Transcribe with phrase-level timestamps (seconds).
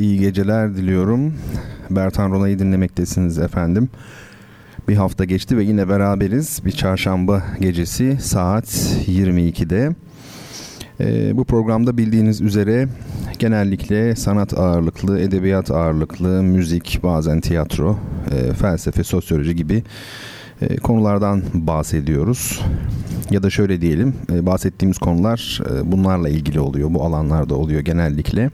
[0.00, 1.34] İyi geceler diliyorum.
[1.90, 3.88] Bertan Rona'yı dinlemektesiniz efendim.
[4.88, 6.62] Bir hafta geçti ve yine beraberiz.
[6.64, 8.64] Bir çarşamba gecesi saat
[9.06, 9.90] 22'de.
[11.00, 12.88] Ee, bu programda bildiğiniz üzere
[13.38, 17.98] genellikle sanat ağırlıklı, edebiyat ağırlıklı, müzik, bazen tiyatro,
[18.30, 19.82] e, felsefe, sosyoloji gibi
[20.62, 22.60] e, konulardan bahsediyoruz.
[23.30, 28.50] Ya da şöyle diyelim, e, bahsettiğimiz konular e, bunlarla ilgili oluyor, bu alanlarda oluyor genellikle.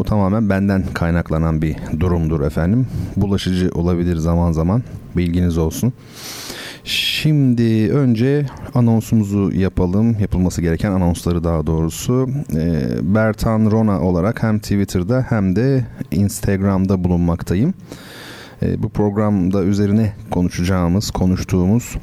[0.00, 2.86] Bu tamamen benden kaynaklanan bir durumdur efendim.
[3.16, 4.82] Bulaşıcı olabilir zaman zaman.
[5.16, 5.92] Bilginiz olsun.
[6.84, 10.16] Şimdi önce anonsumuzu yapalım.
[10.20, 12.28] Yapılması gereken anonsları daha doğrusu.
[12.56, 17.74] Ee, Bertan Rona olarak hem Twitter'da hem de Instagram'da bulunmaktayım.
[18.62, 21.96] Ee, bu programda üzerine konuşacağımız, konuştuğumuz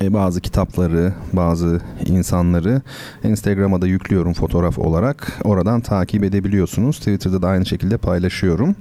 [0.00, 2.82] bazı kitapları, bazı insanları
[3.24, 5.32] Instagram'a da yüklüyorum fotoğraf olarak.
[5.44, 6.98] Oradan takip edebiliyorsunuz.
[6.98, 8.76] Twitter'da da aynı şekilde paylaşıyorum.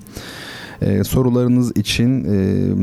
[0.82, 2.38] Ee, sorularınız için e,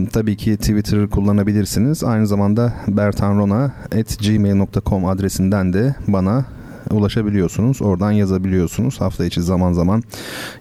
[0.08, 2.04] tabii ki Twitter kullanabilirsiniz.
[2.04, 6.44] Aynı zamanda bertanrona.gmail.com adresinden de bana
[6.90, 7.82] ulaşabiliyorsunuz.
[7.82, 9.00] Oradan yazabiliyorsunuz.
[9.00, 10.02] Hafta içi zaman zaman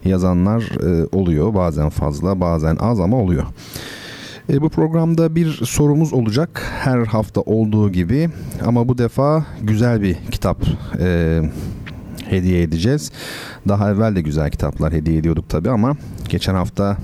[0.04, 1.54] yazanlar e, oluyor.
[1.54, 3.44] Bazen fazla bazen az ama oluyor.
[4.52, 8.30] E, bu programda bir sorumuz olacak her hafta olduğu gibi
[8.64, 10.58] ama bu defa güzel bir kitap
[11.00, 11.40] e,
[12.28, 13.12] hediye edeceğiz.
[13.68, 15.96] Daha evvel de güzel kitaplar hediye ediyorduk tabi ama
[16.28, 16.96] geçen hafta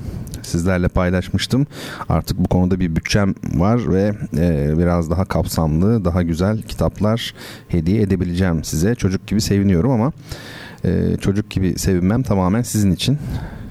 [0.43, 1.67] sizlerle paylaşmıştım.
[2.09, 7.35] Artık bu konuda bir bütçem var ve e, biraz daha kapsamlı, daha güzel kitaplar
[7.69, 8.95] hediye edebileceğim size.
[8.95, 10.13] Çocuk gibi seviniyorum ama
[10.85, 13.19] e, çocuk gibi sevinmem tamamen sizin için.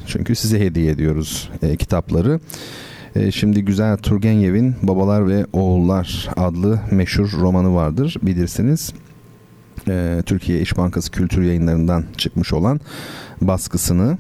[0.08, 2.40] Çünkü size hediye ediyoruz e, kitapları.
[3.16, 8.94] E, şimdi güzel Turgenev'in Babalar ve Oğullar adlı meşhur romanı vardır bilirsiniz.
[9.88, 12.80] E, Türkiye İş Bankası Kültür Yayınları'ndan çıkmış olan
[13.42, 14.18] baskısını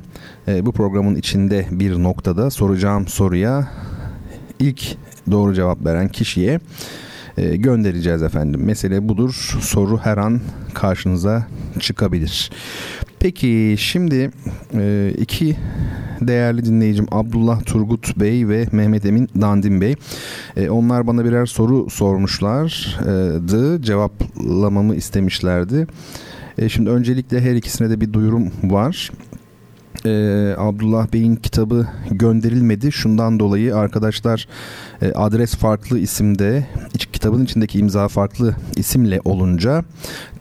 [0.47, 3.67] e, bu programın içinde bir noktada soracağım soruya
[4.59, 4.97] ilk
[5.31, 6.59] doğru cevap veren kişiye
[7.39, 8.61] e, göndereceğiz efendim.
[8.63, 9.57] Mesele budur.
[9.61, 10.41] Soru her an
[10.73, 11.47] karşınıza
[11.79, 12.51] çıkabilir.
[13.19, 14.31] Peki şimdi
[14.73, 15.55] e, iki
[16.21, 19.95] değerli dinleyicim Abdullah Turgut Bey ve Mehmet Emin Dandin Bey.
[20.57, 23.81] E, onlar bana birer soru sormuşlardı.
[23.81, 25.87] Cevaplamamı istemişlerdi.
[26.67, 29.11] Şimdi öncelikle her ikisine de bir duyurum var
[30.05, 32.91] e, Abdullah Bey'in kitabı gönderilmedi.
[32.91, 34.47] Şundan dolayı arkadaşlar
[35.01, 36.67] e, adres farklı isimde
[37.13, 39.83] kitabın içindeki imza farklı isimle olunca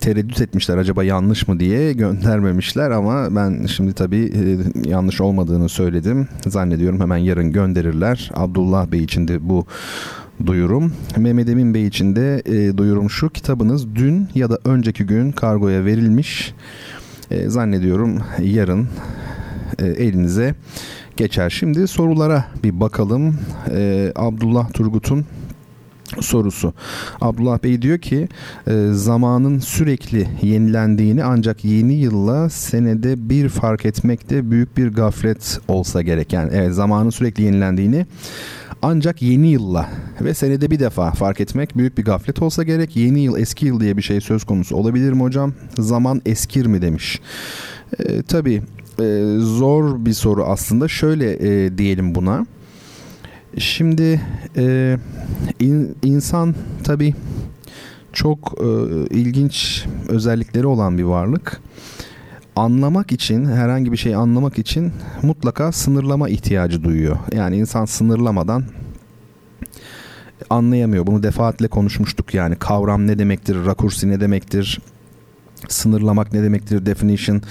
[0.01, 6.29] tereddüt etmişler acaba yanlış mı diye göndermemişler ama ben şimdi tabii e, yanlış olmadığını söyledim.
[6.47, 8.31] Zannediyorum hemen yarın gönderirler.
[8.35, 9.67] Abdullah Bey için de bu
[10.47, 10.93] duyurum.
[11.17, 15.85] Mehmet Emin Bey için de e, duyurum şu kitabınız dün ya da önceki gün kargoya
[15.85, 16.55] verilmiş.
[17.31, 18.89] E, zannediyorum yarın
[19.79, 20.55] e, elinize
[21.17, 21.51] geçer.
[21.51, 23.39] Şimdi sorulara bir bakalım.
[23.71, 25.27] E, Abdullah Turgut'un
[26.21, 26.73] sorusu.
[27.21, 28.29] Abdullah Bey diyor ki
[28.67, 35.61] e, zamanın sürekli yenilendiğini ancak yeni yılla senede bir fark etmek de büyük bir gaflet
[35.69, 36.33] olsa gerek.
[36.33, 38.07] Yani evet, zamanın sürekli yenilendiğini
[38.83, 39.89] ancak yeni yılla
[40.21, 42.97] ve senede bir defa fark etmek büyük bir gaflet olsa gerek.
[42.97, 45.53] Yeni yıl eski yıl diye bir şey söz konusu olabilir mi hocam?
[45.79, 47.21] Zaman eskir mi demiş.
[47.99, 48.63] E, tabii
[49.01, 50.89] e, zor bir soru aslında.
[50.89, 52.47] Şöyle e, diyelim buna.
[53.59, 54.21] Şimdi
[54.57, 54.97] e,
[55.61, 56.55] in, insan
[56.85, 57.15] tabii
[58.13, 58.67] çok e,
[59.11, 61.61] ilginç özellikleri olan bir varlık.
[62.57, 64.93] Anlamak için, herhangi bir şeyi anlamak için
[65.23, 67.17] mutlaka sınırlama ihtiyacı duyuyor.
[67.33, 68.65] Yani insan sınırlamadan
[70.51, 71.07] anlayamıyor.
[71.07, 74.81] Bunu defaatle konuşmuştuk yani kavram ne demektir, rakursi ne demektir,
[75.69, 76.87] sınırlamak ne demektir?
[76.87, 77.43] Definition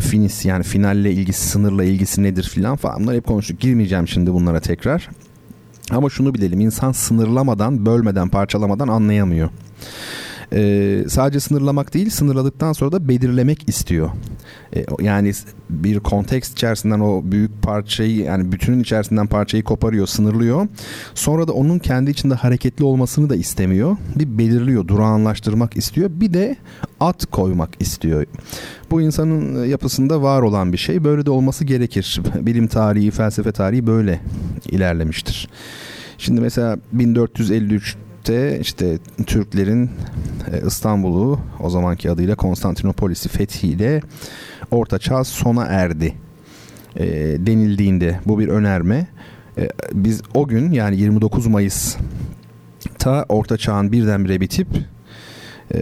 [0.00, 3.02] finis yani finalle ilgisi sınırla ilgisi nedir filan falan.
[3.02, 3.60] Bunları hep konuştuk.
[3.60, 5.08] Girmeyeceğim şimdi bunlara tekrar.
[5.90, 6.60] Ama şunu bilelim.
[6.60, 9.50] İnsan sınırlamadan bölmeden parçalamadan anlayamıyor
[10.54, 14.10] e, sadece sınırlamak değil sınırladıktan sonra da belirlemek istiyor.
[14.76, 15.32] E, yani
[15.70, 20.68] bir kontekst içerisinden o büyük parçayı yani bütünün içerisinden parçayı koparıyor, sınırlıyor.
[21.14, 23.96] Sonra da onun kendi içinde hareketli olmasını da istemiyor.
[24.16, 26.10] Bir belirliyor, durağanlaştırmak istiyor.
[26.12, 26.56] Bir de
[27.00, 28.26] at koymak istiyor.
[28.90, 31.04] Bu insanın yapısında var olan bir şey.
[31.04, 32.20] Böyle de olması gerekir.
[32.40, 34.20] Bilim tarihi, felsefe tarihi böyle
[34.70, 35.48] ilerlemiştir.
[36.18, 39.90] Şimdi mesela 1453 Te işte Türklerin
[40.52, 44.00] e, İstanbul'u o zamanki adıyla Konstantinopolis'i fethiyle
[44.70, 46.14] Orta Çağ sona erdi
[46.96, 47.06] e,
[47.38, 49.06] denildiğinde bu bir önerme.
[49.58, 51.96] E, biz o gün yani 29 Mayıs
[52.98, 54.68] ta Orta Çağ'ın birdenbire bitip
[55.70, 55.80] e,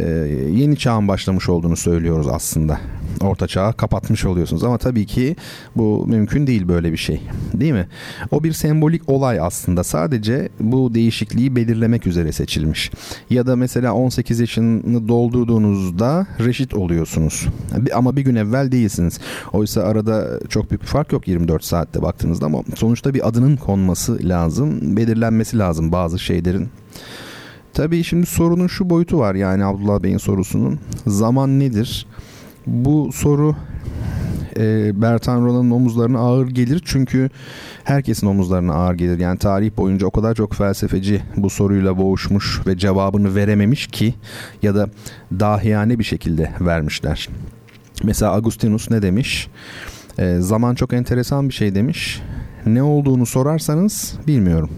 [0.52, 2.80] yeni çağın başlamış olduğunu söylüyoruz aslında
[3.20, 4.64] orta çağı kapatmış oluyorsunuz.
[4.64, 5.36] Ama tabii ki
[5.76, 7.22] bu mümkün değil böyle bir şey.
[7.54, 7.88] Değil mi?
[8.30, 9.84] O bir sembolik olay aslında.
[9.84, 12.90] Sadece bu değişikliği belirlemek üzere seçilmiş.
[13.30, 17.46] Ya da mesela 18 yaşını doldurduğunuzda reşit oluyorsunuz.
[17.94, 19.20] Ama bir gün evvel değilsiniz.
[19.52, 24.28] Oysa arada çok büyük bir fark yok 24 saatte baktığınızda ama sonuçta bir adının konması
[24.28, 24.96] lazım.
[24.96, 26.68] Belirlenmesi lazım bazı şeylerin.
[27.74, 30.80] Tabii şimdi sorunun şu boyutu var yani Abdullah Bey'in sorusunun.
[31.06, 32.06] Zaman nedir?
[32.66, 33.56] Bu soru
[34.56, 37.30] e, Bertan Rona'nın omuzlarına ağır gelir çünkü
[37.84, 39.18] herkesin omuzlarına ağır gelir.
[39.18, 44.14] Yani tarih boyunca o kadar çok felsefeci bu soruyla boğuşmuş ve cevabını verememiş ki
[44.62, 44.90] ya da
[45.40, 47.28] dahiyane bir şekilde vermişler.
[48.04, 49.48] Mesela Agustinus ne demiş?
[50.18, 52.22] E, zaman çok enteresan bir şey demiş.
[52.66, 54.70] Ne olduğunu sorarsanız bilmiyorum.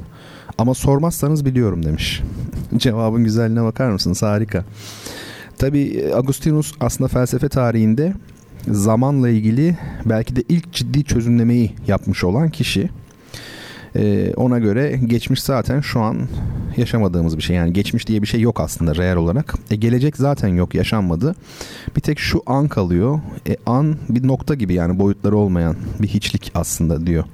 [0.58, 2.22] Ama sormazsanız biliyorum demiş.
[2.76, 4.22] Cevabın güzelliğine bakar mısınız?
[4.22, 4.64] Harika.
[5.58, 8.14] Tabi e, Agustinus aslında felsefe tarihinde
[8.68, 12.90] zamanla ilgili belki de ilk ciddi çözümlemeyi yapmış olan kişi.
[13.96, 16.28] Ee, ona göre geçmiş zaten şu an
[16.76, 17.56] yaşamadığımız bir şey.
[17.56, 19.54] Yani geçmiş diye bir şey yok aslında reel olarak.
[19.70, 21.34] E, gelecek zaten yok yaşanmadı.
[21.96, 23.20] Bir tek şu an kalıyor.
[23.48, 27.24] E, an bir nokta gibi yani boyutları olmayan bir hiçlik aslında diyor.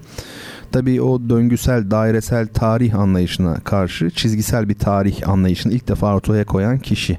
[0.73, 6.79] Tabii o döngüsel, dairesel tarih anlayışına karşı çizgisel bir tarih anlayışını ilk defa ortaya koyan
[6.79, 7.19] kişi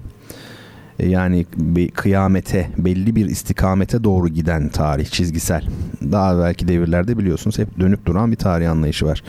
[1.00, 1.45] e, yani
[1.94, 5.63] kıyamete belli bir istikamete doğru giden tarih çizgisel.
[6.12, 9.24] Daha belki devirlerde biliyorsunuz hep dönüp duran bir tarih anlayışı var.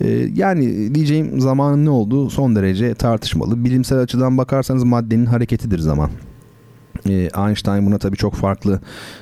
[0.00, 3.64] E, yani diyeceğim zamanın ne olduğu son derece tartışmalı.
[3.64, 6.10] Bilimsel açıdan bakarsanız maddenin hareketidir zaman.
[7.08, 8.80] E, Einstein buna tabii çok farklı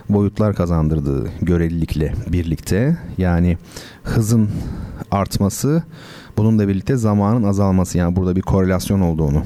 [0.09, 2.99] boyutlar kazandırdı görelilikle birlikte.
[3.19, 3.59] Yani
[4.03, 4.49] hızın
[5.11, 5.83] artması
[6.37, 9.43] bununla birlikte zamanın azalması yani burada bir korelasyon olduğunu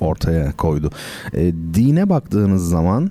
[0.00, 0.90] ortaya koydu.
[1.32, 3.10] E, dine baktığınız zaman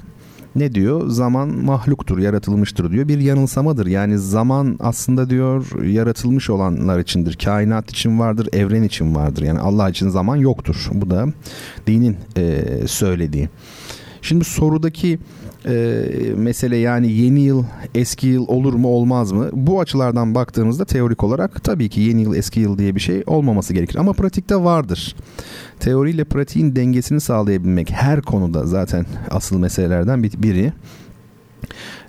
[0.56, 1.10] ne diyor?
[1.10, 3.08] Zaman mahluktur, yaratılmıştır diyor.
[3.08, 3.86] Bir yanılsamadır.
[3.86, 7.38] Yani zaman aslında diyor yaratılmış olanlar içindir.
[7.44, 9.44] Kainat için vardır, evren için vardır.
[9.44, 10.90] Yani Allah için zaman yoktur.
[10.94, 11.26] Bu da
[11.88, 13.50] dinin e, söylediği.
[14.26, 15.20] Şimdi sorudaki
[15.66, 15.74] e,
[16.36, 17.64] mesele yani yeni yıl
[17.96, 19.50] eski yıl olur mu olmaz mı?
[19.54, 23.74] Bu açılardan baktığımızda teorik olarak tabii ki yeni yıl eski yıl diye bir şey olmaması
[23.74, 23.96] gerekir.
[23.96, 25.16] Ama pratikte vardır.
[25.80, 30.74] Teoriyle pratiğin dengesini sağlayabilmek her konuda zaten asıl meselelerden biri.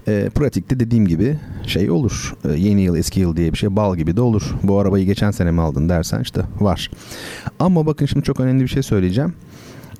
[0.09, 2.35] E, pratikte dediğim gibi şey olur.
[2.45, 4.55] E, yeni yıl eski yıl diye bir şey bal gibi de olur.
[4.62, 6.91] Bu arabayı geçen sene mi aldın dersen işte var.
[7.59, 9.35] Ama bakın şimdi çok önemli bir şey söyleyeceğim.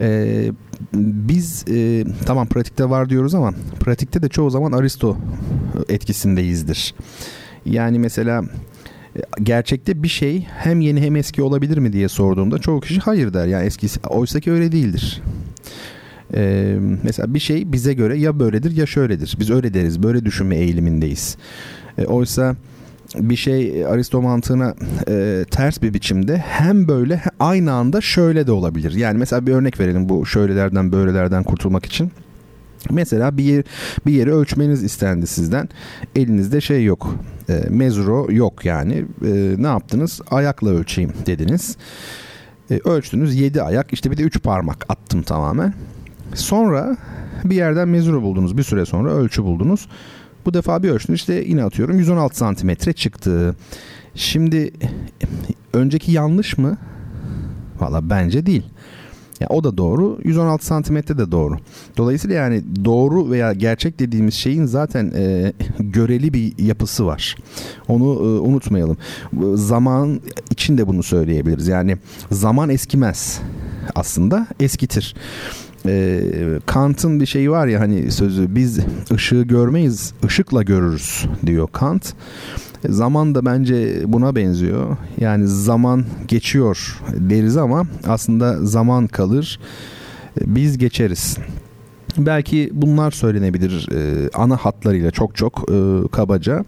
[0.01, 0.51] E,
[0.95, 5.17] biz e, tamam pratikte var diyoruz ama pratikte de çoğu zaman Aristo
[5.89, 6.95] etkisindeyizdir.
[7.65, 8.43] Yani mesela
[9.17, 13.35] e, gerçekte bir şey hem yeni hem eski olabilir mi diye sorduğumda çoğu kişi hayır
[13.35, 13.47] der.
[13.47, 15.23] Yani eskisi oysa ki öyle değildir.
[16.35, 19.37] Ee, mesela bir şey bize göre ya böyledir ya şöyledir.
[19.41, 20.03] Biz öyle deriz.
[20.03, 21.37] Böyle düşünme eğilimindeyiz.
[21.99, 22.57] Ee, oysa
[23.15, 24.75] bir şey Aristo mantığına
[25.09, 28.93] e, ters bir biçimde hem böyle aynı anda şöyle de olabilir.
[28.93, 32.13] Yani mesela bir örnek verelim bu şöylelerden böylelerden kurtulmak için.
[32.91, 33.65] Mesela bir yer,
[34.07, 35.69] bir yeri ölçmeniz istendi sizden.
[36.17, 37.15] Elinizde şey yok.
[37.49, 39.05] E, mezuro yok yani.
[39.25, 40.21] E, ne yaptınız?
[40.31, 41.77] Ayakla ölçeyim dediniz.
[42.71, 45.75] E, ölçtünüz 7 ayak işte bir de 3 parmak attım tamamen.
[46.35, 46.97] Sonra
[47.45, 48.57] bir yerden mezuro buldunuz.
[48.57, 49.89] Bir süre sonra ölçü buldunuz.
[50.47, 53.57] Bu defa bir ölçtüm işte yine atıyorum 116 santimetre çıktı.
[54.15, 54.73] Şimdi
[55.73, 56.79] önceki yanlış mı?
[57.81, 58.63] Valla bence değil.
[59.41, 60.19] Ya o da doğru.
[60.25, 61.57] 116 santimetre de doğru.
[61.97, 67.37] Dolayısıyla yani doğru veya gerçek dediğimiz şeyin zaten e, göreli bir yapısı var.
[67.89, 68.97] Onu e, unutmayalım.
[69.55, 71.69] Zaman için de bunu söyleyebiliriz.
[71.69, 71.97] Yani
[72.31, 73.41] zaman eskimez
[73.95, 75.15] aslında eskitir
[75.89, 76.21] e,
[76.67, 78.79] Kant'ın bir şeyi var ya hani sözü biz
[79.13, 82.15] ışığı görmeyiz ışıkla görürüz diyor Kant.
[82.89, 84.97] Zaman da bence buna benziyor.
[85.21, 89.61] Yani zaman geçiyor deriz ama aslında zaman kalır.
[90.47, 91.39] biz geçeriz.
[92.19, 96.65] Belki bunlar söylenebilir e, ana hatlarıyla çok çok e, kabaca.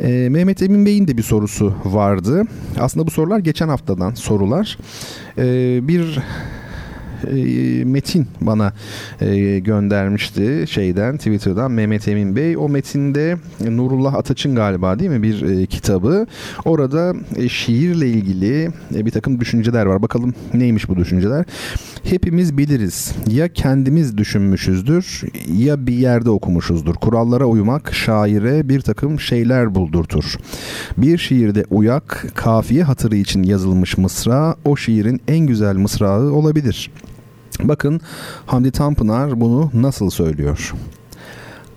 [0.00, 2.42] E, Mehmet Emin Bey'in de bir sorusu vardı.
[2.80, 4.78] Aslında bu sorular geçen haftadan sorular.
[5.38, 5.44] E,
[5.88, 6.18] bir
[7.30, 8.72] e, metin bana
[9.20, 12.56] e, göndermişti şeyden Twitter'dan Mehmet Emin Bey.
[12.56, 13.36] O metinde
[13.70, 16.26] Nurullah Ataç'ın galiba değil mi bir e, kitabı.
[16.64, 20.02] Orada e, şiirle ilgili bir takım düşünceler var.
[20.02, 21.44] Bakalım neymiş bu düşünceler.
[22.04, 23.12] Hepimiz biliriz.
[23.30, 25.22] Ya kendimiz düşünmüşüzdür
[25.58, 26.94] ya bir yerde okumuşuzdur.
[26.94, 30.36] Kurallara uymak şaire bir takım şeyler buldurtur.
[30.96, 36.90] Bir şiirde uyak, kafiye hatırı için yazılmış mısra o şiirin en güzel mısrağı olabilir.
[37.62, 38.00] Bakın
[38.46, 40.74] Hamdi Tanpınar bunu nasıl söylüyor?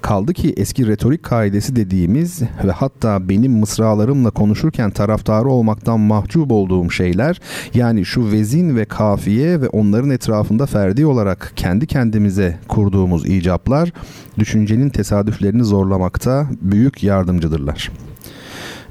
[0.01, 6.91] Kaldı ki eski retorik kaidesi dediğimiz ve hatta benim mısralarımla konuşurken taraftarı olmaktan mahcup olduğum
[6.91, 7.41] şeyler
[7.73, 13.93] yani şu vezin ve kafiye ve onların etrafında ferdi olarak kendi kendimize kurduğumuz icaplar
[14.39, 18.08] düşüncenin tesadüflerini zorlamakta büyük yardımcıdırlar.''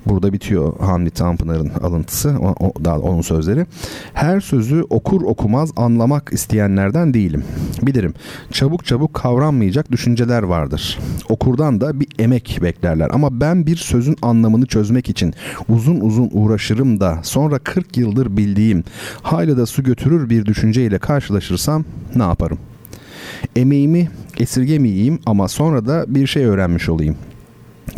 [0.09, 3.67] Burada bitiyor Hamdi Tanpınar'ın alıntısı, o, o, daha onun sözleri.
[4.15, 7.45] Her sözü okur okumaz anlamak isteyenlerden değilim.
[7.83, 8.15] Bilirim
[8.53, 10.99] çabuk çabuk kavranmayacak düşünceler vardır.
[11.29, 15.35] Okurdan da bir emek beklerler ama ben bir sözün anlamını çözmek için
[15.69, 18.85] uzun uzun uğraşırım da sonra 40 yıldır bildiğim
[19.23, 21.85] hala da su götürür bir düşünceyle karşılaşırsam
[22.17, 22.59] ne yaparım?
[23.57, 27.17] Emeğimi esirgemeyeyim ama sonra da bir şey öğrenmiş olayım.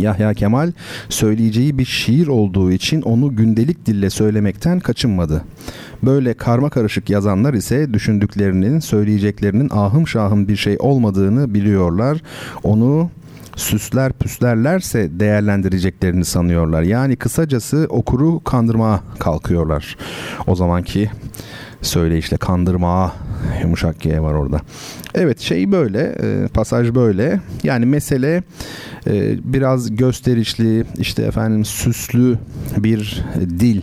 [0.00, 0.73] Yahya Kemal
[1.09, 5.45] söyleyeceği bir şiir olduğu için onu gündelik dille söylemekten kaçınmadı.
[6.02, 12.23] Böyle karma karışık yazanlar ise düşündüklerinin, söyleyeceklerinin ahım şahım bir şey olmadığını biliyorlar.
[12.62, 13.11] Onu
[13.57, 16.83] süsler püslerlerse değerlendireceklerini sanıyorlar.
[16.83, 19.97] Yani kısacası okuru kandırmaya kalkıyorlar.
[20.47, 21.11] O zamanki
[21.83, 23.12] söyleyişle kandırmaya
[23.62, 24.61] yumuşak G var orada.
[25.14, 28.42] Evet şey böyle e, pasaj böyle yani mesele
[29.06, 32.38] e, biraz gösterişli işte efendim süslü
[32.76, 33.25] bir
[33.61, 33.80] dil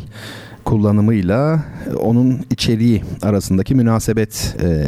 [0.66, 1.64] kullanımıyla
[2.00, 4.86] onun içeriği arasındaki münasebet e,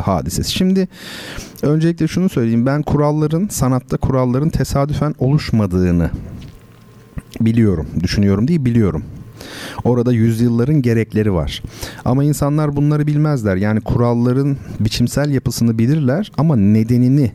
[0.00, 0.52] hadisesi.
[0.52, 0.88] Şimdi
[1.62, 6.10] öncelikle şunu söyleyeyim ben kuralların sanatta kuralların tesadüfen oluşmadığını
[7.40, 9.04] biliyorum düşünüyorum değil biliyorum
[9.84, 11.62] Orada yüzyılların gerekleri var.
[12.04, 13.56] Ama insanlar bunları bilmezler.
[13.56, 17.32] Yani kuralların biçimsel yapısını bilirler ama nedenini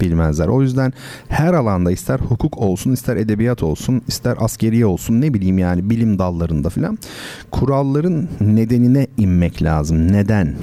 [0.00, 0.48] bilmezler.
[0.48, 0.92] O yüzden
[1.28, 6.18] her alanda ister hukuk olsun, ister edebiyat olsun, ister askeriye olsun ne bileyim yani bilim
[6.18, 6.98] dallarında filan
[7.50, 10.12] kuralların nedenine inmek lazım.
[10.12, 10.54] Neden?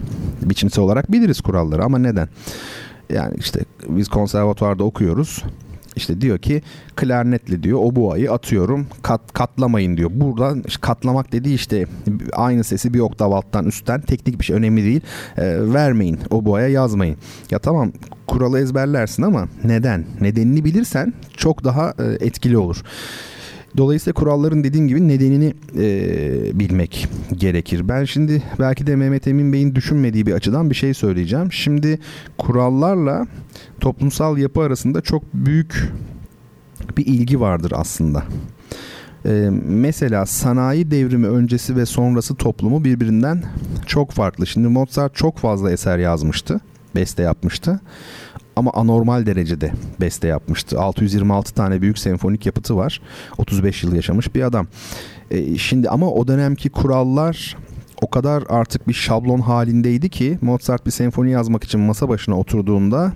[0.41, 2.27] Biçimsel olarak biliriz kuralları ama neden?
[3.09, 3.59] Yani işte
[3.89, 5.43] biz konservatuvarda okuyoruz.
[5.95, 6.62] İşte diyor ki
[6.95, 10.12] klarnetle diyor o buayı atıyorum kat, katlamayın diyor.
[10.13, 11.85] Burada katlamak dediği işte
[12.33, 15.01] aynı sesi bir oktav alttan üstten teknik bir şey önemli değil.
[15.38, 17.17] E, vermeyin o buaya yazmayın.
[17.51, 17.91] Ya tamam
[18.27, 20.05] kuralı ezberlersin ama neden?
[20.21, 22.83] Nedenini bilirsen çok daha e, etkili olur.
[23.77, 27.89] Dolayısıyla kuralların dediğim gibi nedenini e, bilmek gerekir.
[27.89, 31.51] Ben şimdi belki de Mehmet Emin Bey'in düşünmediği bir açıdan bir şey söyleyeceğim.
[31.51, 31.99] Şimdi
[32.37, 33.27] kurallarla
[33.79, 35.91] toplumsal yapı arasında çok büyük
[36.97, 38.23] bir ilgi vardır aslında.
[39.25, 43.43] Ee, mesela sanayi devrimi öncesi ve sonrası toplumu birbirinden
[43.85, 44.47] çok farklı.
[44.47, 46.59] Şimdi Mozart çok fazla eser yazmıştı,
[46.95, 47.79] beste yapmıştı
[48.55, 50.79] ama anormal derecede beste yapmıştı.
[50.79, 53.01] 626 tane büyük senfonik yapıtı var.
[53.38, 54.67] 35 yıl yaşamış bir adam.
[55.31, 57.57] E, şimdi ama o dönemki kurallar
[58.01, 63.13] o kadar artık bir şablon halindeydi ki Mozart bir senfoni yazmak için masa başına oturduğunda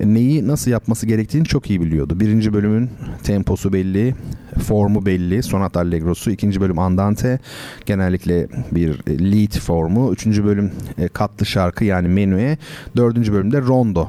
[0.00, 2.20] e, neyi nasıl yapması gerektiğini çok iyi biliyordu.
[2.20, 2.90] Birinci bölümün
[3.22, 4.14] temposu belli,
[4.62, 6.30] formu belli, sonat allegrosu.
[6.30, 7.38] ikinci bölüm andante,
[7.86, 10.12] genellikle bir e, lead formu.
[10.12, 12.58] Üçüncü bölüm e, katlı şarkı yani menüe.
[12.96, 14.08] Dördüncü bölümde rondo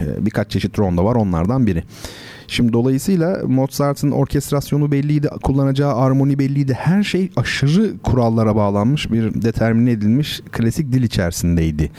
[0.00, 1.84] birkaç çeşit rondo var onlardan biri.
[2.48, 6.74] Şimdi dolayısıyla Mozart'ın orkestrasyonu belliydi, kullanacağı armoni belliydi.
[6.74, 11.90] Her şey aşırı kurallara bağlanmış bir determine edilmiş klasik dil içerisindeydi.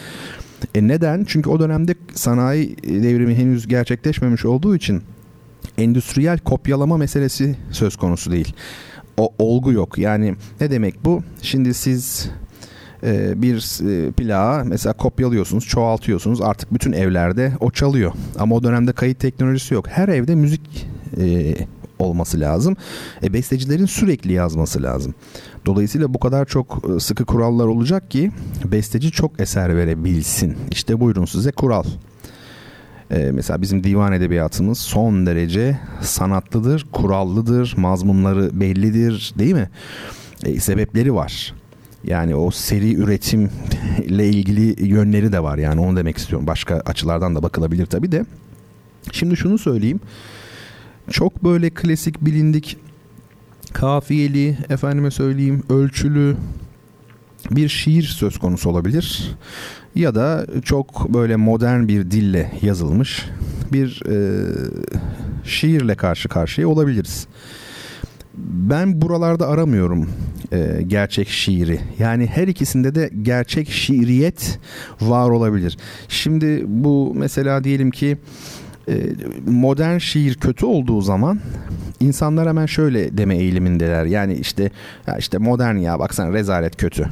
[0.75, 1.23] E neden?
[1.27, 5.01] Çünkü o dönemde sanayi devrimi henüz gerçekleşmemiş olduğu için
[5.77, 8.53] endüstriyel kopyalama meselesi söz konusu değil.
[9.17, 9.97] O olgu yok.
[9.97, 11.23] Yani ne demek bu?
[11.41, 12.29] Şimdi siz
[13.05, 16.41] e, bir e, plağı mesela kopyalıyorsunuz, çoğaltıyorsunuz.
[16.41, 18.11] Artık bütün evlerde o çalıyor.
[18.39, 19.87] Ama o dönemde kayıt teknolojisi yok.
[19.87, 21.55] Her evde müzik e,
[21.99, 22.77] olması lazım.
[23.23, 25.13] E, bestecilerin sürekli yazması lazım.
[25.65, 28.31] Dolayısıyla bu kadar çok e, sıkı kurallar olacak ki
[28.65, 30.55] besteci çok eser verebilsin.
[30.71, 31.83] İşte buyurun size kural.
[33.11, 39.69] Ee, mesela bizim divan edebiyatımız son derece sanatlıdır, kurallıdır, mazmunları bellidir değil mi?
[40.43, 41.53] E, sebepleri var.
[42.07, 43.49] Yani o seri üretim
[44.03, 46.47] ile ilgili yönleri de var yani onu demek istiyorum.
[46.47, 48.25] Başka açılardan da bakılabilir tabii de.
[49.11, 49.99] Şimdi şunu söyleyeyim.
[51.11, 52.77] Çok böyle klasik bilindik
[53.73, 56.37] kafiyeli, efendime söyleyeyim ölçülü
[57.51, 59.35] bir şiir söz konusu olabilir.
[59.95, 63.25] Ya da çok böyle modern bir dille yazılmış
[63.73, 64.45] bir e,
[65.43, 67.27] şiirle karşı karşıya olabiliriz.
[68.37, 70.09] Ben buralarda aramıyorum
[70.51, 71.79] e, gerçek şiiri.
[71.99, 74.59] Yani her ikisinde de gerçek şiiriyet
[75.01, 75.77] var olabilir.
[76.07, 78.17] Şimdi bu mesela diyelim ki
[78.89, 78.93] e,
[79.47, 81.39] modern şiir kötü olduğu zaman
[81.99, 84.05] insanlar hemen şöyle deme eğilimindeler.
[84.05, 84.71] Yani işte
[85.07, 87.09] ya işte modern ya baksana rezalet kötü.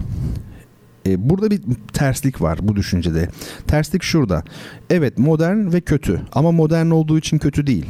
[1.08, 1.62] E, burada bir
[1.94, 3.30] terslik var bu düşüncede.
[3.68, 4.44] Terslik şurada.
[4.90, 7.86] Evet modern ve kötü ama modern olduğu için kötü değil.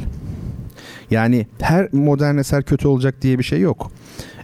[1.14, 3.92] Yani her modern eser kötü olacak diye bir şey yok.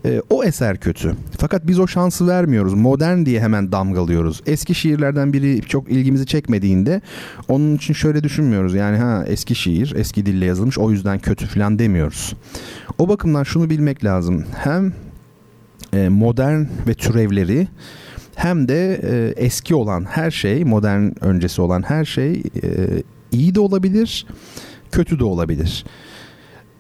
[0.05, 1.15] E, o eser kötü.
[1.39, 2.75] Fakat biz o şansı vermiyoruz.
[2.75, 4.43] Modern diye hemen damgalıyoruz.
[4.47, 7.00] Eski şiirlerden biri çok ilgimizi çekmediğinde
[7.49, 8.75] onun için şöyle düşünmüyoruz.
[8.75, 12.35] Yani ha eski şiir, eski dille yazılmış o yüzden kötü falan demiyoruz.
[12.99, 14.45] O bakımdan şunu bilmek lazım.
[14.57, 14.93] Hem
[15.93, 17.69] e, modern ve türevleri
[18.35, 22.69] hem de e, eski olan her şey, modern öncesi olan her şey e,
[23.33, 24.27] iyi de olabilir,
[24.93, 25.85] kötü de olabilir.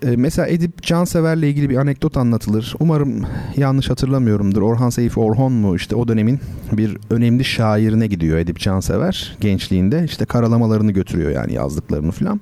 [0.02, 2.74] E, mesela Edip Cansever'le ilgili bir anekdot anlatılır.
[2.80, 3.22] Umarım
[3.56, 4.62] yanlış hatırlamıyorumdur.
[4.62, 6.40] Orhan Seyfi Orhon mu işte o dönemin
[6.72, 10.04] bir önemli şairine gidiyor Edip Cansever gençliğinde.
[10.04, 12.40] İşte karalamalarını götürüyor yani yazdıklarını falan.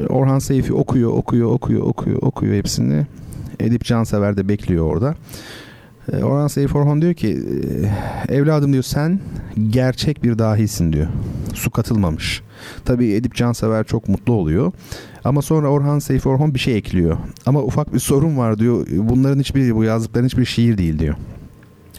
[0.00, 3.06] E, Orhan Seyfi okuyor, okuyor, okuyor, okuyor, okuyor hepsini.
[3.60, 5.14] Edip Cansever de bekliyor orada.
[6.12, 7.42] E, Orhan Seyfi Orhon diyor ki
[8.28, 9.20] evladım diyor sen
[9.70, 11.06] gerçek bir dahisin diyor.
[11.54, 12.42] Su katılmamış.
[12.84, 14.72] Tabii Edip Cansever çok mutlu oluyor.
[15.24, 17.16] Ama sonra Orhan Seyfi Orhan bir şey ekliyor.
[17.46, 18.86] Ama ufak bir sorun var diyor.
[18.90, 21.14] Bunların hiçbir bu yazdıkların hiçbir şiir değil diyor.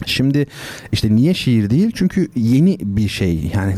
[0.06, 0.46] Şimdi
[0.92, 1.90] işte niye şiir değil?
[1.94, 3.50] Çünkü yeni bir şey.
[3.54, 3.74] Yani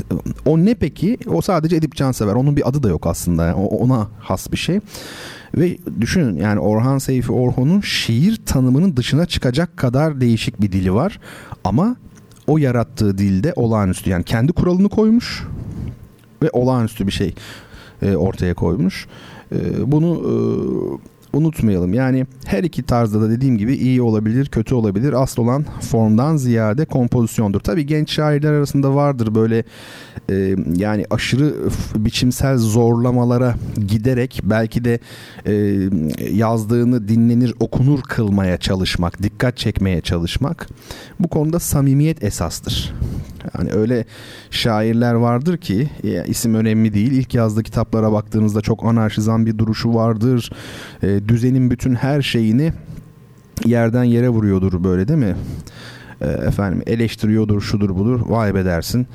[0.47, 1.19] o ne peki?
[1.27, 2.35] O sadece Edip Cansever.
[2.35, 3.47] Onun bir adı da yok aslında.
[3.47, 4.81] Yani ona has bir şey.
[5.57, 11.21] Ve düşünün yani Orhan Seyfi Orhon'un şiir tanımının dışına çıkacak kadar değişik bir dili var.
[11.65, 11.97] Ama
[12.47, 14.11] o yarattığı dilde olağanüstü.
[14.11, 15.45] Yani kendi kuralını koymuş
[16.43, 17.35] ve olağanüstü bir şey
[18.03, 19.07] e, ortaya koymuş.
[19.53, 20.33] E, bunu e,
[21.33, 21.95] unutmayalım.
[21.95, 25.23] Yani her iki tarzda da dediğim gibi iyi olabilir, kötü olabilir.
[25.23, 27.61] Asıl olan formdan ziyade kompozisyondur.
[27.61, 29.65] Tabii genç şairler arasında vardır böyle
[30.31, 31.55] e, yani aşırı
[31.97, 33.55] biçimsel zorlamalara
[33.89, 34.99] giderek belki de
[35.47, 35.53] e,
[36.31, 40.69] yazdığını dinlenir, okunur kılmaya çalışmak, dikkat çekmeye çalışmak.
[41.21, 42.95] Bu konuda samimiyet esastır.
[43.59, 44.05] Yani öyle
[44.51, 45.91] şairler vardır ki
[46.27, 47.13] isim önemli değil.
[47.13, 50.51] İlk yazdığı kitaplara baktığınızda çok anarşizan bir duruşu vardır.
[51.03, 52.73] E, düzenin bütün her şeyini
[53.65, 55.37] yerden yere vuruyordur böyle değil mi?
[56.21, 58.21] E, efendim eleştiriyordur, şudur budur.
[58.27, 59.07] Vay be dersin.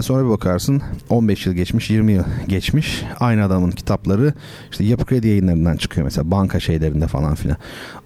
[0.00, 4.34] Sonra bir bakarsın 15 yıl geçmiş 20 yıl geçmiş aynı adamın kitapları
[4.70, 7.56] işte yapı kredi yayınlarından çıkıyor mesela banka şeylerinde falan filan.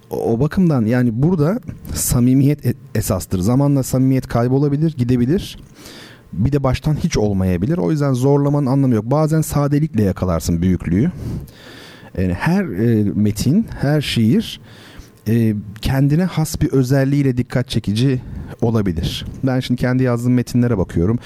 [0.09, 1.59] O, o bakımdan yani burada
[1.93, 3.39] samimiyet e, esastır.
[3.39, 5.57] Zamanla samimiyet kaybolabilir gidebilir
[6.33, 7.77] bir de baştan hiç olmayabilir.
[7.77, 9.05] O yüzden zorlamanın anlamı yok.
[9.05, 11.11] Bazen sadelikle yakalarsın büyüklüğü.
[12.17, 14.59] Yani her e, metin, her şiir
[15.27, 18.21] e, kendine has bir özelliğiyle dikkat çekici
[18.61, 19.25] olabilir.
[19.43, 21.19] Ben şimdi kendi yazdığım metinlere bakıyorum.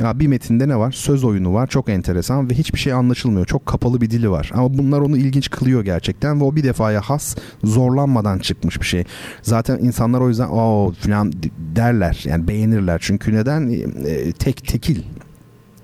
[0.00, 0.92] Ya bir metinde ne var?
[0.92, 1.66] Söz oyunu var.
[1.66, 3.46] Çok enteresan ve hiçbir şey anlaşılmıyor.
[3.46, 4.50] Çok kapalı bir dili var.
[4.54, 9.04] Ama bunlar onu ilginç kılıyor gerçekten ve o bir defaya has zorlanmadan çıkmış bir şey.
[9.42, 11.32] Zaten insanlar o yüzden o falan
[11.76, 12.22] derler.
[12.24, 12.98] Yani beğenirler.
[13.02, 13.70] Çünkü neden?
[14.06, 15.02] E, tek tekil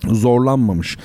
[0.05, 0.99] zorlanmamış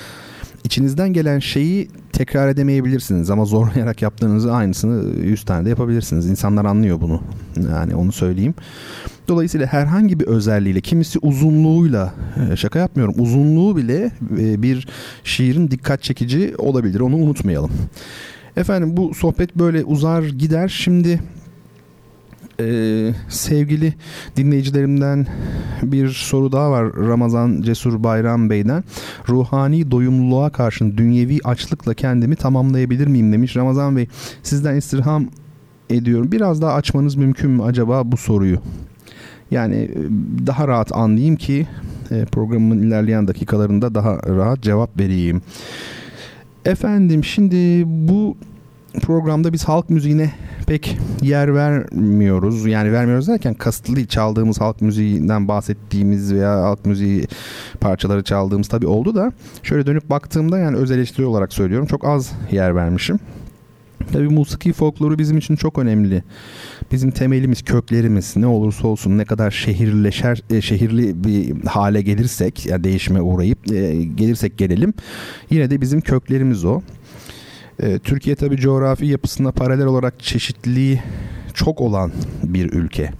[0.64, 6.26] içinizden gelen şeyi tekrar edemeyebilirsiniz ama zorlayarak yaptığınızı aynısını 100 tane de yapabilirsiniz.
[6.26, 7.22] İnsanlar anlıyor bunu.
[7.70, 8.54] Yani onu söyleyeyim.
[9.28, 12.14] Dolayısıyla herhangi bir özelliğiyle kimisi uzunluğuyla
[12.52, 14.88] e, şaka yapmıyorum uzunluğu bile e, bir
[15.24, 17.70] şiirin dikkat çekici olabilir onu unutmayalım.
[18.56, 20.68] Efendim bu sohbet böyle uzar gider.
[20.68, 21.20] Şimdi
[22.62, 23.94] ee, sevgili
[24.36, 25.26] dinleyicilerimden
[25.82, 28.84] bir soru daha var Ramazan Cesur Bayram Bey'den.
[29.28, 33.56] Ruhani doyumluluğa karşın dünyevi açlıkla kendimi tamamlayabilir miyim demiş.
[33.56, 34.08] Ramazan Bey
[34.42, 35.26] sizden istirham
[35.90, 36.32] ediyorum.
[36.32, 38.58] Biraz daha açmanız mümkün mü acaba bu soruyu?
[39.50, 39.96] Yani e,
[40.46, 41.66] daha rahat anlayayım ki
[42.10, 45.42] e, programın ilerleyen dakikalarında daha rahat cevap vereyim.
[46.64, 48.36] Efendim şimdi bu
[49.00, 50.30] programda biz halk müziğine
[50.66, 52.66] pek yer vermiyoruz.
[52.66, 57.26] Yani vermiyoruz derken kasıtlı çaldığımız halk müziğinden bahsettiğimiz veya halk müziği
[57.80, 62.32] parçaları çaldığımız tabii oldu da şöyle dönüp baktığımda yani öz eleştiri olarak söylüyorum çok az
[62.50, 63.18] yer vermişim.
[64.12, 66.22] Tabi musiki folkloru bizim için çok önemli.
[66.92, 72.84] Bizim temelimiz, köklerimiz ne olursa olsun ne kadar şehirleşer, e, şehirli bir hale gelirsek, yani
[72.84, 74.94] değişime uğrayıp e, gelirsek gelelim
[75.50, 76.80] yine de bizim köklerimiz o.
[77.82, 81.02] E, Türkiye tabi coğrafi yapısına paralel olarak çeşitliliği
[81.54, 83.10] çok olan bir ülke.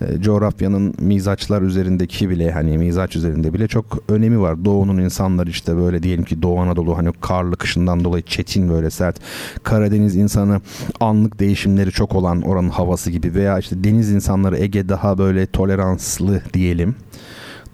[0.00, 4.64] E, coğrafyanın mizaçlar üzerindeki bile hani mizaç üzerinde bile çok önemi var.
[4.64, 9.16] Doğu'nun insanları işte böyle diyelim ki Doğu Anadolu hani karlı kışından dolayı çetin böyle sert.
[9.62, 10.60] Karadeniz insanı
[11.00, 16.42] anlık değişimleri çok olan oranın havası gibi veya işte deniz insanları Ege daha böyle toleranslı
[16.54, 16.94] diyelim.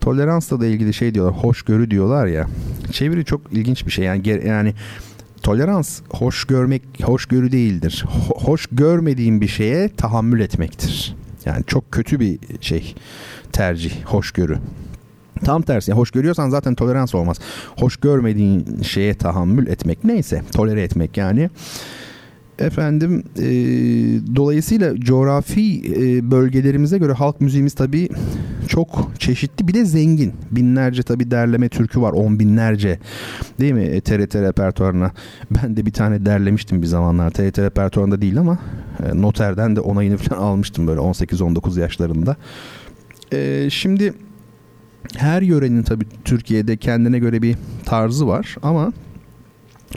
[0.01, 2.47] Toleransla da ilgili şey diyorlar, hoşgörü diyorlar ya.
[2.93, 4.05] Çeviri çok ilginç bir şey.
[4.05, 4.75] Yani yani
[5.43, 8.05] tolerans hoş görmek hoşgörü değildir.
[8.09, 11.17] Ho- hoş görmediğin bir şeye tahammül etmektir.
[11.45, 12.95] Yani çok kötü bir şey
[13.53, 14.59] tercih, hoşgörü.
[15.45, 17.37] Tam tersi hoş görüyorsan zaten tolerans olmaz.
[17.79, 21.51] Hoş görmediğin şeye tahammül etmek neyse tolere etmek yani.
[22.63, 23.47] Efendim e,
[24.37, 28.09] dolayısıyla coğrafi e, bölgelerimize göre halk müziğimiz tabii
[28.69, 30.33] çok çeşitli bir de zengin.
[30.51, 32.99] Binlerce tabii derleme türkü var on binlerce
[33.61, 35.11] değil mi TRT e, repertuarına.
[35.51, 38.59] Ben de bir tane derlemiştim bir zamanlar TRT repertuarında değil ama
[39.05, 42.37] e, noterden de onayını falan almıştım böyle 18-19 yaşlarında.
[43.33, 44.15] E, şimdi
[45.17, 48.93] her yörenin tabii Türkiye'de kendine göre bir tarzı var ama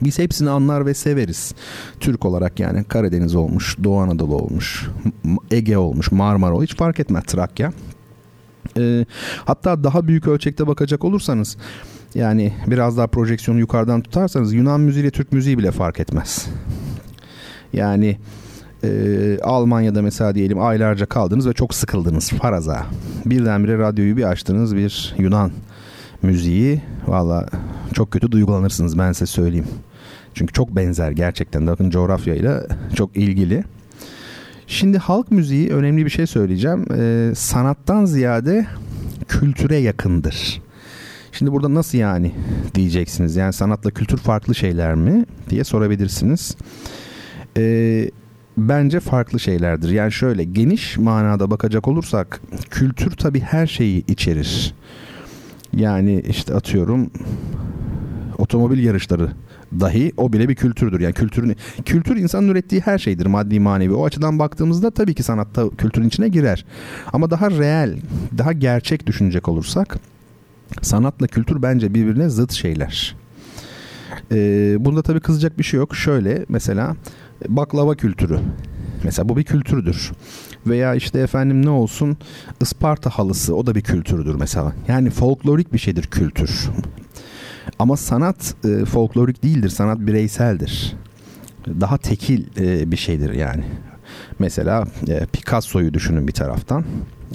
[0.02, 1.54] biz hepsini anlar ve severiz.
[2.00, 4.90] Türk olarak yani Karadeniz olmuş, Doğu Anadolu olmuş,
[5.52, 7.74] Ege olmuş, Marmara hiç fark etmez Trakya.
[8.78, 9.06] Ee,
[9.46, 11.58] hatta daha büyük ölçekte bakacak olursanız
[12.16, 16.48] yani biraz daha projeksiyonu yukarıdan tutarsanız Yunan müziği ile Türk müziği bile fark etmez.
[17.74, 18.18] Yani
[18.84, 22.86] e, Almanya'da mesela diyelim aylarca kaldınız ve çok sıkıldınız faraza.
[23.26, 25.52] Birdenbire radyoyu bir açtınız bir Yunan
[26.22, 27.46] müziği valla
[27.94, 29.68] çok kötü duygulanırsınız ben size söyleyeyim.
[30.36, 33.64] Çünkü çok benzer gerçekten bakın coğrafyayla çok ilgili.
[34.68, 36.86] Şimdi halk müziği önemli bir şey söyleyeceğim.
[36.98, 38.66] Ee, sanattan ziyade
[39.28, 40.62] kültüre yakındır.
[41.32, 42.32] Şimdi burada nasıl yani
[42.76, 43.36] diyeceksiniz.
[43.36, 46.56] Yani sanatla kültür farklı şeyler mi diye sorabilirsiniz.
[47.58, 48.12] Ee,
[48.58, 49.90] bence farklı şeylerdir.
[49.90, 54.74] Yani şöyle geniş manada bakacak olursak kültür tabii her şeyi içerir.
[55.74, 57.10] Yani işte atıyorum
[58.38, 59.30] otomobil yarışları
[59.80, 61.00] dahi o bile bir kültürdür.
[61.00, 63.94] Yani kültürün kültür insanın ürettiği her şeydir maddi manevi.
[63.94, 66.66] O açıdan baktığımızda tabii ki sanatta kültürün içine girer.
[67.14, 67.98] Ama daha reel,
[68.38, 69.98] daha gerçek düşünecek olursak
[70.82, 73.16] sanatla kültür bence birbirine zıt şeyler.
[74.32, 75.96] Ee, bunda tabii kızacak bir şey yok.
[75.96, 76.96] Şöyle mesela
[77.48, 78.40] baklava kültürü.
[79.04, 80.12] Mesela bu bir kültürdür.
[80.68, 82.18] Veya işte efendim ne olsun
[82.62, 84.74] Isparta halısı o da bir kültürdür mesela.
[84.88, 86.70] Yani folklorik bir şeydir kültür.
[87.80, 89.70] Ama sanat e, folklorik değildir.
[89.70, 90.96] Sanat bireyseldir.
[91.68, 93.64] Daha tekil e, bir şeydir yani.
[94.40, 96.86] Mesela e, Picasso'yu düşünün bir taraftan.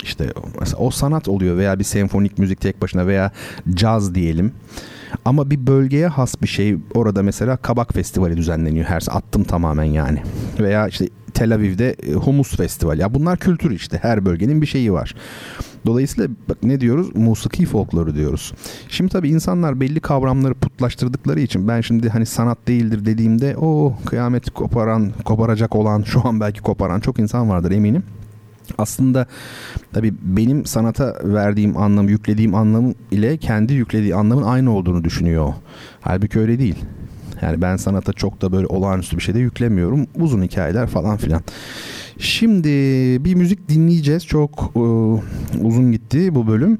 [0.02, 3.32] İşte mesela o sanat oluyor veya bir senfonik müzik tek başına veya
[3.74, 4.52] caz diyelim.
[5.24, 6.76] Ama bir bölgeye has bir şey.
[6.94, 8.86] Orada mesela Kabak Festivali düzenleniyor.
[8.86, 10.22] Her attım tamamen yani.
[10.60, 13.00] Veya işte Tel Aviv'de e, Humus Festivali.
[13.00, 13.98] Ya bunlar kültür işte.
[14.02, 15.14] Her bölgenin bir şeyi var.
[15.86, 17.16] Dolayısıyla bak ne diyoruz?
[17.16, 18.52] Musiki folkloru diyoruz.
[18.88, 24.50] Şimdi tabii insanlar belli kavramları putlaştırdıkları için ben şimdi hani sanat değildir dediğimde o kıyamet
[24.50, 28.02] koparan, koparacak olan, şu an belki koparan çok insan vardır eminim
[28.78, 29.26] aslında
[29.92, 35.52] tabii benim sanata verdiğim anlam, yüklediğim anlam ile kendi yüklediği anlamın aynı olduğunu düşünüyor.
[36.00, 36.84] Halbuki öyle değil.
[37.42, 40.06] Yani ben sanata çok da böyle olağanüstü bir şey de yüklemiyorum.
[40.14, 41.42] Uzun hikayeler falan filan.
[42.18, 42.68] Şimdi
[43.24, 44.26] bir müzik dinleyeceğiz.
[44.26, 44.80] Çok e,
[45.60, 46.78] uzun gitti bu bölüm.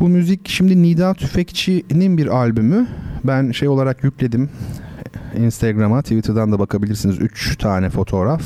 [0.00, 2.86] Bu müzik şimdi Nida Tüfekçi'nin bir albümü.
[3.24, 4.50] Ben şey olarak yükledim.
[5.38, 7.18] Instagram'a, Twitter'dan da bakabilirsiniz.
[7.20, 8.42] 3 tane fotoğraf.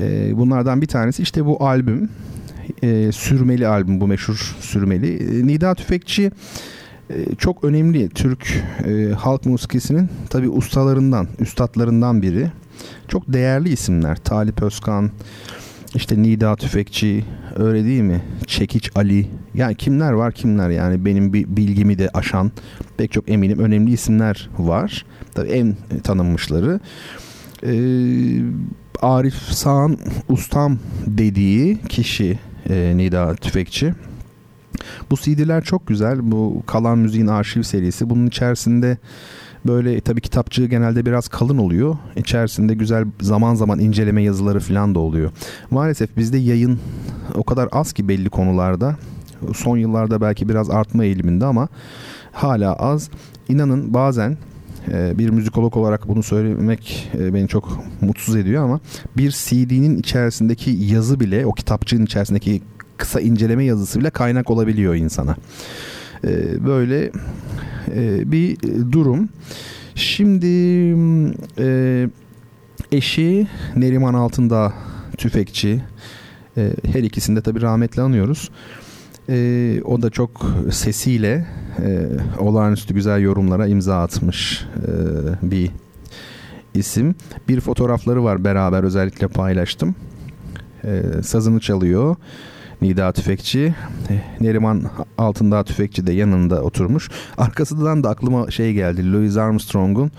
[0.00, 2.08] E, bunlardan bir tanesi işte bu albüm.
[2.82, 5.40] E, sürmeli albüm bu meşhur sürmeli.
[5.40, 6.30] E, Nida Tüfekçi
[7.38, 12.50] çok önemli Türk e, halk musikisinin tabi ustalarından, üstadlarından biri.
[13.08, 14.16] Çok değerli isimler.
[14.16, 15.10] Talip Özkan,
[15.94, 17.24] işte Nida Tüfekçi,
[17.56, 18.22] öyle değil mi?
[18.46, 19.26] Çekiç Ali.
[19.54, 22.52] Yani kimler var kimler yani benim bilgimi de aşan
[22.96, 25.06] pek çok eminim önemli isimler var.
[25.34, 26.80] Tabii en tanınmışları.
[27.62, 27.70] Ee,
[29.02, 32.38] Arif Sağan Ustam dediği kişi
[32.70, 33.94] e, Nida Tüfekçi.
[35.10, 36.30] Bu CD'ler çok güzel.
[36.30, 38.10] Bu Kalan Müziğin arşiv serisi.
[38.10, 38.98] Bunun içerisinde
[39.66, 41.96] böyle tabii kitapçığı genelde biraz kalın oluyor.
[42.16, 45.30] İçerisinde güzel zaman zaman inceleme yazıları falan da oluyor.
[45.70, 46.78] Maalesef bizde yayın
[47.34, 48.96] o kadar az ki belli konularda.
[49.54, 51.68] Son yıllarda belki biraz artma eğiliminde ama
[52.32, 53.10] hala az.
[53.48, 54.36] İnanın bazen
[54.92, 58.80] e, bir müzikolog olarak bunu söylemek e, beni çok mutsuz ediyor ama
[59.16, 62.62] bir CD'nin içerisindeki yazı bile o kitapçığın içerisindeki
[62.98, 65.36] kısa inceleme yazısı bile kaynak olabiliyor insana.
[66.24, 67.10] E, böyle
[68.30, 68.56] bir
[68.92, 69.28] durum.
[69.94, 70.46] Şimdi
[72.92, 74.72] eşi Neriman Altındağ
[75.16, 75.82] tüfekçi
[76.84, 78.50] her ikisinde tabii rahmetli anıyoruz.
[79.28, 81.46] E, o da çok sesiyle
[81.82, 82.06] e,
[82.38, 85.70] olağanüstü güzel yorumlara imza atmış e, bir
[86.74, 87.14] isim.
[87.48, 89.94] Bir fotoğrafları var beraber özellikle paylaştım.
[90.84, 92.16] E, sazını çalıyor.
[92.82, 93.74] Nida Tüfekçi.
[94.10, 97.10] E, Neriman Altındağ Tüfekçi de yanında oturmuş.
[97.38, 99.12] Arkasından da aklıma şey geldi.
[99.12, 100.10] Louis Armstrong'un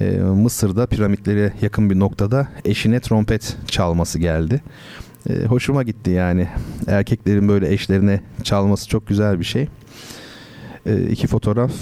[0.00, 4.62] e, Mısır'da piramitlere yakın bir noktada eşine trompet çalması geldi
[5.30, 6.48] e, hoşuma gitti yani.
[6.86, 9.68] Erkeklerin böyle eşlerine çalması çok güzel bir şey.
[10.86, 11.72] E, iki fotoğraf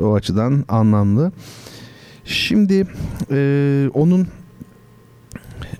[0.00, 1.32] o açıdan anlamlı.
[2.24, 2.86] Şimdi
[3.30, 4.28] e, onun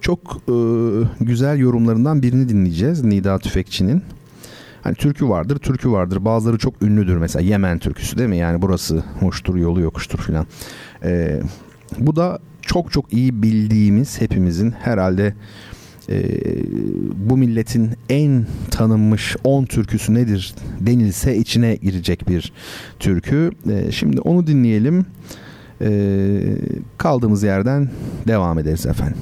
[0.01, 0.55] çok e,
[1.21, 4.03] güzel yorumlarından birini dinleyeceğiz Nida Tüfekçi'nin.
[4.83, 6.25] Hani türkü vardır, türkü vardır.
[6.25, 8.37] Bazıları çok ünlüdür mesela Yemen türküsü değil mi?
[8.37, 10.47] Yani burası hoştur, yolu yokuştur filan.
[11.05, 11.41] E,
[11.99, 15.35] bu da çok çok iyi bildiğimiz hepimizin herhalde
[16.09, 16.25] e,
[17.29, 22.53] bu milletin en tanınmış 10 türküsü nedir denilse içine girecek bir
[22.99, 23.51] türkü.
[23.71, 25.07] E, şimdi onu dinleyelim.
[25.81, 26.41] E,
[26.99, 27.89] kaldığımız yerden
[28.29, 29.17] devam ederiz efendim.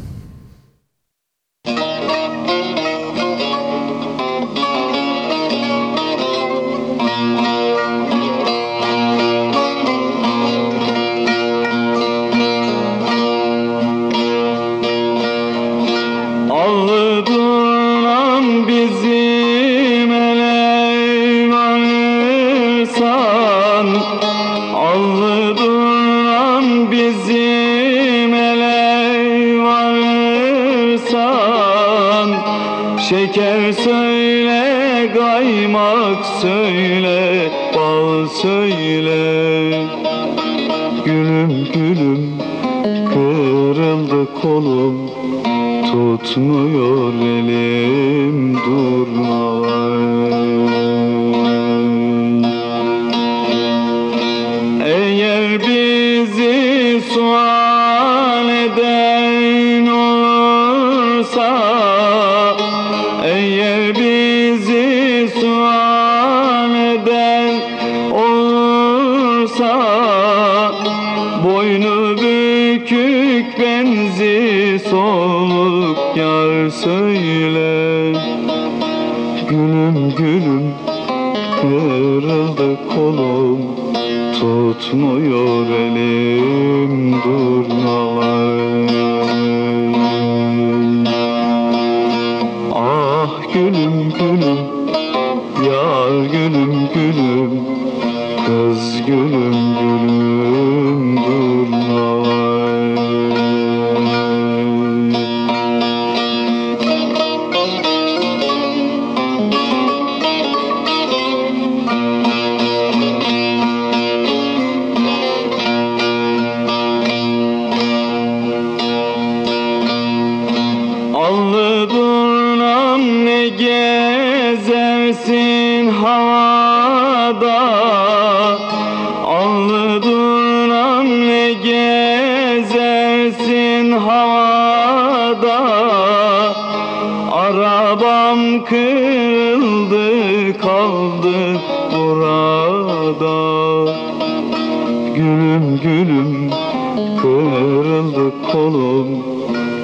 [148.84, 149.08] kolum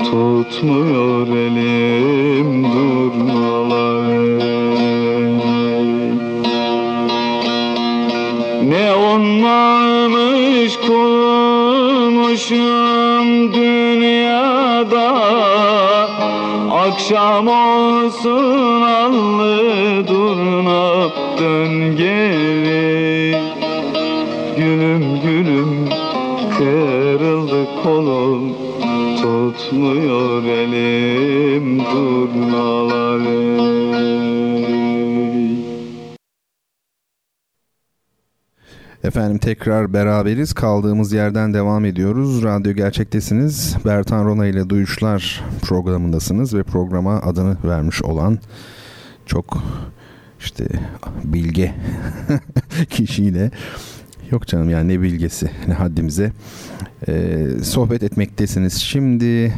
[0.04, 4.20] tutmuyor elim durmalar.
[8.68, 11.14] Ne onlarmış kurmuşum
[13.54, 15.10] dünyada
[16.70, 22.99] Akşam olsun allı durna dön geri.
[39.38, 40.52] Tekrar beraberiz.
[40.52, 42.42] Kaldığımız yerden devam ediyoruz.
[42.42, 43.76] Radyo Gerçektesiniz.
[43.84, 48.38] Bertan Rona ile Duyuşlar programındasınız ve programa adını vermiş olan
[49.26, 49.62] çok
[50.40, 50.64] işte
[51.24, 51.74] bilge
[52.90, 53.50] kişiyle
[54.30, 56.32] Yok canım yani ne bilgesi ne haddimize.
[57.08, 58.74] Ee, sohbet etmektesiniz.
[58.74, 59.52] Şimdi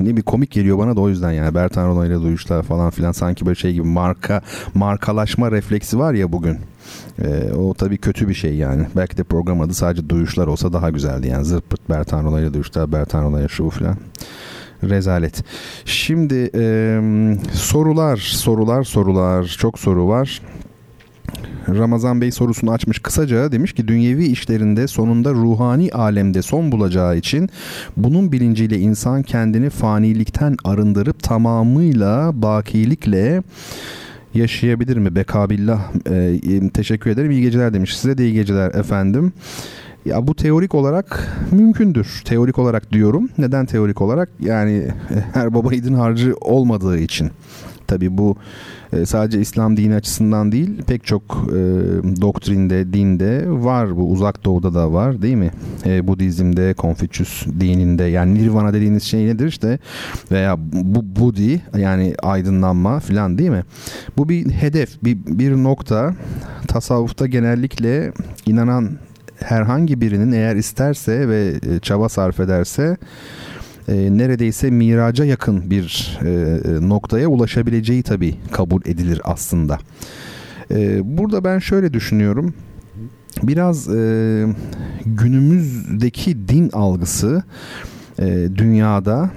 [0.00, 3.12] ne bir komik geliyor bana da o yüzden yani Bertan Rona ile duyuşlar falan filan
[3.12, 4.42] sanki böyle şey gibi marka
[4.74, 6.58] markalaşma refleksi var ya bugün.
[7.22, 8.86] Ee, o tabii kötü bir şey yani.
[8.96, 11.44] Belki de program adı sadece duyuşlar olsa daha güzeldi yani.
[11.44, 13.96] Zırt Bertan Rona ile duyuşlar, Bertan Rona ile şu filan.
[14.82, 15.44] Rezalet.
[15.84, 17.00] Şimdi e,
[17.52, 19.44] sorular, sorular, sorular.
[19.44, 20.40] Çok soru var.
[21.68, 27.48] Ramazan Bey sorusunu açmış kısaca demiş ki dünyevi işlerinde sonunda ruhani alemde son bulacağı için
[27.96, 33.42] bunun bilinciyle insan kendini fanilikten arındırıp tamamıyla bakilikle
[34.34, 35.14] yaşayabilir mi?
[35.14, 35.80] Bekabillah
[36.10, 39.32] ee, teşekkür ederim iyi geceler demiş size de iyi geceler efendim.
[40.04, 42.22] Ya bu teorik olarak mümkündür.
[42.24, 43.28] Teorik olarak diyorum.
[43.38, 44.28] Neden teorik olarak?
[44.40, 44.88] Yani
[45.32, 47.30] her baba idin harcı olmadığı için.
[47.86, 48.36] Tabi bu
[48.92, 51.56] e, sadece İslam dini açısından değil pek çok e,
[52.20, 55.50] doktrinde, dinde var bu uzak doğuda da var değil mi?
[55.86, 59.78] E, Budizm'de, Konfüçyüs dininde yani nirvana dediğiniz şey nedir işte
[60.30, 63.64] veya bu Budi yani aydınlanma falan değil mi?
[64.16, 66.14] Bu bir hedef, bir, bir nokta
[66.68, 68.12] tasavvufta genellikle
[68.46, 68.90] inanan
[69.40, 72.96] herhangi birinin eğer isterse ve e, çaba sarf ederse
[73.88, 79.78] e, neredeyse miraca yakın bir e, e, noktaya ulaşabileceği tabii kabul edilir aslında.
[80.70, 82.54] E, burada ben şöyle düşünüyorum.
[83.42, 84.46] Biraz e,
[85.06, 87.42] günümüzdeki din algısı
[88.18, 89.30] e, dünyada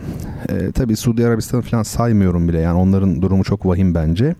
[0.50, 4.36] e, tabi Suudi Arabistan falan saymıyorum bile yani onların durumu çok vahim bence.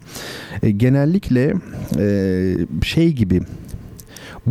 [0.64, 1.54] E, genellikle
[1.98, 3.42] e, şey gibi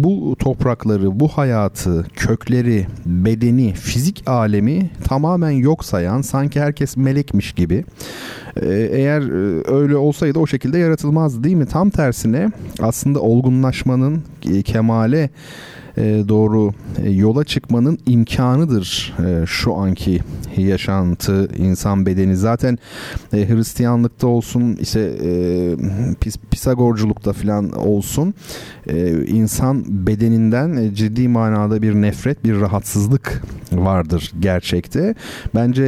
[0.04, 7.84] bu toprakları, bu hayatı, kökleri, bedeni, fizik alemi tamamen yok sayan sanki herkes melekmiş gibi.
[8.56, 11.66] Ee, eğer e, öyle olsaydı o şekilde yaratılmazdı değil mi?
[11.66, 15.30] Tam tersine aslında olgunlaşmanın, e, kemale e,
[16.28, 16.72] doğru
[17.04, 20.20] e, yola çıkmanın imkanıdır e, şu anki
[20.56, 22.36] yaşantı, insan bedeni.
[22.36, 22.78] Zaten
[23.30, 25.12] Hristiyanlıkta olsun, işte
[26.50, 28.34] Pisagorculukta falan olsun
[29.26, 35.14] insan bedeninden ciddi manada bir nefret, bir rahatsızlık vardır gerçekte.
[35.54, 35.84] Bence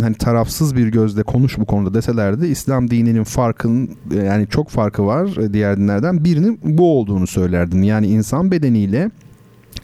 [0.00, 3.90] hani tarafsız bir gözle konuş bu konuda deselerdi İslam dininin farkın
[4.26, 7.82] yani çok farkı var diğer dinlerden birinin bu olduğunu söylerdim.
[7.82, 9.10] Yani insan bedeniyle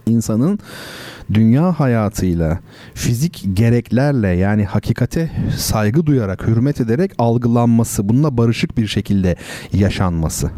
[0.08, 0.58] insanın
[1.34, 2.60] dünya hayatıyla,
[2.94, 9.36] fizik gereklerle yani hakikate saygı duyarak, hürmet ederek algılanması, bununla barışık bir şekilde
[9.72, 10.50] yaşanması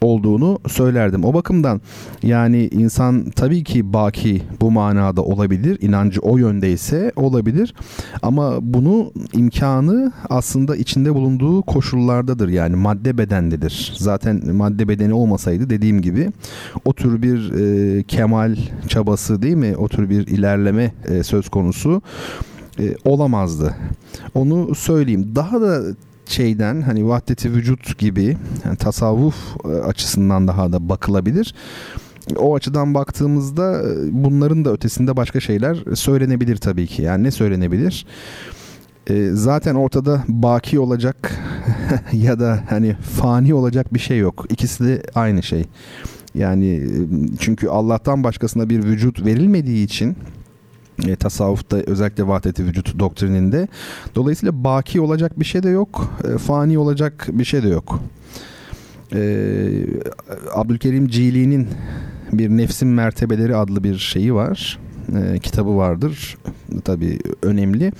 [0.00, 1.24] olduğunu söylerdim.
[1.24, 1.80] O bakımdan
[2.22, 5.78] yani insan tabii ki baki bu manada olabilir.
[5.80, 7.74] inancı o yöndeyse olabilir.
[8.22, 12.48] Ama bunu imkanı aslında içinde bulunduğu koşullardadır.
[12.48, 13.94] Yani madde bedendedir.
[13.98, 16.30] Zaten madde bedeni olmasaydı dediğim gibi
[16.84, 18.56] o tür bir e, kemal
[18.88, 19.76] çabası değil mi?
[19.76, 22.02] O tür bir ilerleme e, söz konusu
[22.78, 23.74] e, olamazdı.
[24.34, 25.32] Onu söyleyeyim.
[25.34, 25.82] Daha da
[26.26, 29.34] şeyden hani vahdeti vücut gibi yani tasavvuf
[29.64, 31.54] e, açısından daha da bakılabilir.
[32.36, 37.02] O açıdan baktığımızda e, bunların da ötesinde başka şeyler söylenebilir tabii ki.
[37.02, 38.06] Yani ne söylenebilir?
[39.10, 41.32] E, zaten ortada baki olacak
[42.12, 44.46] ya da hani fani olacak bir şey yok.
[44.48, 45.64] İkisi de aynı şey.
[46.34, 46.82] Yani
[47.38, 50.16] çünkü Allah'tan başkasına bir vücut verilmediği için
[51.06, 53.68] e, tasavvufta özellikle vahdeti vücut doktrininde.
[54.14, 58.00] Dolayısıyla baki olacak bir şey de yok, e, fani olacak bir şey de yok.
[59.12, 59.20] E,
[60.54, 61.68] Abdülkerim Cili'nin
[62.32, 64.78] bir Nefsin Mertebeleri adlı bir şeyi var.
[65.16, 66.38] E, kitabı vardır.
[66.84, 67.92] Tabii önemli.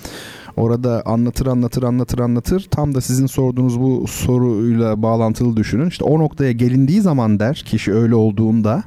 [0.57, 2.67] Orada anlatır anlatır anlatır anlatır.
[2.71, 5.89] Tam da sizin sorduğunuz bu soruyla bağlantılı düşünün.
[5.89, 8.83] İşte o noktaya gelindiği zaman der kişi öyle olduğunda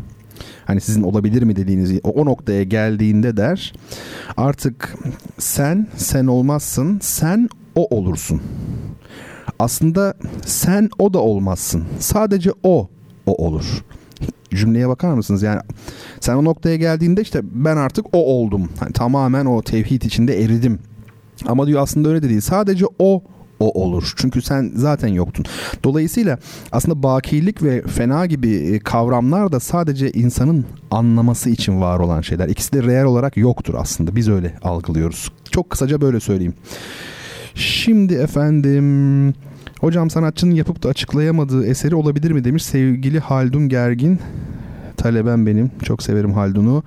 [0.66, 3.74] hani sizin olabilir mi dediğiniz o, noktaya geldiğinde der
[4.38, 4.96] artık
[5.38, 8.42] sen sen olmazsın sen o olursun.
[9.60, 10.14] Aslında
[10.46, 11.84] sen o da olmazsın.
[12.00, 12.90] Sadece o
[13.26, 13.84] o olur.
[14.50, 15.44] Cümleye bakar mısınız?
[15.44, 15.62] Yani
[16.20, 18.70] sen o noktaya geldiğinde işte ben artık o oldum.
[18.80, 20.80] Hani tamamen o tevhid içinde eridim.
[21.46, 22.42] Ama diyor aslında öyle de değil.
[22.42, 23.24] Sadece o
[23.60, 24.14] o olur.
[24.16, 25.46] Çünkü sen zaten yoktun.
[25.84, 26.40] Dolayısıyla
[26.72, 32.50] aslında bakilik ve fena gibi e, kavramlar da sadece insanın anlaması için var olan şeyler.
[32.50, 34.16] İkisi de reel olarak yoktur aslında.
[34.16, 35.32] Biz öyle algılıyoruz.
[35.52, 36.54] Çok kısaca böyle söyleyeyim.
[37.56, 39.34] Şimdi efendim
[39.80, 44.20] hocam sanatçının yapıp da açıklayamadığı eseri olabilir mi demiş sevgili Haldun Gergin.
[44.98, 45.72] Taleben benim.
[45.84, 46.84] Çok severim Haldun'u.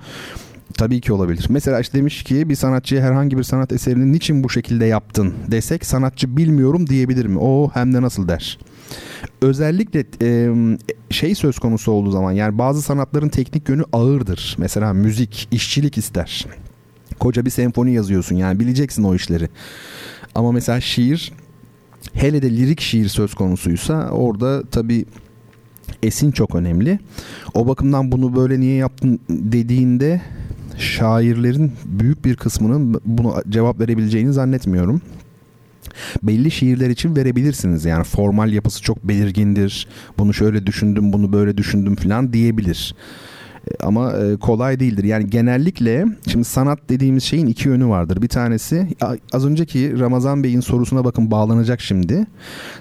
[0.77, 1.45] Tabii ki olabilir.
[1.49, 5.85] Mesela işte demiş ki bir sanatçıya herhangi bir sanat eserini niçin bu şekilde yaptın desek
[5.85, 7.37] sanatçı bilmiyorum diyebilir mi?
[7.39, 8.59] O hem de nasıl der.
[9.41, 10.49] Özellikle e,
[11.09, 14.55] şey söz konusu olduğu zaman yani bazı sanatların teknik yönü ağırdır.
[14.59, 16.45] Mesela müzik, işçilik ister.
[17.19, 19.49] Koca bir senfoni yazıyorsun yani bileceksin o işleri.
[20.35, 21.33] Ama mesela şiir
[22.13, 25.05] hele de lirik şiir söz konusuysa orada tabii
[26.03, 26.99] esin çok önemli.
[27.53, 30.21] O bakımdan bunu böyle niye yaptın dediğinde
[30.77, 35.01] şairlerin büyük bir kısmının bunu cevap verebileceğini zannetmiyorum.
[36.23, 39.87] Belli şiirler için verebilirsiniz yani formal yapısı çok belirgindir.
[40.17, 42.95] Bunu şöyle düşündüm, bunu böyle düşündüm falan diyebilir.
[43.83, 45.03] Ama e, kolay değildir.
[45.03, 48.21] Yani genellikle şimdi sanat dediğimiz şeyin iki yönü vardır.
[48.21, 48.87] Bir tanesi
[49.33, 52.27] az önceki Ramazan Bey'in sorusuna bakın bağlanacak şimdi.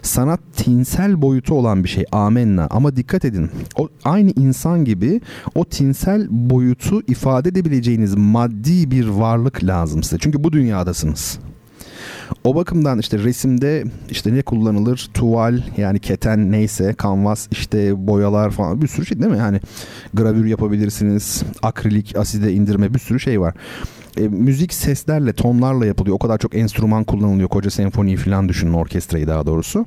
[0.03, 2.05] Sanat tinsel boyutu olan bir şey.
[2.12, 2.66] Amenna.
[2.70, 3.51] Ama dikkat edin.
[3.76, 5.20] O aynı insan gibi
[5.55, 10.18] o tinsel boyutu ifade edebileceğiniz maddi bir varlık lazım size.
[10.18, 11.38] Çünkü bu dünyadasınız.
[12.44, 15.11] O bakımdan işte resimde işte ne kullanılır?
[15.14, 19.38] Tuval yani keten neyse, kanvas işte boyalar falan bir sürü şey değil mi?
[19.38, 19.61] Yani
[20.14, 23.54] gravür yapabilirsiniz, akrilik aside indirme bir sürü şey var.
[24.16, 26.16] E, müzik seslerle, tonlarla yapılıyor.
[26.16, 27.48] O kadar çok enstrüman kullanılıyor.
[27.48, 29.86] Koca senfoniyi falan düşünün orkestrayı daha doğrusu.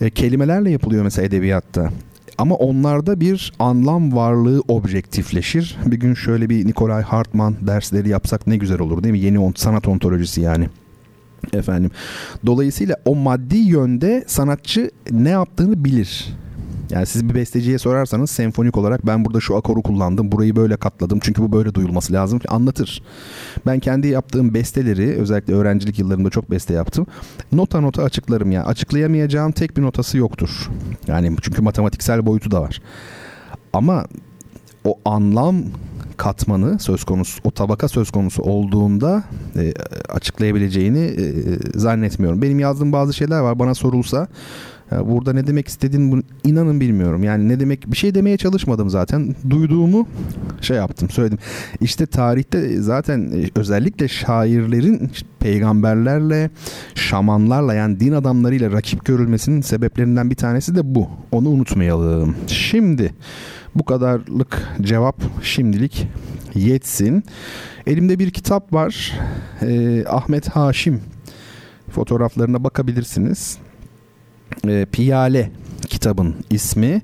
[0.00, 1.90] E, kelimelerle yapılıyor mesela edebiyatta.
[2.38, 5.78] Ama onlarda bir anlam varlığı objektifleşir.
[5.86, 9.18] Bir gün şöyle bir Nikolay Hartman dersleri yapsak ne güzel olur değil mi?
[9.18, 10.68] Yeni on, sanat ontolojisi yani.
[11.52, 11.90] Efendim.
[12.46, 16.34] Dolayısıyla o maddi yönde sanatçı ne yaptığını bilir.
[16.90, 21.18] Yani siz bir besteciye sorarsanız senfonik olarak ben burada şu akoru kullandım, burayı böyle katladım
[21.22, 23.02] çünkü bu böyle duyulması lazım anlatır.
[23.66, 27.06] Ben kendi yaptığım besteleri özellikle öğrencilik yıllarımda çok beste yaptım.
[27.52, 28.54] Nota nota açıklarım ya.
[28.54, 28.66] Yani.
[28.66, 30.70] Açıklayamayacağım tek bir notası yoktur.
[31.06, 32.82] Yani çünkü matematiksel boyutu da var.
[33.72, 34.04] Ama
[34.84, 35.56] o anlam
[36.16, 39.24] katmanı söz konusu, o tabaka söz konusu olduğunda
[39.56, 39.72] e,
[40.08, 41.32] açıklayabileceğini e,
[41.74, 42.42] zannetmiyorum.
[42.42, 43.58] Benim yazdığım bazı şeyler var.
[43.58, 44.28] Bana sorulsa
[44.92, 47.24] e, burada ne demek istediğini bunu inanın bilmiyorum.
[47.24, 49.34] Yani ne demek bir şey demeye çalışmadım zaten.
[49.50, 50.06] Duyduğumu
[50.60, 51.38] şey yaptım, söyledim.
[51.80, 55.10] İşte tarihte zaten e, özellikle şairlerin
[55.40, 56.50] peygamberlerle,
[56.94, 61.08] şamanlarla yani din adamlarıyla rakip görülmesinin sebeplerinden bir tanesi de bu.
[61.32, 62.36] Onu unutmayalım.
[62.46, 63.14] Şimdi
[63.74, 66.08] bu kadarlık cevap şimdilik
[66.54, 67.24] yetsin.
[67.86, 69.12] Elimde bir kitap var.
[69.62, 71.00] Ee, Ahmet Haşim
[71.90, 73.58] fotoğraflarına bakabilirsiniz.
[74.68, 75.50] Ee, Piyale
[75.88, 77.02] kitabın ismi.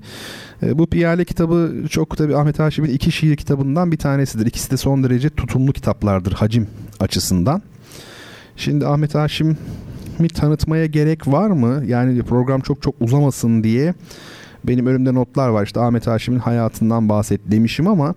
[0.62, 4.46] Ee, bu Piyale kitabı çok tabi Ahmet Haşim'in iki şiir kitabından bir tanesidir.
[4.46, 6.68] İkisi de son derece tutumlu kitaplardır hacim
[7.00, 7.62] açısından.
[8.56, 11.82] Şimdi Ahmet Haşim'i tanıtmaya gerek var mı?
[11.86, 13.94] Yani program çok çok uzamasın diye
[14.64, 15.64] benim önümde notlar var.
[15.64, 18.14] İşte Ahmet Haşim'in hayatından bahset demişim ama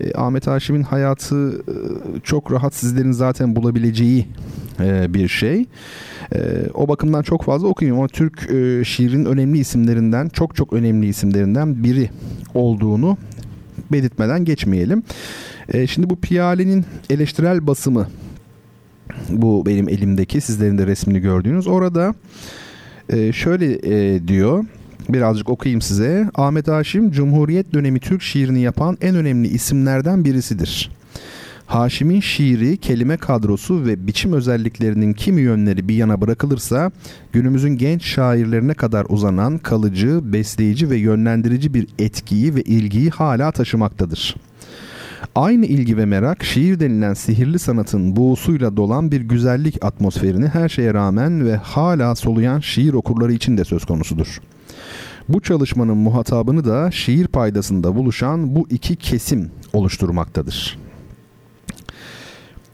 [0.00, 1.74] e, Ahmet Haşim'in hayatı e,
[2.24, 4.26] çok rahat sizlerin zaten bulabileceği
[4.80, 5.66] e, bir şey.
[6.34, 6.38] E,
[6.74, 11.84] o bakımdan çok fazla okuyayım ama Türk e, şiirin önemli isimlerinden, çok çok önemli isimlerinden
[11.84, 12.10] biri
[12.54, 13.16] olduğunu
[13.92, 15.02] belirtmeden geçmeyelim.
[15.68, 18.06] E, şimdi bu Piyale'nin eleştirel basımı
[19.28, 22.14] bu benim elimdeki sizlerin de resmini gördüğünüz orada
[23.08, 24.64] e, şöyle e, diyor
[25.08, 26.30] Birazcık okuyayım size.
[26.34, 30.90] Ahmet Haşim Cumhuriyet dönemi Türk şiirini yapan en önemli isimlerden birisidir.
[31.66, 36.90] Haşim'in şiiri, kelime kadrosu ve biçim özelliklerinin kimi yönleri bir yana bırakılırsa
[37.32, 44.36] günümüzün genç şairlerine kadar uzanan kalıcı, besleyici ve yönlendirici bir etkiyi ve ilgiyi hala taşımaktadır.
[45.34, 50.94] Aynı ilgi ve merak şiir denilen sihirli sanatın buğusuyla dolan bir güzellik atmosferini her şeye
[50.94, 54.55] rağmen ve hala soluyan şiir okurları için de söz konusudur.''
[55.28, 60.85] Bu çalışmanın muhatabını da şiir paydasında buluşan bu iki kesim oluşturmaktadır.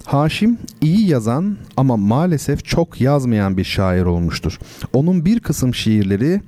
[0.04, 4.58] Haşim iyi yazan ama maalesef çok yazmayan bir şair olmuştur.
[4.92, 6.40] Onun bir kısım şiirleri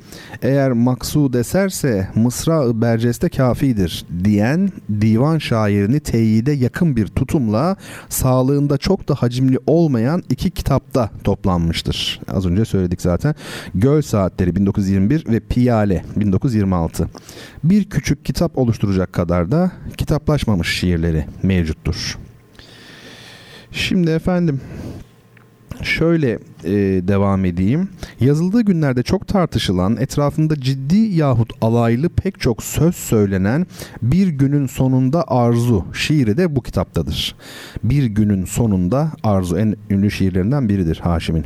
[0.43, 7.77] eğer maksud eserse Mısra-ı Berceste kafidir diyen divan şairini teyide yakın bir tutumla
[8.09, 12.21] sağlığında çok da hacimli olmayan iki kitapta toplanmıştır.
[12.29, 13.35] Az önce söyledik zaten.
[13.75, 17.09] Göl Saatleri 1921 ve Piyale 1926.
[17.65, 22.19] Bir küçük kitap oluşturacak kadar da kitaplaşmamış şiirleri mevcuttur.
[23.75, 24.61] Şimdi efendim
[25.83, 26.73] şöyle e,
[27.09, 27.89] devam edeyim.
[28.21, 33.67] Yazıldığı günlerde çok tartışılan, etrafında ciddi yahut alaylı pek çok söz söylenen
[34.03, 37.35] Bir Günün Sonunda Arzu şiiri de bu kitaptadır.
[37.85, 41.45] Bir Günün Sonunda Arzu en ünlü şiirlerinden biridir Haşim'in.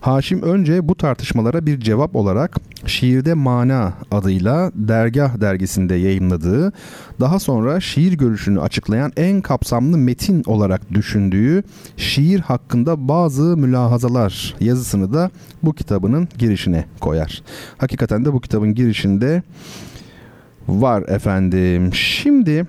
[0.00, 2.56] Haşim önce bu tartışmalara bir cevap olarak
[2.86, 6.72] Şiirde Mana adıyla Dergah dergisinde yayınladığı,
[7.20, 11.62] daha sonra şiir görüşünü açıklayan en kapsamlı metin olarak düşündüğü
[11.96, 15.30] şiir hakkında bazı mülahazalar yazısını da
[15.62, 17.42] bu kitabının girişine koyar.
[17.78, 19.42] Hakikaten de bu kitabın girişinde
[20.68, 21.94] var efendim.
[21.94, 22.66] Şimdi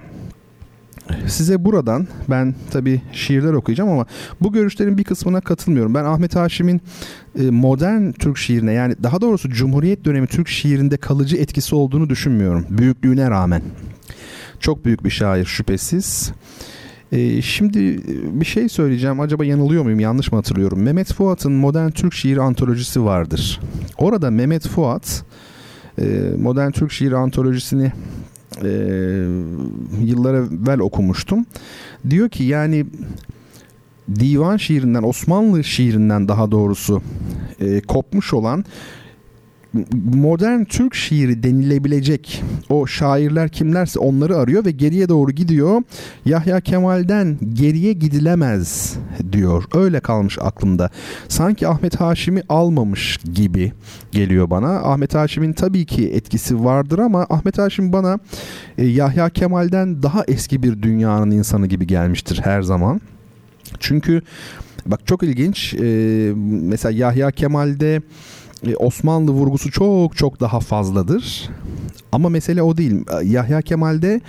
[1.27, 4.05] size buradan ben tabi şiirler okuyacağım ama
[4.41, 5.93] bu görüşlerin bir kısmına katılmıyorum.
[5.93, 6.81] Ben Ahmet Haşim'in
[7.39, 12.65] e, modern Türk şiirine yani daha doğrusu Cumhuriyet dönemi Türk şiirinde kalıcı etkisi olduğunu düşünmüyorum.
[12.69, 13.61] Büyüklüğüne rağmen.
[14.59, 16.31] Çok büyük bir şair şüphesiz.
[17.11, 17.99] Ee, şimdi
[18.39, 19.19] bir şey söyleyeceğim.
[19.19, 19.99] Acaba yanılıyor muyum?
[19.99, 20.81] Yanlış mı hatırlıyorum?
[20.81, 23.59] Mehmet Fuat'ın Modern Türk Şiir Antolojisi vardır.
[23.97, 25.23] Orada Mehmet Fuat
[26.01, 26.05] e,
[26.39, 27.91] Modern Türk Şiir Antolojisini
[28.63, 28.69] e,
[30.05, 31.45] yıllar evvel okumuştum.
[32.09, 32.85] Diyor ki yani
[34.19, 37.01] divan şiirinden Osmanlı şiirinden daha doğrusu
[37.59, 38.65] e, kopmuş olan
[40.13, 45.81] modern Türk şiiri denilebilecek o şairler kimlerse onları arıyor ve geriye doğru gidiyor.
[46.25, 48.95] Yahya Kemal'den geriye gidilemez
[49.31, 49.63] diyor.
[49.75, 50.89] Öyle kalmış aklımda.
[51.27, 53.71] Sanki Ahmet Haşim'i almamış gibi
[54.11, 54.69] geliyor bana.
[54.69, 58.19] Ahmet Haşim'in tabii ki etkisi vardır ama Ahmet Haşim bana
[58.77, 63.01] e, Yahya Kemal'den daha eski bir dünyanın insanı gibi gelmiştir her zaman.
[63.79, 64.21] Çünkü
[64.85, 65.73] bak çok ilginç.
[65.73, 65.87] E,
[66.61, 68.01] mesela Yahya Kemal'de
[68.79, 71.49] Osmanlı vurgusu çok çok daha fazladır.
[72.11, 73.05] Ama mesele o değil.
[73.23, 74.21] Yahya Kemal'de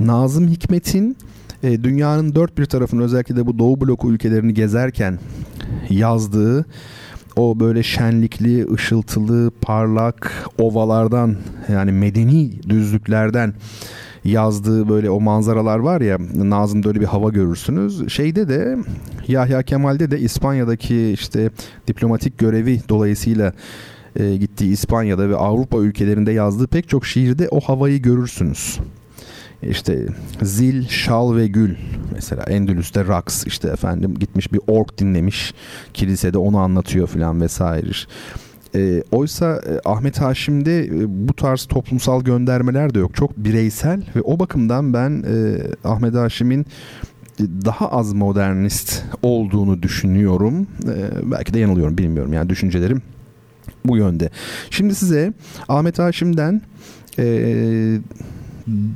[0.00, 1.16] Nazım Hikmet'in
[1.62, 5.18] e, dünyanın dört bir tarafını özellikle de bu Doğu bloku ülkelerini gezerken
[5.90, 6.66] yazdığı
[7.36, 11.36] o böyle şenlikli, ışıltılı, parlak ovalardan
[11.68, 13.54] yani medeni düzlüklerden
[14.24, 18.12] yazdığı böyle o manzaralar var ya Nazım'da öyle bir hava görürsünüz.
[18.12, 18.78] Şeyde de
[19.28, 21.50] Yahya Kemal'de de İspanya'daki işte
[21.88, 23.52] diplomatik görevi dolayısıyla
[24.16, 28.78] e, gittiği İspanya'da ve Avrupa ülkelerinde yazdığı pek çok şiirde o havayı görürsünüz.
[29.62, 30.06] İşte
[30.42, 31.74] zil, şal ve gül
[32.12, 35.54] mesela Endülüs'te raks işte efendim gitmiş bir ork dinlemiş
[35.94, 37.90] kilisede onu anlatıyor filan vesaire.
[38.76, 43.14] E, oysa e, Ahmet Haşim'de e, bu tarz toplumsal göndermeler de yok.
[43.14, 45.58] Çok bireysel ve o bakımdan ben e,
[45.88, 50.66] Ahmet Haşim'in e, daha az modernist olduğunu düşünüyorum.
[50.84, 52.32] E, belki de yanılıyorum bilmiyorum.
[52.32, 53.02] Yani düşüncelerim
[53.84, 54.30] bu yönde.
[54.70, 55.32] Şimdi size
[55.68, 56.62] Ahmet Haşim'den
[57.18, 57.98] e,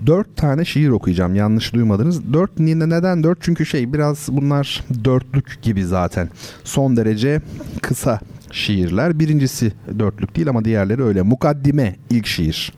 [0.07, 2.33] dört tane şiir okuyacağım yanlış duymadınız.
[2.33, 3.39] Dört neden dört?
[3.41, 6.28] Çünkü şey biraz bunlar dörtlük gibi zaten.
[6.64, 7.41] Son derece
[7.83, 8.20] kısa
[8.51, 9.18] şiirler.
[9.18, 11.22] Birincisi dörtlük değil ama diğerleri öyle.
[11.22, 12.72] Mukaddime ilk şiir.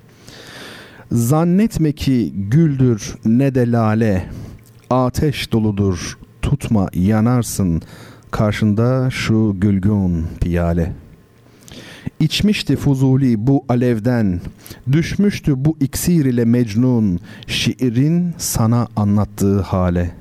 [1.12, 4.30] Zannetme ki güldür ne de lale,
[4.90, 7.82] ateş doludur tutma yanarsın
[8.30, 10.92] karşında şu gülgün piyale.
[12.20, 14.40] İçmişti Fuzuli bu alevden,
[14.92, 20.14] düşmüştü bu iksir ile Mecnun, şiirin sana anlattığı hale.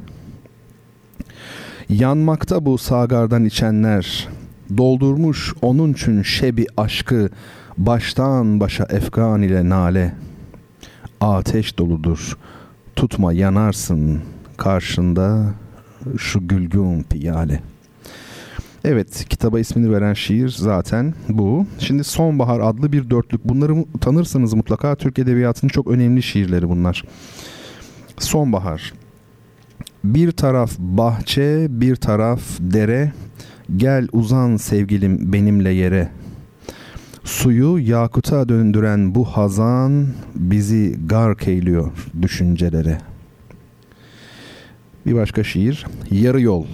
[1.90, 4.30] Yanmakta bu sagardan içenler,
[4.78, 7.30] Doldurmuş onun için şebi aşkı
[7.78, 10.16] baştan başa efkan ile nale.
[11.22, 12.38] Ateş doludur
[12.96, 14.22] tutma yanarsın
[14.58, 15.54] karşında
[16.18, 17.62] şu gülgün piyale.
[18.84, 21.66] Evet kitaba ismini veren şiir zaten bu.
[21.80, 23.46] Şimdi Sonbahar adlı bir dörtlük.
[23.46, 24.96] Bunları tanırsınız mutlaka.
[24.96, 27.04] Türk Edebiyatı'nın çok önemli şiirleri bunlar.
[28.18, 28.94] Sonbahar.
[30.04, 33.12] Bir taraf bahçe, bir taraf dere,
[33.78, 36.10] Gel uzan sevgilim benimle yere.
[37.24, 41.92] Suyu yakuta döndüren bu hazan bizi gark eyliyor
[42.22, 42.98] düşüncelere.
[45.06, 45.86] Bir başka şiir.
[46.12, 46.66] Yarı yol.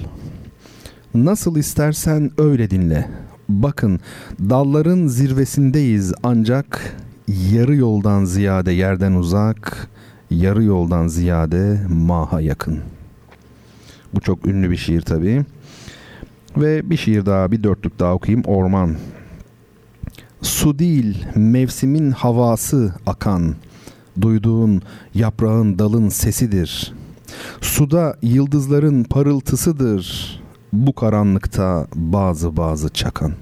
[1.15, 3.09] Nasıl istersen öyle dinle.
[3.49, 3.99] Bakın
[4.39, 6.95] dalların zirvesindeyiz ancak
[7.51, 9.89] yarı yoldan ziyade yerden uzak,
[10.31, 12.79] yarı yoldan ziyade maha yakın.
[14.13, 15.45] Bu çok ünlü bir şiir tabii.
[16.61, 18.45] Ve bir şiir daha, bir dörtlük daha okuyayım.
[18.45, 18.95] Orman.
[20.41, 23.55] Su değil, mevsimin havası akan.
[24.21, 24.81] Duyduğun
[25.13, 26.93] yaprağın dalın sesidir.
[27.61, 30.37] Suda yıldızların parıltısıdır.
[30.73, 33.33] Bu karanlıkta bazı bazı çakan.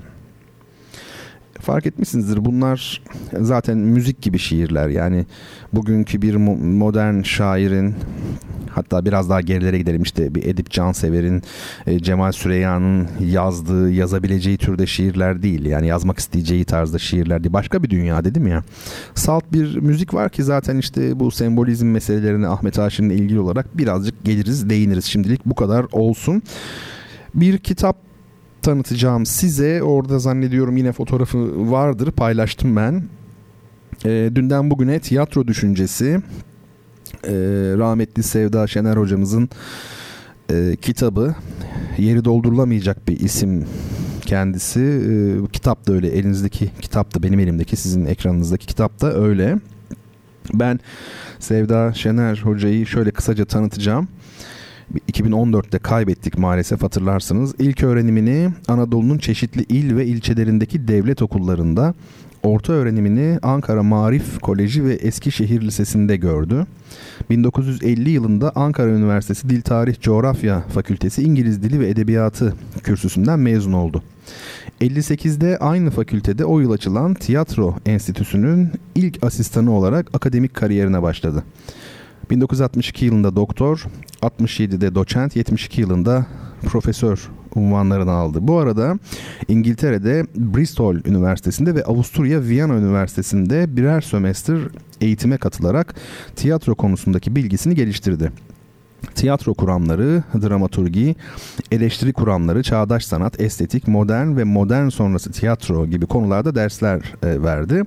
[1.66, 3.01] Fark etmişsinizdir bunlar
[3.39, 4.89] zaten müzik gibi şiirler.
[4.89, 5.26] Yani
[5.74, 7.95] bugünkü bir modern şairin
[8.76, 11.41] Hatta biraz daha gerilere gidelim işte bir Edip Cansever'in,
[11.88, 15.66] e, Cemal Süreyya'nın yazdığı, yazabileceği türde şiirler değil.
[15.66, 17.53] Yani yazmak isteyeceği tarzda şiirler değil.
[17.53, 18.63] Başka bir dünya dedim ya.
[19.13, 24.26] Salt bir müzik var ki zaten işte bu sembolizm meselelerine Ahmet Haşin'le ilgili olarak birazcık
[24.26, 25.05] geliriz, değiniriz.
[25.05, 26.43] Şimdilik bu kadar olsun.
[27.36, 28.04] Bir kitap
[28.66, 29.84] tanıtacağım size.
[29.84, 33.03] Orada zannediyorum yine fotoğrafı vardır paylaştım ben.
[34.05, 36.22] E, dünden bugüne tiyatro düşüncesi
[37.24, 37.34] e,
[37.78, 39.49] rahmetli Sevda Şener hocamızın
[40.51, 41.36] e, kitabı
[41.97, 43.66] yeri doldurulamayacak bir isim
[44.22, 44.80] kendisi.
[44.82, 45.13] E,
[45.51, 49.59] kitap da öyle elinizdeki kitap da benim elimdeki sizin ekranınızdaki kitap da öyle.
[50.53, 50.80] Ben
[51.39, 54.07] Sevda Şener hocayı şöyle kısaca tanıtacağım.
[55.11, 57.55] 2014'te kaybettik maalesef hatırlarsınız.
[57.59, 61.93] İlk öğrenimini Anadolu'nun çeşitli il ve ilçelerindeki devlet okullarında,
[62.43, 66.65] orta öğrenimini Ankara Marif Koleji ve Eskişehir Lisesi'nde gördü.
[67.29, 74.03] 1950 yılında Ankara Üniversitesi Dil Tarih Coğrafya Fakültesi İngiliz Dili ve Edebiyatı kürsüsünden mezun oldu.
[74.81, 81.43] 58'de aynı fakültede o yıl açılan Tiyatro Enstitüsü'nün ilk asistanı olarak akademik kariyerine başladı.
[82.30, 83.86] 1962 yılında doktor,
[84.21, 86.26] 67'de doçent, 72 yılında
[86.65, 88.38] profesör unvanlarını aldı.
[88.41, 88.99] Bu arada
[89.47, 94.57] İngiltere'de Bristol Üniversitesi'nde ve Avusturya Viyana Üniversitesi'nde birer sömestr
[95.01, 95.95] eğitime katılarak
[96.36, 98.32] tiyatro konusundaki bilgisini geliştirdi
[99.15, 101.15] tiyatro kuramları, dramaturgi,
[101.71, 107.83] eleştiri kuramları, çağdaş sanat, estetik, modern ve modern sonrası tiyatro gibi konularda dersler e, verdi.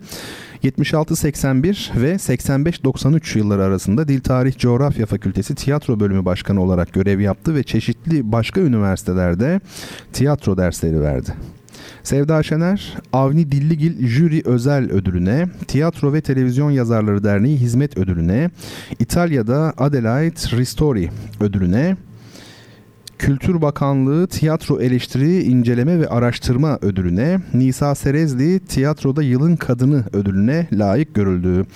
[0.64, 7.54] 76-81 ve 85-93 yılları arasında Dil Tarih Coğrafya Fakültesi Tiyatro Bölümü Başkanı olarak görev yaptı
[7.54, 9.60] ve çeşitli başka üniversitelerde
[10.12, 11.30] tiyatro dersleri verdi.
[12.02, 18.50] Sevda Şener, Avni Dilligil Jüri Özel Ödülüne, Tiyatro ve Televizyon Yazarları Derneği Hizmet Ödülüne,
[18.98, 21.10] İtalya'da Adelaide Ristori
[21.40, 21.96] Ödülüne,
[23.18, 31.14] Kültür Bakanlığı Tiyatro Eleştiri İnceleme ve Araştırma Ödülüne, Nisa Serezli Tiyatroda Yılın Kadını Ödülüne layık
[31.14, 31.66] görüldü.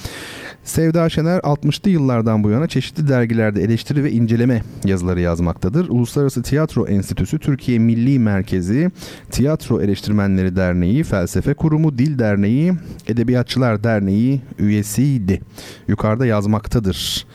[0.64, 5.88] Sevda Şener 60'lı yıllardan bu yana çeşitli dergilerde eleştiri ve inceleme yazıları yazmaktadır.
[5.88, 8.90] Uluslararası Tiyatro Enstitüsü Türkiye Milli Merkezi,
[9.30, 12.72] Tiyatro Eleştirmenleri Derneği, Felsefe Kurumu, Dil Derneği,
[13.08, 15.40] Edebiyatçılar Derneği üyesiydi.
[15.88, 17.26] Yukarıda yazmaktadır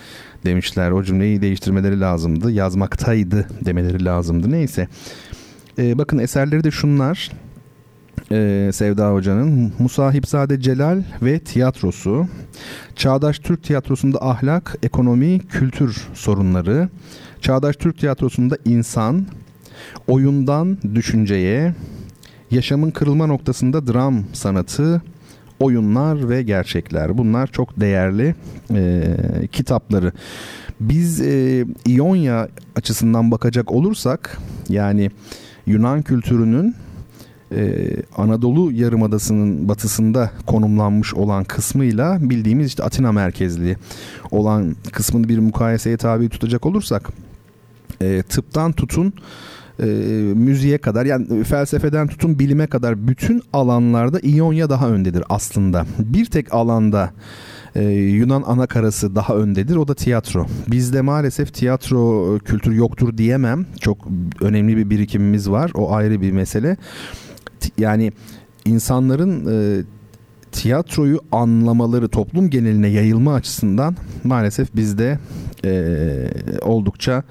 [0.45, 0.91] demişler.
[0.91, 2.51] O cümleyi değiştirmeleri lazımdı.
[2.51, 4.51] Yazmaktaydı demeleri lazımdı.
[4.51, 4.87] Neyse.
[5.79, 7.31] Ee, bakın eserleri de şunlar.
[8.31, 12.27] Ee, Sevda Hoca'nın Musahipzade Celal ve tiyatrosu,
[12.95, 16.89] Çağdaş Türk tiyatrosunda ahlak, ekonomi, kültür sorunları,
[17.41, 19.25] Çağdaş Türk tiyatrosunda insan,
[20.07, 21.75] oyundan düşünceye,
[22.51, 25.01] yaşamın kırılma noktasında dram sanatı,
[25.59, 27.17] oyunlar ve gerçekler.
[27.17, 28.35] Bunlar çok değerli
[28.73, 29.03] e,
[29.51, 30.11] kitapları.
[30.79, 34.37] Biz e, İonya açısından bakacak olursak
[34.69, 35.11] yani
[35.65, 36.75] Yunan kültürünün
[37.51, 43.77] ee, Anadolu Yarımadası'nın batısında konumlanmış olan kısmıyla bildiğimiz işte Atina merkezli
[44.31, 47.09] olan kısmını bir mukayeseye tabi tutacak olursak
[48.01, 49.13] e, tıptan tutun
[49.79, 49.85] e,
[50.35, 55.85] müziğe kadar yani felsefeden tutun bilime kadar bütün alanlarda İonya daha öndedir aslında.
[55.99, 57.11] Bir tek alanda
[57.75, 60.45] e, Yunan ana karası daha öndedir o da tiyatro.
[60.67, 63.65] Bizde maalesef tiyatro kültürü yoktur diyemem.
[63.79, 64.07] Çok
[64.41, 65.71] önemli bir birikimimiz var.
[65.75, 66.77] O ayrı bir mesele.
[67.77, 68.11] Yani
[68.65, 69.83] insanların e,
[70.51, 75.19] tiyatroyu anlamaları toplum geneline yayılma açısından maalesef bizde
[75.65, 76.29] e,
[76.61, 77.23] oldukça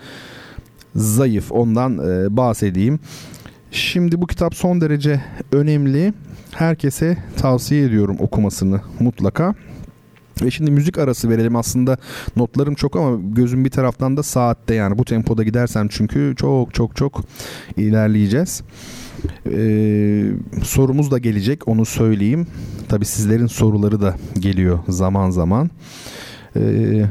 [0.97, 1.53] zayıf.
[1.53, 3.01] Ondan e, bahsedeyim.
[3.70, 5.20] Şimdi bu kitap son derece
[5.53, 6.14] önemli.
[6.51, 9.55] Herkese tavsiye ediyorum okumasını mutlaka.
[10.42, 11.97] Ve şimdi müzik arası verelim aslında
[12.36, 16.97] notlarım çok ama gözüm bir taraftan da saatte yani bu tempoda gidersem çünkü çok çok
[16.97, 17.24] çok
[17.76, 18.62] ilerleyeceğiz.
[19.51, 20.24] Ee,
[20.62, 22.47] sorumuz da gelecek onu söyleyeyim.
[22.88, 25.70] Tabi sizlerin soruları da geliyor zaman zaman.
[26.57, 27.07] Ee,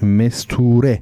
[0.00, 1.00] Mesture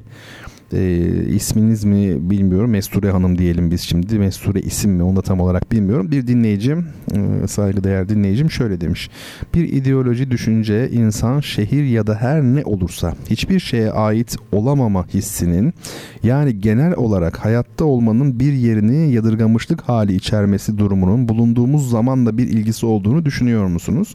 [0.73, 2.71] e, isminiz mi bilmiyorum.
[2.71, 4.19] Mesture Hanım diyelim biz şimdi.
[4.19, 6.11] Mesture isim mi onu da tam olarak bilmiyorum.
[6.11, 9.11] Bir dinleyicim, e, saygıdeğer dinleyicim şöyle demiş.
[9.55, 15.75] Bir ideoloji, düşünce, insan, şehir ya da her ne olursa hiçbir şeye ait olamama hissinin
[16.23, 22.87] yani genel olarak hayatta olmanın bir yerini yadırgamışlık hali içermesi durumunun bulunduğumuz zamanla bir ilgisi
[22.87, 24.15] olduğunu düşünüyor musunuz?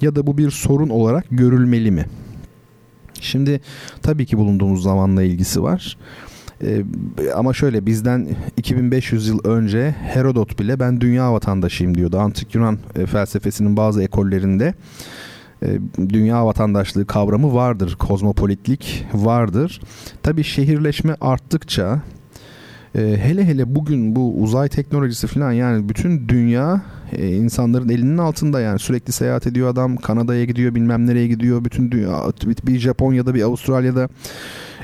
[0.00, 2.04] Ya da bu bir sorun olarak görülmeli mi?
[3.22, 3.60] Şimdi
[4.02, 5.96] tabii ki bulunduğumuz zamanla ilgisi var.
[6.62, 6.82] Ee,
[7.34, 12.18] ama şöyle bizden 2500 yıl önce Herodot bile ben dünya vatandaşıyım diyordu.
[12.18, 14.74] Antik Yunan e, felsefesinin bazı ekollerinde
[15.62, 17.96] e, dünya vatandaşlığı kavramı vardır.
[17.98, 19.80] Kozmopolitlik vardır.
[20.22, 22.02] Tabii şehirleşme arttıkça
[22.96, 26.82] e, hele hele bugün bu uzay teknolojisi falan yani bütün dünya
[27.12, 28.78] e, insanların elinin altında yani.
[28.78, 31.64] Sürekli seyahat ediyor adam Kanada'ya gidiyor bilmem nereye gidiyor.
[31.64, 32.22] Bütün dünya
[32.66, 34.08] bir Japonya'da bir Avustralya'da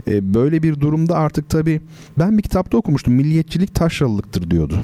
[0.09, 1.80] E, böyle bir durumda artık tabii
[2.18, 3.14] ben bir kitapta okumuştum.
[3.14, 4.82] Milliyetçilik taşralılıktır diyordu.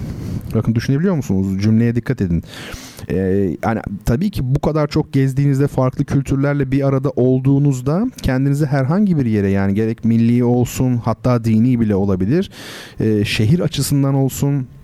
[0.55, 1.63] Bakın düşünebiliyor musunuz?
[1.63, 2.43] Cümleye dikkat edin.
[3.11, 3.17] Ee,
[3.65, 9.27] yani tabii ki bu kadar çok gezdiğinizde farklı kültürlerle bir arada olduğunuzda kendinizi herhangi bir
[9.27, 12.51] yere yani gerek milli olsun hatta dini bile olabilir
[13.01, 14.78] e, şehir açısından olsun e,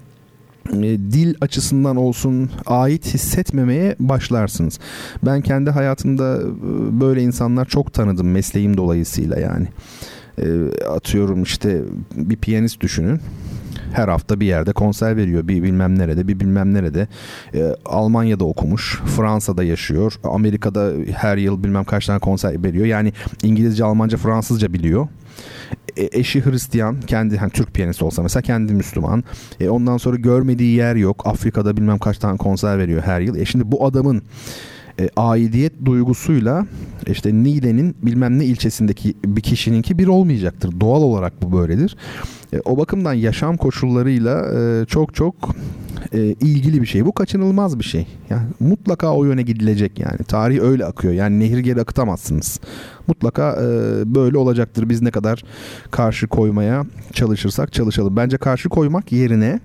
[1.13, 4.79] dil açısından olsun ait hissetmemeye başlarsınız.
[5.27, 9.67] Ben kendi hayatımda e, böyle insanlar çok tanıdım mesleğim dolayısıyla yani.
[10.39, 10.47] E,
[10.87, 11.83] atıyorum işte
[12.15, 13.21] bir piyanist düşünün
[13.95, 15.49] her hafta bir yerde konser veriyor.
[15.49, 17.09] Bir bilmem nerede, bir bilmem nerede.
[17.55, 20.15] E, Almanya'da okumuş, Fransa'da yaşıyor.
[20.25, 22.87] Amerika'da her yıl bilmem kaç tane konser veriyor.
[22.87, 23.13] Yani
[23.43, 25.09] İngilizce, Almanca, Fransızca biliyor.
[25.97, 29.25] E, eşi Hristiyan, kendi hani Türk piyanist olsa mesela kendi Müslüman.
[29.61, 31.27] E, ondan sonra görmediği yer yok.
[31.27, 33.37] Afrika'da bilmem kaç tane konser veriyor her yıl.
[33.37, 34.23] E şimdi bu adamın
[35.01, 36.67] e, aidiyet duygusuyla
[37.07, 40.81] işte Niğde'nin bilmem ne ilçesindeki bir kişininki bir olmayacaktır.
[40.81, 41.97] Doğal olarak bu böyledir.
[42.53, 45.35] E, o bakımdan yaşam koşullarıyla e, çok çok
[46.13, 47.05] e, ilgili bir şey.
[47.05, 48.07] Bu kaçınılmaz bir şey.
[48.31, 50.19] Yani mutlaka o yöne gidilecek yani.
[50.29, 51.15] Tarih öyle akıyor.
[51.15, 52.61] Yani nehir geri akıtamazsınız.
[53.07, 53.65] Mutlaka e,
[54.15, 54.89] böyle olacaktır.
[54.89, 55.45] Biz ne kadar
[55.91, 58.17] karşı koymaya çalışırsak çalışalım.
[58.17, 59.61] Bence karşı koymak yerine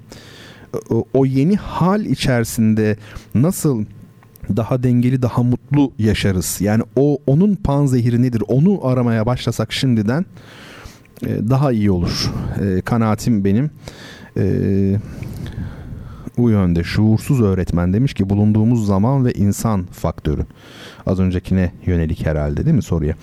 [0.89, 2.97] o, o yeni hal içerisinde
[3.35, 3.85] nasıl
[4.57, 6.61] daha dengeli, daha mutlu yaşarız.
[6.61, 8.43] Yani o onun panzehiri nedir?
[8.47, 10.25] Onu aramaya başlasak şimdiden
[11.25, 12.31] e, daha iyi olur.
[12.61, 13.71] E, kanaatim benim.
[14.37, 14.43] E,
[16.37, 20.45] bu yönde şuursuz öğretmen demiş ki bulunduğumuz zaman ve insan faktörü.
[21.05, 23.15] Az öncekine yönelik herhalde değil mi soruya?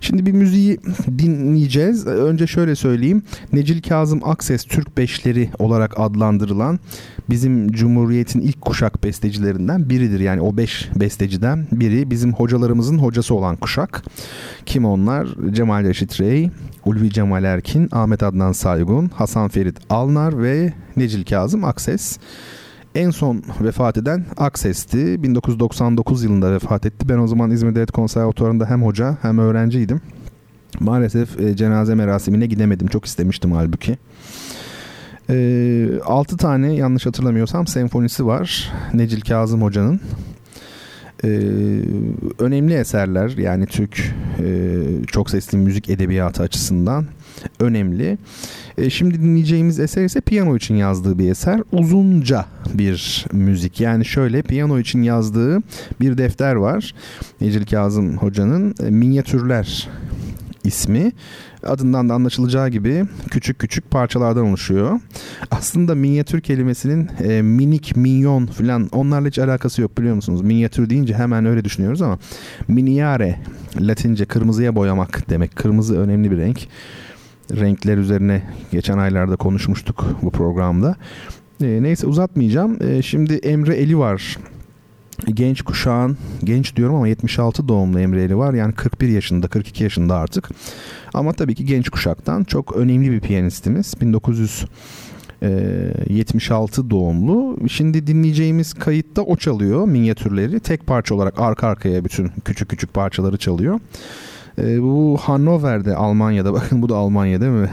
[0.00, 0.80] Şimdi bir müziği
[1.18, 2.06] dinleyeceğiz.
[2.06, 3.22] Önce şöyle söyleyeyim.
[3.52, 6.78] Necil Kazım Akses Türk Beşleri olarak adlandırılan
[7.30, 10.20] bizim Cumhuriyet'in ilk kuşak bestecilerinden biridir.
[10.20, 14.04] Yani o beş besteciden biri bizim hocalarımızın hocası olan kuşak.
[14.66, 15.28] Kim onlar?
[15.50, 16.50] Cemal Reşit Rey,
[16.84, 22.18] Ulvi Cemal Erkin, Ahmet Adnan Saygun, Hasan Ferit Alnar ve Necil Kazım Akses.
[22.94, 25.22] En son vefat eden Akses'ti.
[25.22, 27.08] 1999 yılında vefat etti.
[27.08, 30.00] Ben o zaman İzmir Devlet Konservatuvarı'nda hem hoca hem öğrenciydim.
[30.80, 32.86] Maalesef e, cenaze merasimine gidemedim.
[32.86, 33.98] Çok istemiştim halbuki.
[35.30, 38.72] E, 6 tane yanlış hatırlamıyorsam senfonisi var.
[38.94, 40.00] Necil Kazım Hoca'nın.
[41.24, 41.28] Ee,
[42.38, 44.76] önemli eserler yani Türk e,
[45.06, 47.06] çok sesli müzik edebiyatı açısından
[47.60, 48.18] önemli.
[48.78, 51.62] E, şimdi dinleyeceğimiz eser ise piyano için yazdığı bir eser.
[51.72, 53.80] Uzunca bir müzik.
[53.80, 55.58] Yani şöyle piyano için yazdığı
[56.00, 56.94] bir defter var.
[57.40, 59.88] Necil Kazım Hoca'nın e, Minyatürler
[60.64, 61.12] ismi.
[61.66, 65.00] Adından da anlaşılacağı gibi küçük küçük parçalardan oluşuyor.
[65.50, 70.42] Aslında minyatür kelimesinin e, minik, minyon falan onlarla hiç alakası yok biliyor musunuz?
[70.42, 72.18] Minyatür deyince hemen öyle düşünüyoruz ama
[72.68, 73.40] miniare
[73.80, 75.56] Latince kırmızıya boyamak demek.
[75.56, 76.68] Kırmızı önemli bir renk
[77.56, 78.42] renkler üzerine
[78.72, 80.96] geçen aylarda konuşmuştuk bu programda.
[81.62, 82.82] E, neyse uzatmayacağım.
[82.82, 84.38] E, şimdi Emre Eli var.
[85.34, 88.54] Genç kuşağın, genç diyorum ama 76 doğumlu Emre Eli var.
[88.54, 90.50] Yani 41 yaşında, 42 yaşında artık.
[91.14, 93.94] Ama tabii ki genç kuşaktan çok önemli bir piyanistimiz.
[94.00, 94.64] 1900
[96.08, 97.58] 76 doğumlu.
[97.68, 100.60] Şimdi dinleyeceğimiz kayıtta o çalıyor minyatürleri.
[100.60, 103.80] Tek parça olarak arka arkaya bütün küçük küçük parçaları çalıyor.
[104.62, 107.70] E, bu Hannover'de Almanya'da bakın bu da Almanya değil mi?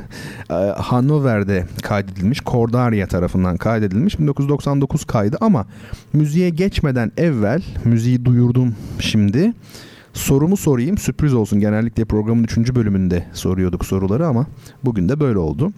[0.49, 2.39] E, Hannover'de kaydedilmiş.
[2.45, 4.19] Cordaria tarafından kaydedilmiş.
[4.19, 5.65] 1999 kaydı ama
[6.13, 9.53] müziğe geçmeden evvel müziği duyurdum şimdi.
[10.13, 11.59] Sorumu sorayım sürpriz olsun.
[11.59, 12.57] Genellikle programın 3.
[12.75, 14.45] bölümünde soruyorduk soruları ama
[14.83, 15.71] bugün de böyle oldu.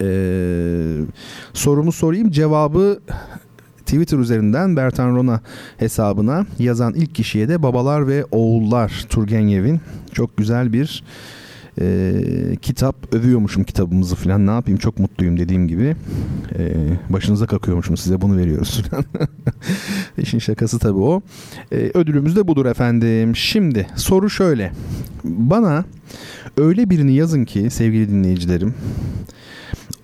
[0.00, 0.96] Ee,
[1.52, 3.00] sorumu sorayım cevabı
[3.88, 5.40] Twitter üzerinden Bertan Rona
[5.76, 9.80] hesabına yazan ilk kişiye de Babalar ve Oğullar Turgenev'in
[10.12, 11.02] çok güzel bir
[11.80, 12.12] e,
[12.62, 14.78] kitap övüyormuşum kitabımızı falan ne yapayım?
[14.78, 15.96] Çok mutluyum dediğim gibi.
[16.58, 16.72] E,
[17.10, 17.96] başınıza kakıyormuşum.
[17.96, 18.84] Size bunu veriyoruz
[20.18, 21.22] işin şakası tabii o.
[21.72, 23.36] E, ödülümüz de budur efendim.
[23.36, 24.72] Şimdi soru şöyle.
[25.24, 25.84] Bana
[26.56, 28.74] öyle birini yazın ki sevgili dinleyicilerim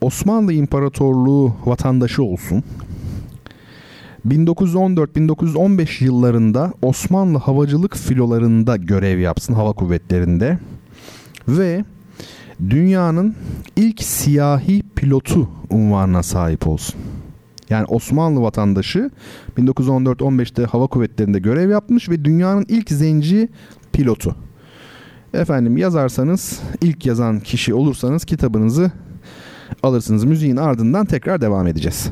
[0.01, 2.65] Osmanlı İmparatorluğu vatandaşı olsun
[4.29, 10.59] 1914-1915 yıllarında Osmanlı havacılık filolarında görev yapsın hava kuvvetlerinde
[11.49, 11.85] ve
[12.71, 13.35] dünyanın
[13.77, 17.01] ilk siyahi pilotu unvanına sahip olsun.
[17.71, 19.11] Yani Osmanlı vatandaşı
[19.59, 23.49] 1914-15'te hava kuvvetlerinde görev yapmış ve dünyanın ilk zenci
[23.93, 24.37] pilotu.
[25.35, 28.93] Efendim yazarsanız ilk yazan kişi olursanız kitabınızı
[29.83, 30.25] alırsınız.
[30.25, 32.11] Müziğin ardından tekrar devam edeceğiz.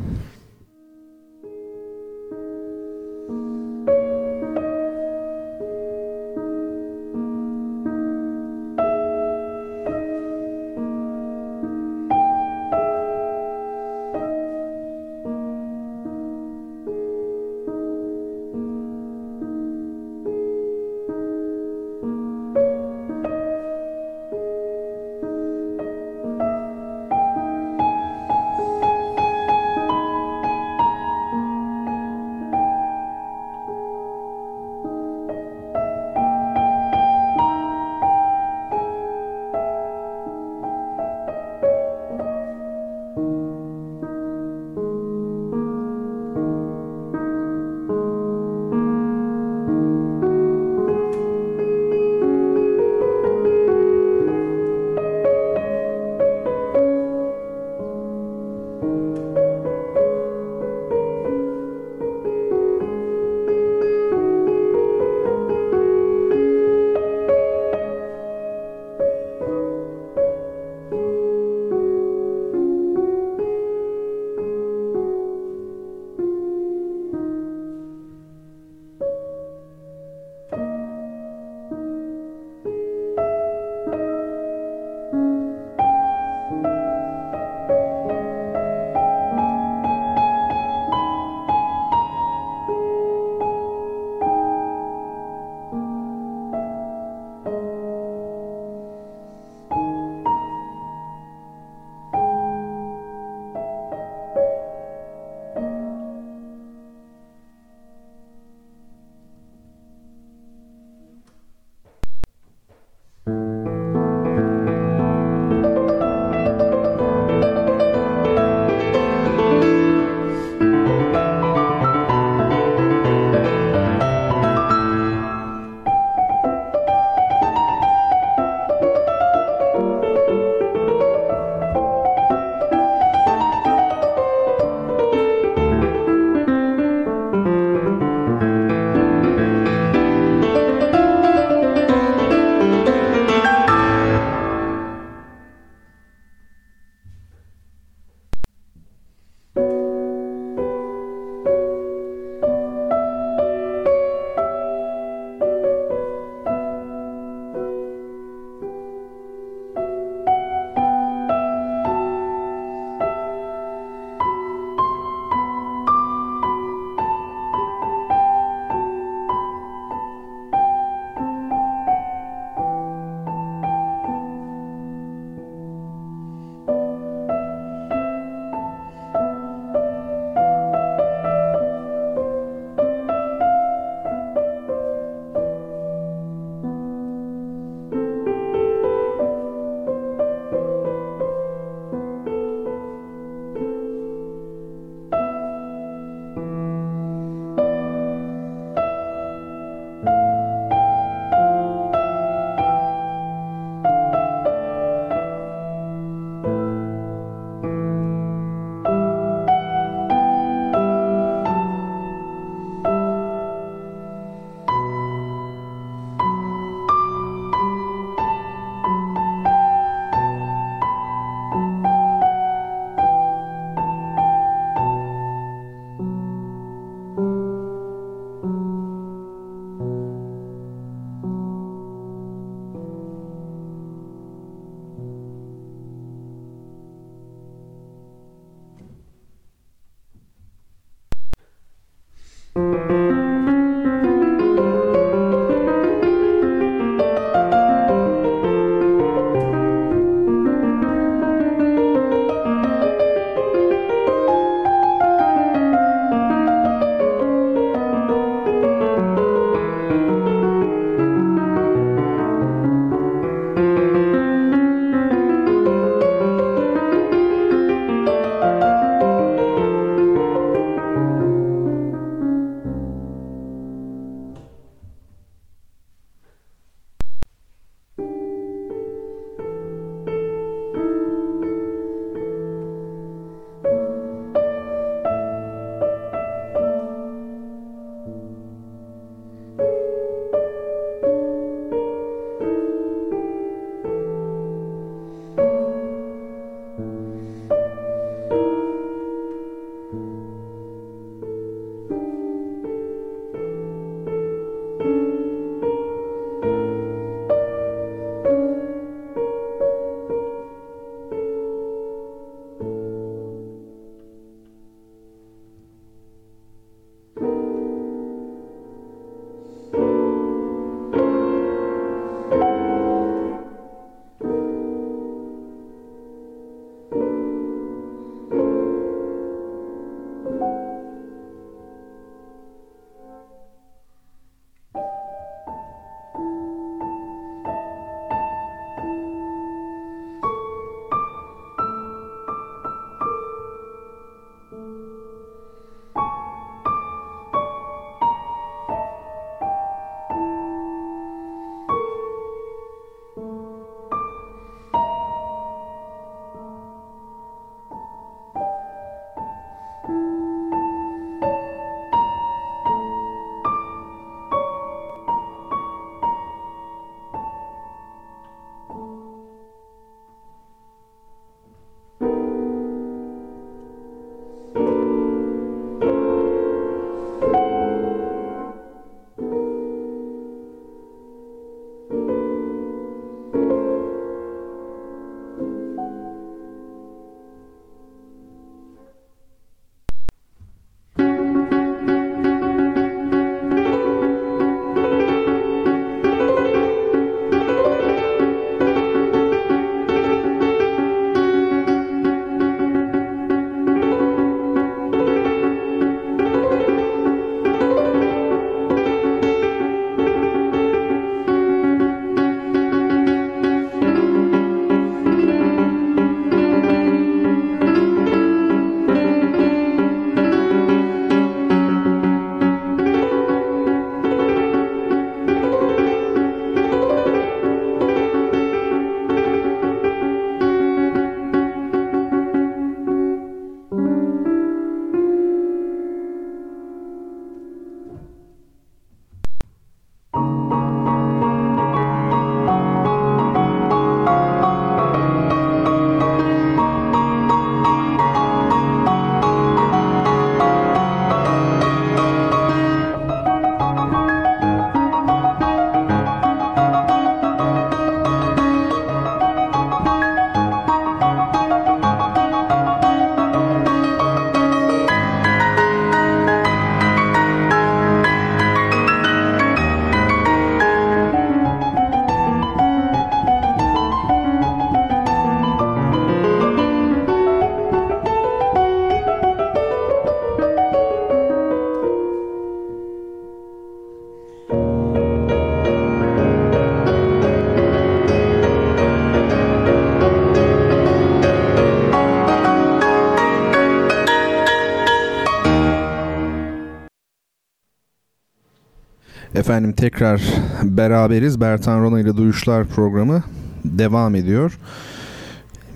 [499.43, 500.23] Efendim tekrar
[500.63, 501.41] beraberiz.
[501.41, 503.23] Bertan Rona ile Duyuşlar programı
[503.65, 504.59] devam ediyor.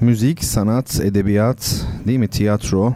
[0.01, 2.29] Müzik, sanat, edebiyat, değil mi?
[2.29, 2.95] Tiyatro,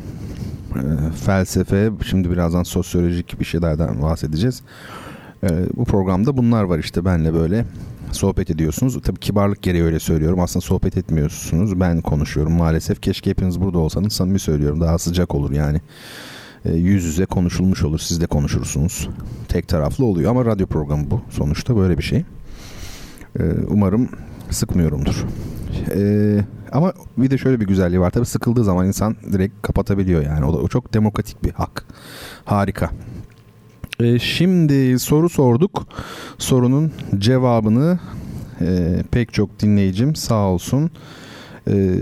[0.74, 0.82] e,
[1.24, 4.62] felsefe, şimdi birazdan sosyolojik bir şeylerden bahsedeceğiz.
[5.42, 7.64] E, bu programda bunlar var işte benle böyle
[8.12, 9.02] sohbet ediyorsunuz.
[9.02, 10.40] Tabii kibarlık gereği öyle söylüyorum.
[10.40, 11.80] Aslında sohbet etmiyorsunuz.
[11.80, 13.02] Ben konuşuyorum maalesef.
[13.02, 14.80] Keşke hepiniz burada olsanız samimi söylüyorum.
[14.80, 15.80] Daha sıcak olur yani.
[16.64, 17.98] E, yüz yüze konuşulmuş olur.
[17.98, 19.08] Siz de konuşursunuz.
[19.50, 21.20] Tek taraflı oluyor ama radyo programı bu.
[21.30, 22.24] Sonuçta böyle bir şey.
[23.38, 24.08] E, umarım
[24.50, 25.26] sıkmıyorumdur.
[25.94, 26.00] E,
[26.72, 28.10] ama bir de şöyle bir güzelliği var.
[28.10, 30.44] Tabii sıkıldığı zaman insan direkt kapatabiliyor yani.
[30.44, 31.84] O da o çok demokratik bir hak.
[32.44, 32.90] Harika.
[34.00, 35.86] E, şimdi soru sorduk.
[36.38, 37.98] Sorunun cevabını
[38.60, 40.90] e, pek çok dinleyicim sağ olsun
[41.68, 41.96] e,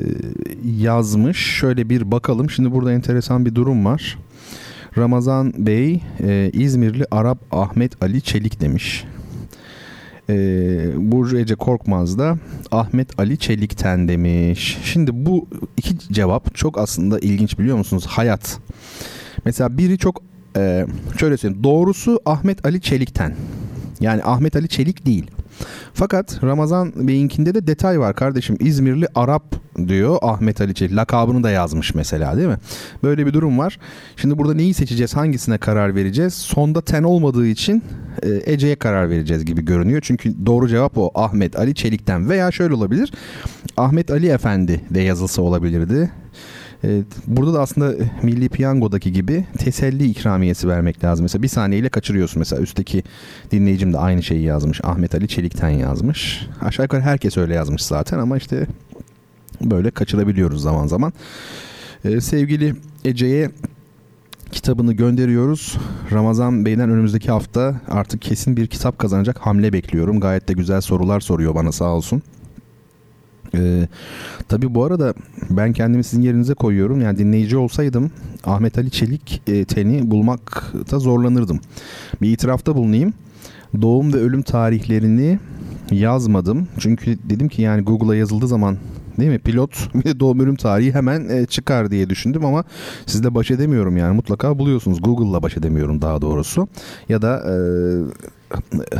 [0.64, 1.36] yazmış.
[1.36, 2.50] Şöyle bir bakalım.
[2.50, 4.18] Şimdi burada enteresan bir durum var.
[4.98, 9.04] Ramazan Bey e, İzmirli Arap Ahmet Ali Çelik demiş.
[10.30, 10.34] E,
[10.96, 12.38] Burcu Ece Korkmaz da
[12.70, 14.78] Ahmet Ali Çelik'ten demiş.
[14.84, 18.06] Şimdi bu iki cevap çok aslında ilginç biliyor musunuz?
[18.06, 18.58] Hayat.
[19.44, 20.22] Mesela biri çok
[20.56, 20.86] e,
[21.20, 21.64] şöyle söyleyeyim.
[21.64, 23.34] Doğrusu Ahmet Ali Çelik'ten.
[24.00, 25.30] Yani Ahmet Ali Çelik değil.
[25.94, 28.56] Fakat Ramazan Bey'inkinde de detay var kardeşim.
[28.60, 29.54] İzmirli Arap
[29.88, 30.96] diyor Ahmet Ali Çelik.
[30.96, 32.58] Lakabını da yazmış mesela değil mi?
[33.02, 33.78] Böyle bir durum var.
[34.16, 35.16] Şimdi burada neyi seçeceğiz?
[35.16, 36.34] Hangisine karar vereceğiz?
[36.34, 37.82] Sonda ten olmadığı için
[38.22, 40.00] e, Ece'ye karar vereceğiz gibi görünüyor.
[40.04, 42.28] Çünkü doğru cevap o Ahmet Ali Çelik'ten.
[42.28, 43.12] Veya şöyle olabilir.
[43.76, 46.10] Ahmet Ali Efendi de yazılsa olabilirdi.
[46.84, 51.24] Evet, burada da aslında Milli Piyango'daki gibi teselli ikramiyesi vermek lazım.
[51.24, 52.38] Mesela bir saniyeyle kaçırıyorsun.
[52.38, 53.02] Mesela üstteki
[53.50, 54.80] dinleyicim de aynı şeyi yazmış.
[54.84, 56.46] Ahmet Ali Çelik'ten yazmış.
[56.60, 58.66] Aşağı yukarı herkes öyle yazmış zaten ama işte
[59.60, 61.12] böyle kaçırabiliyoruz zaman zaman.
[62.04, 62.74] Ee, sevgili
[63.04, 63.50] Ece'ye
[64.52, 65.76] kitabını gönderiyoruz.
[66.12, 70.20] Ramazan Bey'den önümüzdeki hafta artık kesin bir kitap kazanacak hamle bekliyorum.
[70.20, 72.22] Gayet de güzel sorular soruyor bana sağ olsun.
[73.54, 73.88] Ee,
[74.48, 75.14] tabii bu arada
[75.50, 77.00] ben kendimi sizin yerinize koyuyorum.
[77.00, 78.10] Yani dinleyici olsaydım
[78.44, 81.60] Ahmet Ali Çelik e, teni bulmakta zorlanırdım.
[82.22, 83.12] Bir itirafta bulunayım.
[83.82, 85.38] Doğum ve ölüm tarihlerini
[85.90, 86.68] yazmadım.
[86.78, 88.76] Çünkü dedim ki yani Google'a yazıldığı zaman
[89.18, 89.38] değil mi?
[89.38, 92.64] Pilot bir de doğum ölüm tarihi hemen e, çıkar diye düşündüm ama
[93.06, 95.02] sizle baş edemiyorum yani mutlaka buluyorsunuz.
[95.02, 96.68] Google'la baş edemiyorum daha doğrusu.
[97.08, 97.54] Ya da e,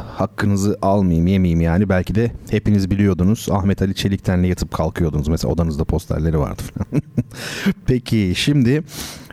[0.05, 5.85] hakkınızı almayayım yemeyeyim yani belki de hepiniz biliyordunuz Ahmet Ali Çelikten'le yatıp kalkıyordunuz mesela odanızda
[5.85, 7.03] posterleri vardı falan.
[7.87, 8.83] Peki şimdi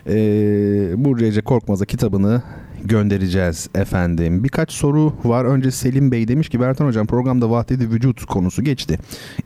[0.06, 0.14] e,
[0.96, 2.42] Burcu Korkmaz'a kitabını
[2.84, 4.44] göndereceğiz efendim.
[4.44, 5.44] Birkaç soru var.
[5.44, 8.98] Önce Selim Bey demiş ki Bertan Hocam programda vahdeti vücut konusu geçti.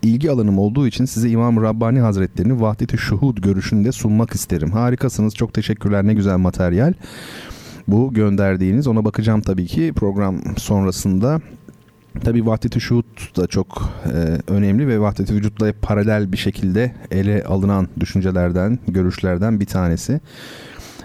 [0.03, 4.71] İlgi alanım olduğu için size İmam Rabbani Hazretlerini vahdeti şuhud görüşünde sunmak isterim.
[4.71, 5.35] Harikasınız.
[5.35, 6.07] Çok teşekkürler.
[6.07, 6.93] Ne güzel materyal
[7.91, 8.87] bu gönderdiğiniz.
[8.87, 11.41] Ona bakacağım tabii ki program sonrasında.
[12.25, 17.89] Tabii vahdeti şuhut da çok e, önemli ve vahdeti vücutla paralel bir şekilde ele alınan
[18.01, 20.21] düşüncelerden, görüşlerden bir tanesi.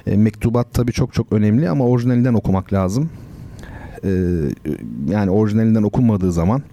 [0.07, 3.09] E, mektubat tabii çok çok önemli ama orijinalinden okumak lazım.
[4.03, 4.09] E,
[5.09, 6.63] yani orijinalinden okunmadığı zaman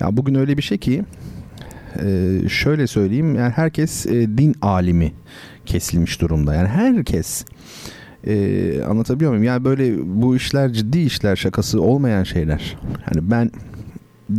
[0.00, 1.04] ya bugün öyle bir şey ki
[2.02, 5.12] e, şöyle söyleyeyim yani herkes e, din alimi
[5.66, 6.54] kesilmiş durumda.
[6.54, 7.44] Yani herkes
[8.26, 9.44] ee, anlatabiliyor muyum?
[9.44, 12.76] Yani böyle bu işler ciddi işler şakası olmayan şeyler.
[13.04, 13.50] Hani ben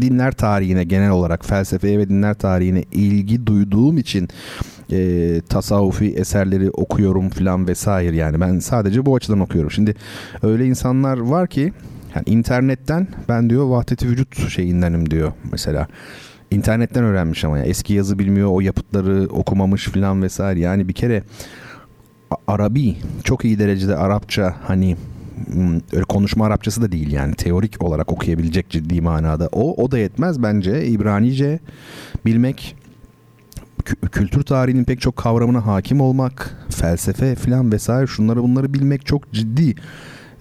[0.02, 4.30] dinler tarihine genel olarak felsefeye ve dinler tarihine ilgi duyduğum için
[4.92, 9.72] e, tasavvufi eserleri okuyorum falan vesaire yani ben sadece bu açıdan okuyorum.
[9.72, 9.96] Şimdi
[10.44, 11.74] öyle insanlar var ki
[12.16, 15.88] yani internetten ben diyor vahdeti vücut şeyindenim diyor mesela.
[16.52, 21.24] İnternetten öğrenmiş ama ya eski yazı bilmiyor o yapıtları okumamış falan vesaire yani bir kere
[22.48, 24.96] Arabi çok iyi derecede Arapça hani
[25.52, 29.50] hmm, öyle konuşma Arapçası da değil yani teorik olarak okuyabilecek ciddi manada.
[29.52, 30.86] O o da yetmez bence.
[30.86, 31.60] İbranice
[32.26, 32.76] bilmek
[34.12, 39.76] kültür tarihinin pek çok kavramına hakim olmak, felsefe filan vesaire şunları bunları bilmek çok ciddi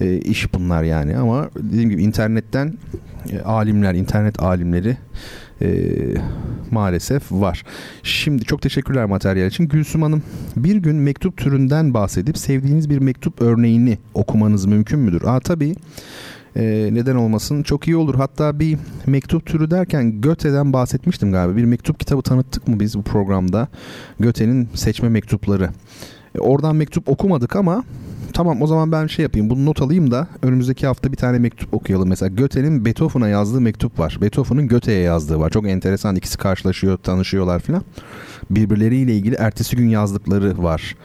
[0.00, 2.74] e, iş bunlar yani ama dediğim gibi internetten
[3.30, 4.96] e, alimler, internet alimleri
[5.64, 5.70] e,
[6.70, 7.64] maalesef var.
[8.02, 9.68] Şimdi çok teşekkürler materyal için.
[9.68, 10.22] Gülsüm Hanım
[10.56, 15.22] bir gün mektup türünden bahsedip sevdiğiniz bir mektup örneğini okumanız mümkün müdür?
[15.24, 15.74] Aa tabii.
[16.56, 18.14] Ee, neden olmasın çok iyi olur.
[18.14, 21.56] Hatta bir mektup türü derken Göte'den bahsetmiştim galiba.
[21.56, 23.68] Bir mektup kitabı tanıttık mı biz bu programda?
[24.20, 25.70] Göte'nin seçme mektupları.
[26.34, 27.84] Ee, oradan mektup okumadık ama
[28.34, 31.74] tamam o zaman ben şey yapayım bunu not alayım da önümüzdeki hafta bir tane mektup
[31.74, 32.08] okuyalım.
[32.08, 34.18] Mesela Goethe'nin Beethoven'a yazdığı mektup var.
[34.20, 35.50] Beethoven'ın Goethe'ye yazdığı var.
[35.50, 37.82] Çok enteresan ikisi karşılaşıyor tanışıyorlar filan.
[38.50, 40.96] Birbirleriyle ilgili ertesi gün yazdıkları var.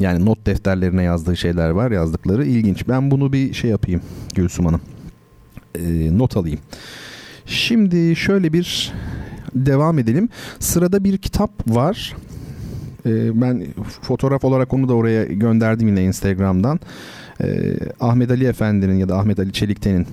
[0.00, 2.88] Yani not defterlerine yazdığı şeyler var yazdıkları ilginç.
[2.88, 4.00] Ben bunu bir şey yapayım
[4.34, 4.80] Gülsüm Hanım.
[5.74, 6.60] e, not alayım.
[7.46, 8.92] Şimdi şöyle bir
[9.54, 10.28] devam edelim.
[10.58, 12.16] Sırada bir kitap var.
[13.08, 13.66] E, ben
[14.02, 16.80] fotoğraf olarak onu da oraya gönderdim yine Instagram'dan.
[17.42, 20.06] E, Ahmet Ali Efendi'nin ya da Ahmet Ali Çelikten'in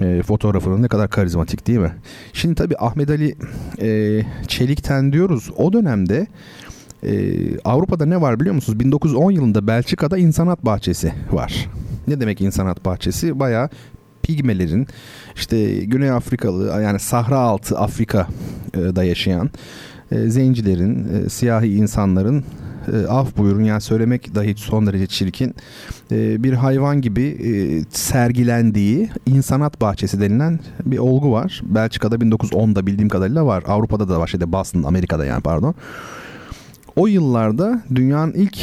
[0.00, 1.92] e, fotoğrafının ne kadar karizmatik değil mi?
[2.32, 3.34] Şimdi tabii Ahmet Ali
[3.80, 5.50] e, Çelikten diyoruz.
[5.56, 6.26] O dönemde
[7.02, 7.32] e,
[7.64, 8.80] Avrupa'da ne var biliyor musunuz?
[8.80, 11.68] 1910 yılında Belçika'da insanat bahçesi var.
[12.08, 13.40] Ne demek insanat bahçesi?
[13.40, 13.68] Bayağı
[14.22, 14.86] pigmelerin
[15.34, 19.50] işte Güney Afrikalı yani Sahra altı Afrika'da yaşayan
[20.12, 22.44] e, zencilerin, e, siyahi insanların
[22.92, 25.54] e, af buyurun yani söylemek dahi son derece çirkin
[26.10, 31.62] bir hayvan gibi sergilendiği insanat bahçesi denilen bir olgu var.
[31.64, 33.64] Belçika'da 1910'da bildiğim kadarıyla var.
[33.66, 35.74] Avrupa'da da var şeyde Boston Amerika'da yani pardon.
[36.96, 38.58] O yıllarda dünyanın ilk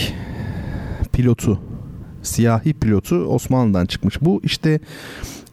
[1.12, 1.60] pilotu
[2.22, 4.22] siyahi pilotu Osmanlı'dan çıkmış.
[4.22, 4.80] Bu işte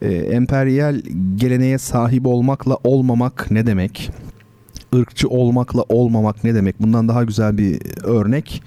[0.03, 1.03] e, emperyal
[1.35, 4.11] geleneğe sahip olmakla olmamak ne demek?
[4.95, 6.83] Irkçı olmakla olmamak ne demek?
[6.83, 8.63] Bundan daha güzel bir örnek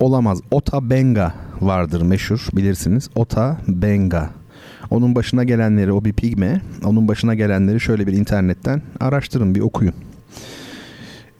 [0.00, 0.40] olamaz.
[0.50, 3.10] Ota Benga vardır meşhur bilirsiniz.
[3.14, 4.30] Ota Benga.
[4.90, 6.60] Onun başına gelenleri o bir pigme.
[6.84, 9.94] Onun başına gelenleri şöyle bir internetten araştırın bir okuyun.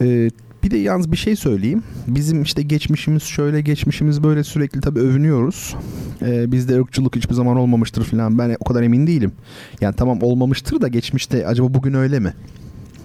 [0.00, 0.30] Ee,
[0.62, 1.82] bir de yalnız bir şey söyleyeyim.
[2.06, 5.76] Bizim işte geçmişimiz şöyle geçmişimiz böyle sürekli tabii övünüyoruz.
[6.22, 8.38] Ee, bizde ırkçılık hiçbir zaman olmamıştır falan.
[8.38, 9.32] Ben o kadar emin değilim.
[9.80, 12.34] Yani tamam olmamıştır da geçmişte acaba bugün öyle mi?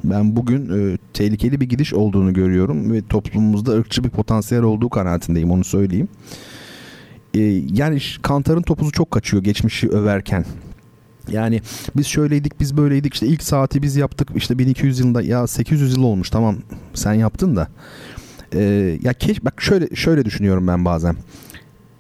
[0.04, 5.52] Ben bugün e, tehlikeli bir gidiş olduğunu görüyorum ve toplumumuzda ırkçı bir potansiyel olduğu kanaatindeyim
[5.52, 6.08] onu söyleyeyim.
[7.34, 7.40] E,
[7.74, 10.46] yani Kantar'ın topuzu çok kaçıyor geçmişi överken.
[11.32, 11.62] Yani
[11.98, 16.04] biz şöyleydik biz böyleydik işte ilk saati biz yaptık işte 1200 yılında ya 800 yıl
[16.04, 16.58] olmuş tamam
[16.94, 17.68] sen yaptın da.
[18.54, 18.62] E,
[19.02, 21.16] ya keş bak şöyle şöyle düşünüyorum ben bazen.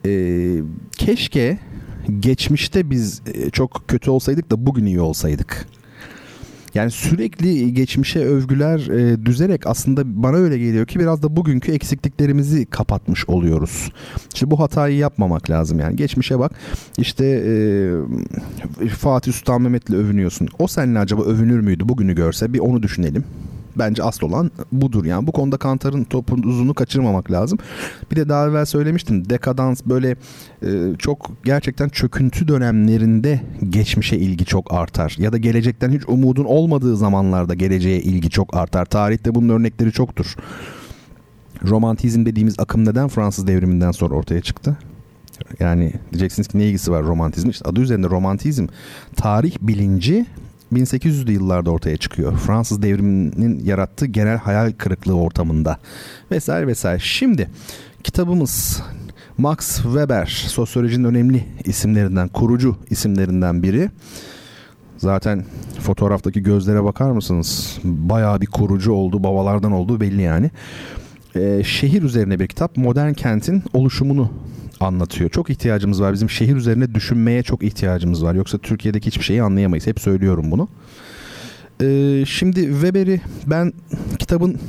[0.06, 0.12] E,
[0.98, 1.60] keşke
[2.20, 5.68] geçmişte biz e, çok kötü olsaydık da bugün iyi olsaydık.
[6.74, 12.66] Yani sürekli geçmişe övgüler e, düzerek aslında bana öyle geliyor ki biraz da bugünkü eksikliklerimizi
[12.66, 13.92] kapatmış oluyoruz.
[14.34, 15.96] İşte bu hatayı yapmamak lazım yani.
[15.96, 16.52] Geçmişe bak
[16.98, 20.48] işte e, Fatih Sultan Mehmet'le övünüyorsun.
[20.60, 23.24] O seninle acaba övünür müydü bugünü görse bir onu düşünelim
[23.80, 25.06] bence asıl olan budur.
[25.06, 27.60] Yani bu konuda Kantar'ın topun uzunu kaçırmamak lazım.
[28.12, 29.30] Bir de daha evvel söylemiştim.
[29.30, 30.16] Dekadans böyle
[30.62, 35.16] e, çok gerçekten çöküntü dönemlerinde geçmişe ilgi çok artar.
[35.20, 38.86] Ya da gelecekten hiç umudun olmadığı zamanlarda geleceğe ilgi çok artar.
[38.86, 40.36] Tarihte bunun örnekleri çoktur.
[41.64, 44.78] Romantizm dediğimiz akım neden Fransız devriminden sonra ortaya çıktı?
[45.60, 47.50] Yani diyeceksiniz ki ne ilgisi var romantizm?
[47.50, 48.68] İşte adı üzerinde romantizm
[49.16, 50.26] tarih bilinci
[50.74, 52.38] 1800'lü yıllarda ortaya çıkıyor.
[52.38, 55.78] Fransız devriminin yarattığı genel hayal kırıklığı ortamında
[56.32, 57.00] vesaire vesaire.
[57.00, 57.50] Şimdi
[58.04, 58.82] kitabımız
[59.38, 63.90] Max Weber sosyolojinin önemli isimlerinden, kurucu isimlerinden biri.
[64.98, 65.46] Zaten
[65.80, 67.78] fotoğraftaki gözlere bakar mısınız?
[67.84, 70.52] Bayağı bir kurucu oldu, babalardan olduğu belli yani.
[71.36, 72.78] Ee, şehir üzerine bir kitap.
[72.78, 74.32] Modern kentin oluşumunu
[74.80, 75.30] anlatıyor.
[75.30, 76.14] Çok ihtiyacımız var.
[76.14, 78.34] Bizim şehir üzerine düşünmeye çok ihtiyacımız var.
[78.34, 79.88] Yoksa Türkiye'deki hiçbir şeyi anlayamayız.
[79.88, 80.68] Hep söylüyorum bunu.
[81.82, 83.74] Ee, şimdi Weber'i ben
[84.20, 84.60] kitabın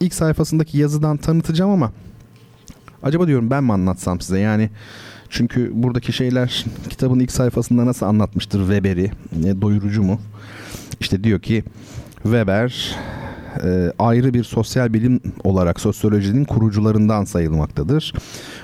[0.00, 1.92] ilk sayfasındaki yazıdan tanıtacağım ama
[3.02, 4.38] acaba diyorum ben mi anlatsam size?
[4.38, 4.70] Yani
[5.30, 9.10] çünkü buradaki şeyler kitabın ilk sayfasında nasıl anlatmıştır Weber'i?
[9.44, 10.20] E, doyurucu mu?
[11.00, 11.64] İşte diyor ki
[12.22, 12.96] Weber
[13.64, 18.14] e, ayrı bir sosyal bilim olarak sosyolojinin kurucularından sayılmaktadır.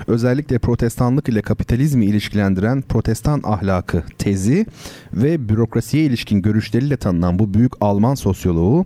[0.07, 4.65] Özellikle protestanlık ile kapitalizmi ilişkilendiren protestan ahlakı tezi
[5.13, 8.85] ve bürokrasiye ilişkin görüşleriyle tanınan bu büyük Alman sosyoloğu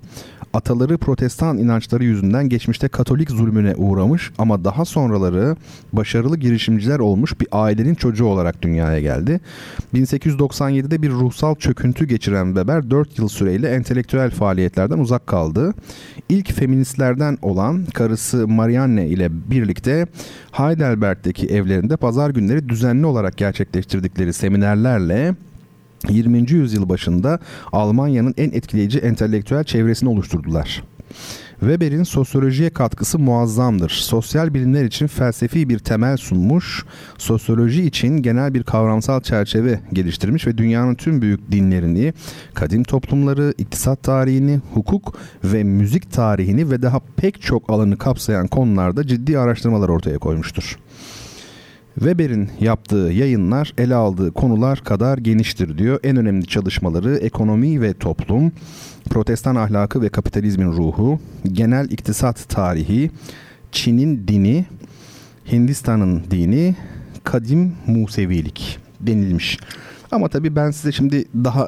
[0.53, 5.55] ataları protestan inançları yüzünden geçmişte Katolik zulmüne uğramış ama daha sonraları
[5.93, 9.39] başarılı girişimciler olmuş bir ailenin çocuğu olarak dünyaya geldi.
[9.93, 15.73] 1897'de bir ruhsal çöküntü geçiren Weber 4 yıl süreyle entelektüel faaliyetlerden uzak kaldı.
[16.29, 20.07] İlk feministlerden olan karısı Marianne ile birlikte
[20.51, 25.35] Heidelberg'deki evlerinde pazar günleri düzenli olarak gerçekleştirdikleri seminerlerle
[26.09, 26.51] 20.
[26.51, 27.39] yüzyıl başında
[27.71, 30.83] Almanya'nın en etkileyici entelektüel çevresini oluşturdular.
[31.59, 33.89] Weber'in sosyolojiye katkısı muazzamdır.
[33.89, 36.85] Sosyal bilimler için felsefi bir temel sunmuş,
[37.17, 42.13] sosyoloji için genel bir kavramsal çerçeve geliştirmiş ve dünyanın tüm büyük dinlerini,
[42.53, 49.07] kadim toplumları, iktisat tarihini, hukuk ve müzik tarihini ve daha pek çok alanı kapsayan konularda
[49.07, 50.77] ciddi araştırmalar ortaya koymuştur.
[51.99, 55.99] Weber'in yaptığı yayınlar ele aldığı konular kadar geniştir diyor.
[56.03, 58.51] En önemli çalışmaları ekonomi ve toplum,
[59.09, 61.19] protestan ahlakı ve kapitalizmin ruhu,
[61.51, 63.11] genel iktisat tarihi,
[63.71, 64.65] Çin'in dini,
[65.51, 66.75] Hindistan'ın dini,
[67.23, 69.57] kadim Musevilik denilmiş.
[70.11, 71.67] Ama tabii ben size şimdi daha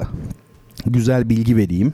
[0.86, 1.92] güzel bilgi vereyim.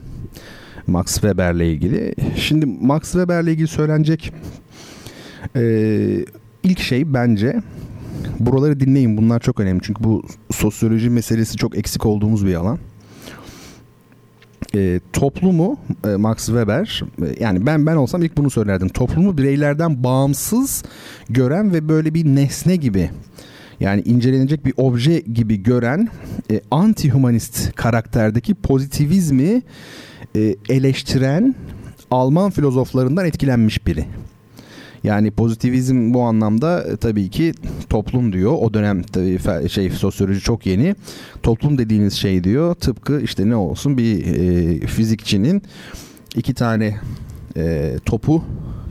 [0.87, 2.15] Max Weber'le ilgili.
[2.35, 4.33] Şimdi Max Weber'le ilgili söylenecek
[5.55, 6.25] e,
[6.63, 7.61] ilk şey bence
[8.39, 9.81] buraları dinleyin bunlar çok önemli.
[9.83, 12.79] Çünkü bu sosyoloji meselesi çok eksik olduğumuz bir alan.
[14.75, 15.77] E, toplumu
[16.07, 18.89] e, Max Weber e, yani ben ben olsam ilk bunu söylerdim.
[18.89, 20.83] Toplumu bireylerden bağımsız
[21.29, 23.09] gören ve böyle bir nesne gibi
[23.79, 26.09] yani incelenecek bir obje gibi gören
[26.51, 29.61] e, anti-humanist karakterdeki pozitivizmi
[30.35, 31.55] e, eleştiren
[32.11, 34.05] Alman filozoflarından etkilenmiş biri.
[35.03, 37.53] Yani pozitivizm bu anlamda e, tabii ki
[37.89, 38.55] toplum diyor.
[38.59, 40.95] O dönem tabii şey sosyoloji çok yeni.
[41.43, 45.63] Toplum dediğiniz şey diyor tıpkı işte ne olsun bir e, fizikçinin
[46.35, 46.97] iki tane
[47.57, 48.43] e, topu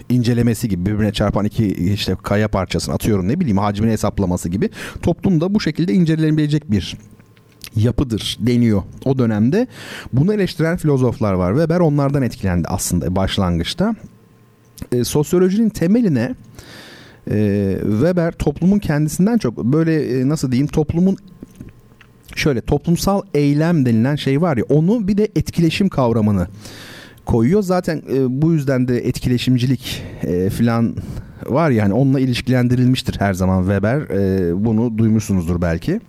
[0.09, 4.71] incelemesi gibi birbirine çarpan iki işte kaya parçasını atıyorum ne bileyim hacmini hesaplaması gibi
[5.03, 6.97] toplumda bu şekilde incelenebilecek bir
[7.77, 9.67] yapıdır deniyor o dönemde.
[10.13, 11.53] Bunu eleştiren filozoflar var.
[11.53, 13.95] Weber onlardan etkilendi aslında başlangıçta.
[14.93, 16.35] E, sosyolojinin temeline
[17.31, 21.17] e, Weber toplumun kendisinden çok böyle e, nasıl diyeyim toplumun
[22.37, 26.47] şöyle toplumsal eylem denilen şey var ya onu bir de etkileşim kavramını
[27.27, 27.63] koyuyor.
[27.63, 30.97] Zaten e, bu yüzden de etkileşimcilik e, filan
[31.47, 34.01] var yani onunla ilişkilendirilmiştir her zaman Weber.
[34.01, 36.01] E, bunu duymuşsunuzdur belki.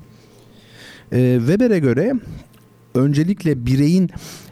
[1.12, 2.14] E, Weber'e göre
[2.95, 4.10] öncelikle bireyin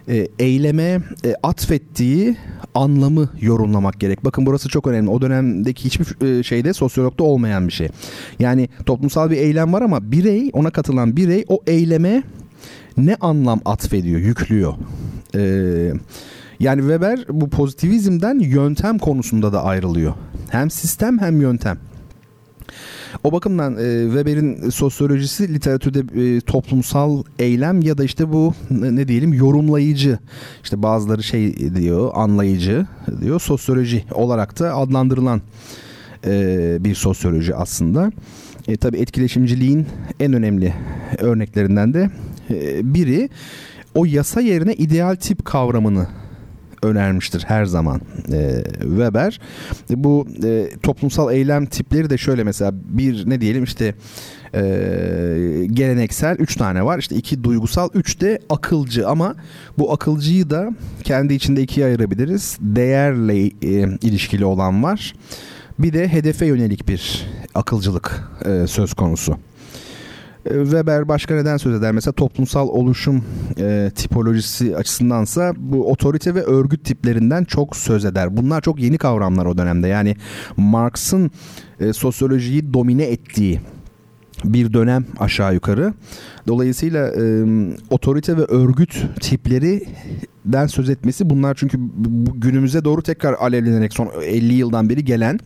[0.08, 2.38] e, eyleme e, atfettiği
[2.76, 4.26] anlamı yorumlamak gerek.
[4.26, 5.10] Bakın burası çok önemli.
[5.10, 7.90] O dönemdeki hiçbir e, şeyde sosyologda olmayan bir şey.
[8.40, 12.24] Yani toplumsal bir eylem var ama birey, ona katılan birey o eyleme
[12.98, 14.74] ne anlam atfediyor, yüklüyor.
[15.34, 15.94] Eee
[16.60, 20.14] yani Weber bu pozitivizmden yöntem konusunda da ayrılıyor.
[20.50, 21.78] Hem sistem hem yöntem.
[23.24, 29.34] O bakımdan e, Weber'in sosyolojisi literatürde e, toplumsal eylem ya da işte bu ne diyelim
[29.34, 30.20] yorumlayıcı
[30.64, 32.86] işte bazıları şey diyor anlayıcı
[33.22, 35.42] diyor sosyoloji olarak da adlandırılan
[36.26, 38.12] e, bir sosyoloji aslında.
[38.68, 39.86] E, tabii etkileşimciliğin
[40.20, 40.74] en önemli
[41.18, 42.10] örneklerinden de
[42.50, 43.30] e, biri
[43.96, 46.08] o yasa yerine ideal tip kavramını
[46.84, 48.02] önermiştir her zaman
[48.32, 49.40] e, Weber.
[49.90, 53.96] Bu e, toplumsal eylem tipleri de şöyle mesela bir ne diyelim işte
[54.54, 54.62] e,
[55.74, 57.00] geleneksel üç tane var.
[57.00, 59.36] İşte iki duygusal, üç de akılcı ama
[59.78, 60.70] bu akılcıyı da
[61.04, 62.58] kendi içinde ikiye ayırabiliriz.
[62.62, 65.14] Değerle e, ilişkili olan var.
[65.80, 67.26] Bir de hedefe yönelik bir
[67.56, 69.38] akılcılık e, söz konusu.
[70.52, 71.92] E, Weber başka neden söz eder?
[71.92, 73.24] Mesela toplumsal oluşum
[73.60, 78.38] e, tipolojisi açısındansa bu otorite ve örgüt tiplerinden çok söz eder.
[78.38, 79.88] Bunlar çok yeni kavramlar o dönemde.
[79.88, 80.16] Yani
[80.58, 81.32] Marx'ın
[81.80, 83.62] e, sosyolojiyi domine ettiği
[84.44, 85.94] bir dönem aşağı yukarı.
[86.48, 87.46] Dolayısıyla e,
[87.90, 89.84] otorite ve örgüt tipleri
[90.46, 91.80] den söz etmesi bunlar çünkü
[92.36, 95.40] günümüze doğru tekrar alevlenerek son 50 yıldan beri gelen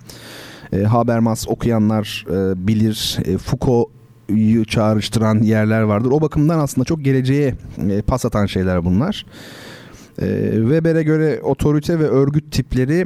[0.74, 3.18] e, Habermas okuyanlar e, bilir.
[3.26, 4.01] E, Foucault
[4.68, 6.12] çağrıştıran yerler vardır.
[6.12, 7.56] O bakımdan aslında çok geleceğe
[7.90, 9.26] e, pas atan şeyler bunlar.
[10.52, 13.06] Weber'e göre otorite ve örgüt tipleri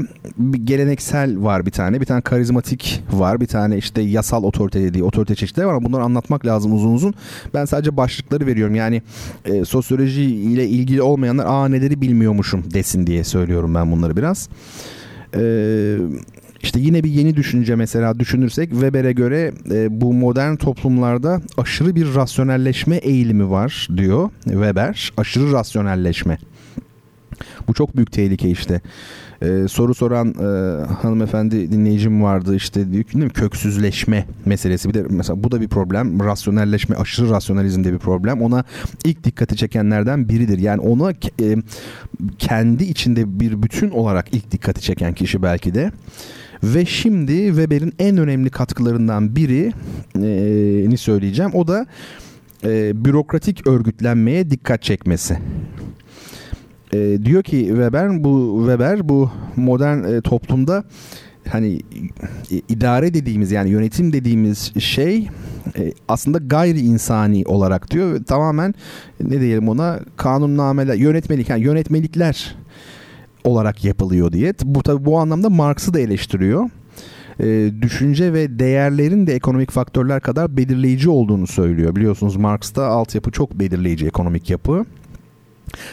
[0.64, 2.02] geleneksel var bir tane.
[2.02, 3.42] Bir tane karizmatik var.
[3.42, 7.14] Bir tane işte yasal otorite dediği otorite çeşitleri var ama bunları anlatmak lazım uzun uzun.
[7.54, 8.76] Ben sadece başlıkları veriyorum.
[8.76, 9.02] Yani
[9.46, 14.50] e, sosyoloji ile ilgili olmayanlar aa neleri bilmiyormuşum desin diye söylüyorum ben bunları biraz.
[15.36, 15.98] Eee
[16.66, 22.16] işte yine bir yeni düşünce mesela düşünürsek Weber'e göre e, bu modern toplumlarda aşırı bir
[22.16, 25.12] rasyonelleşme eğilimi var diyor Weber.
[25.18, 26.38] Aşırı rasyonelleşme.
[27.68, 28.82] Bu çok büyük tehlike işte.
[29.42, 34.90] Ee, soru soran e, hanımefendi dinleyicim vardı işte diyor ki köksüzleşme meselesi.
[34.90, 36.20] Bir de mesela bu da bir problem.
[36.26, 38.42] Rasyonelleşme, aşırı rasyonalizm de bir problem.
[38.42, 38.64] Ona
[39.04, 40.58] ilk dikkati çekenlerden biridir.
[40.60, 41.56] Yani ona e,
[42.40, 45.92] kendi içinde bir bütün olarak ilk dikkati çeken kişi belki de.
[46.64, 49.74] Ve şimdi Weber'in en önemli katkılarından biri
[50.16, 51.52] e, ni söyleyeceğim.
[51.54, 51.86] O da
[52.64, 55.38] e, bürokratik örgütlenmeye dikkat çekmesi.
[56.94, 60.84] E, diyor ki Weber bu Weber bu modern e, toplumda
[61.50, 61.82] hani
[62.70, 65.30] idare dediğimiz yani yönetim dediğimiz şey
[66.08, 68.24] aslında gayri insani olarak diyor.
[68.24, 68.74] Tamamen
[69.24, 72.56] ne diyelim ona kanunnameler, yönetmelik yani yönetmelikler
[73.46, 74.54] olarak yapılıyor diye.
[74.64, 76.70] Bu tabi bu anlamda Marx'ı da eleştiriyor.
[77.40, 81.96] E, düşünce ve değerlerin de ekonomik faktörler kadar belirleyici olduğunu söylüyor.
[81.96, 84.86] Biliyorsunuz Marx'ta altyapı çok belirleyici ekonomik yapı.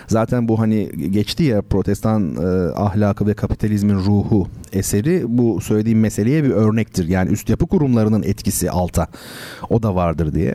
[0.08, 6.44] Zaten bu hani geçti ya protestan e, ahlakı ve kapitalizmin ruhu eseri bu söylediğim meseleye
[6.44, 7.08] bir örnektir.
[7.08, 9.06] Yani üst yapı kurumlarının etkisi alta
[9.70, 10.54] o da vardır diye.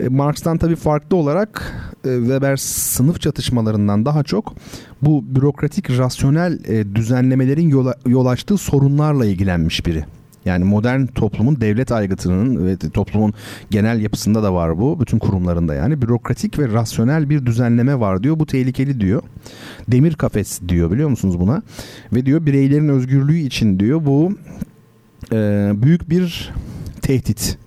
[0.00, 1.72] E, Marx'tan tabii farklı olarak
[2.04, 4.54] e, Weber sınıf çatışmalarından daha çok
[5.02, 7.68] bu bürokratik rasyonel e, düzenlemelerin
[8.06, 10.04] yol açtığı sorunlarla ilgilenmiş biri.
[10.44, 13.34] Yani modern toplumun devlet aygıtının ve toplumun
[13.70, 15.00] genel yapısında da var bu.
[15.00, 18.38] Bütün kurumlarında yani bürokratik ve rasyonel bir düzenleme var diyor.
[18.38, 19.22] Bu tehlikeli diyor.
[19.88, 21.62] Demir kafes diyor biliyor musunuz buna?
[22.12, 24.32] Ve diyor bireylerin özgürlüğü için diyor bu
[25.32, 26.52] e, büyük bir
[27.02, 27.58] tehdit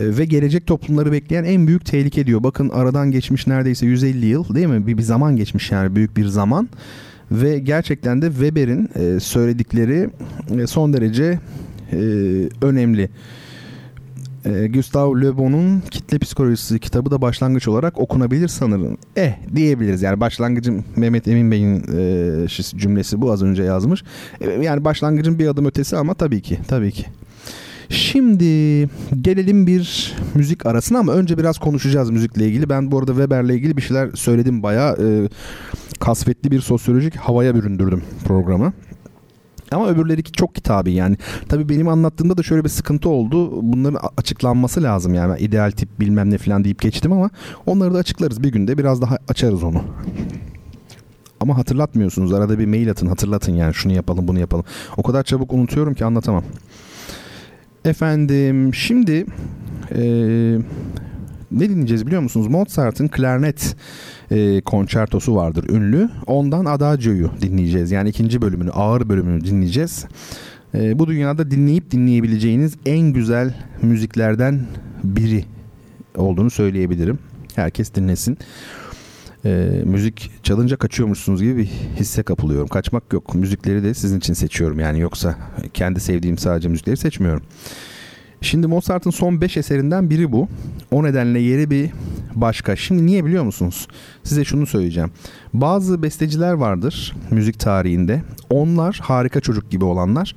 [0.00, 2.42] ve gelecek toplumları bekleyen en büyük tehlike diyor.
[2.42, 4.86] Bakın aradan geçmiş neredeyse 150 yıl değil mi?
[4.86, 6.68] Bir, bir zaman geçmiş yani büyük bir zaman.
[7.30, 10.10] Ve gerçekten de Weber'in e, söyledikleri
[10.58, 11.38] e, son derece
[11.92, 11.98] e,
[12.62, 13.08] önemli.
[14.44, 18.98] E, Gustave Le Bon'un Kitle Psikolojisi kitabı da başlangıç olarak okunabilir sanırım.
[19.16, 21.84] Eh diyebiliriz yani başlangıcın Mehmet Emin Bey'in
[22.44, 24.04] e, cümlesi bu az önce yazmış.
[24.40, 27.06] E, yani başlangıcın bir adım ötesi ama tabii ki tabii ki.
[27.88, 28.44] Şimdi
[29.20, 32.68] gelelim bir müzik arasına ama önce biraz konuşacağız müzikle ilgili.
[32.68, 35.28] Ben bu arada Weber'le ilgili bir şeyler söyledim bayağı e,
[36.00, 38.72] kasvetli bir sosyolojik havaya büründürdüm programı.
[39.72, 41.16] Ama öbürleri çok kitabi yani.
[41.48, 43.62] Tabii benim anlattığımda da şöyle bir sıkıntı oldu.
[43.62, 45.40] Bunların açıklanması lazım yani.
[45.40, 47.30] ideal tip bilmem ne falan deyip geçtim ama
[47.66, 48.78] onları da açıklarız bir günde.
[48.78, 49.82] Biraz daha açarız onu.
[51.40, 52.32] Ama hatırlatmıyorsunuz.
[52.32, 54.64] Arada bir mail atın hatırlatın yani şunu yapalım bunu yapalım.
[54.96, 56.44] O kadar çabuk unutuyorum ki anlatamam.
[57.84, 59.26] Efendim şimdi
[59.94, 60.02] e,
[61.52, 62.46] ne dinleyeceğiz biliyor musunuz?
[62.46, 63.76] Mozart'ın klarnet
[64.30, 66.08] e, konçertosu vardır ünlü.
[66.26, 67.90] Ondan Adagio'yu dinleyeceğiz.
[67.90, 70.06] Yani ikinci bölümünü, ağır bölümünü dinleyeceğiz.
[70.74, 74.60] E, bu dünyada dinleyip dinleyebileceğiniz en güzel müziklerden
[75.04, 75.44] biri
[76.16, 77.18] olduğunu söyleyebilirim.
[77.54, 78.38] Herkes dinlesin
[79.44, 81.66] e, müzik çalınca kaçıyormuşsunuz gibi bir
[81.96, 82.68] hisse kapılıyorum.
[82.68, 83.34] Kaçmak yok.
[83.34, 85.36] Müzikleri de sizin için seçiyorum yani yoksa
[85.74, 87.42] kendi sevdiğim sadece müzikleri seçmiyorum.
[88.40, 90.48] Şimdi Mozart'ın son 5 eserinden biri bu.
[90.90, 91.90] O nedenle yeri bir
[92.34, 92.76] başka.
[92.76, 93.88] Şimdi niye biliyor musunuz?
[94.22, 95.10] Size şunu söyleyeceğim.
[95.54, 98.22] Bazı besteciler vardır müzik tarihinde.
[98.50, 100.34] Onlar harika çocuk gibi olanlar.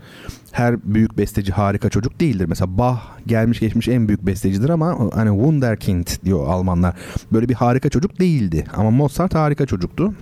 [0.57, 2.45] Her büyük besteci harika çocuk değildir.
[2.49, 6.95] Mesela Bach gelmiş geçmiş en büyük bestecidir ama hani Wunderkind diyor Almanlar.
[7.31, 8.65] Böyle bir harika çocuk değildi.
[8.73, 10.13] Ama Mozart harika çocuktu.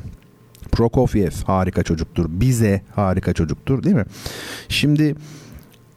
[0.71, 2.25] Prokofiev harika çocuktur.
[2.29, 4.05] Bize harika çocuktur değil mi?
[4.69, 5.15] Şimdi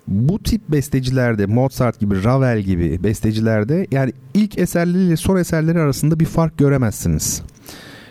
[0.09, 6.27] bu tip bestecilerde Mozart gibi Ravel gibi bestecilerde yani ilk eserleriyle son eserleri arasında bir
[6.27, 7.43] fark göremezsiniz.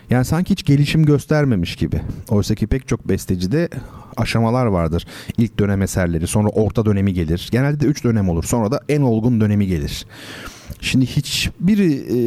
[0.09, 2.01] Yani sanki hiç gelişim göstermemiş gibi.
[2.29, 3.69] Oysa ki pek çok bestecide
[4.17, 5.05] aşamalar vardır.
[5.37, 7.49] İlk dönem eserleri, sonra orta dönemi gelir.
[7.51, 8.43] Genelde de 3 dönem olur.
[8.43, 10.05] Sonra da en olgun dönemi gelir.
[10.81, 12.17] Şimdi hiçbir e,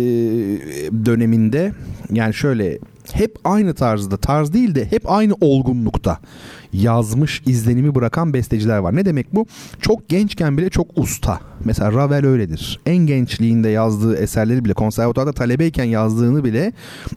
[1.07, 1.73] döneminde
[2.13, 2.79] yani şöyle
[3.13, 6.19] hep aynı tarzda, tarz değil de hep aynı olgunlukta
[6.73, 8.97] yazmış izlenimi bırakan besteciler var.
[8.97, 9.47] Ne demek bu?
[9.81, 11.41] Çok gençken bile çok usta.
[11.65, 12.81] Mesela Ravel öyledir.
[12.87, 16.73] En gençliğinde yazdığı eserleri bile konservatuarda talebeyken yazdığını bile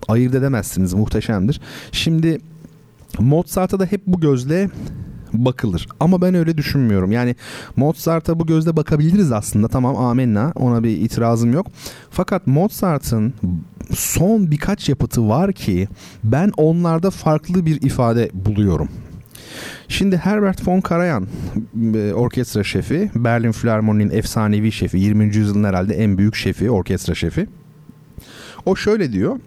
[0.07, 0.93] ayırt edemezsiniz.
[0.93, 1.61] Muhteşemdir.
[1.91, 2.37] Şimdi
[3.19, 4.69] Mozart'a da hep bu gözle
[5.33, 5.87] bakılır.
[5.99, 7.11] Ama ben öyle düşünmüyorum.
[7.11, 7.35] Yani
[7.75, 9.67] Mozart'a bu gözle bakabiliriz aslında.
[9.67, 11.67] Tamam amenna ona bir itirazım yok.
[12.09, 13.33] Fakat Mozart'ın
[13.95, 15.88] son birkaç yapıtı var ki
[16.23, 18.89] ben onlarda farklı bir ifade buluyorum.
[19.88, 21.27] Şimdi Herbert von Karajan
[21.95, 25.26] e, orkestra şefi, Berlin Philharmoni'nin efsanevi şefi, 20.
[25.26, 27.47] yüzyılın herhalde en büyük şefi, orkestra şefi.
[28.65, 29.39] O şöyle diyor.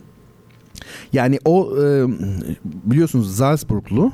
[1.12, 2.04] Yani o e,
[2.64, 4.12] biliyorsunuz Salzburglu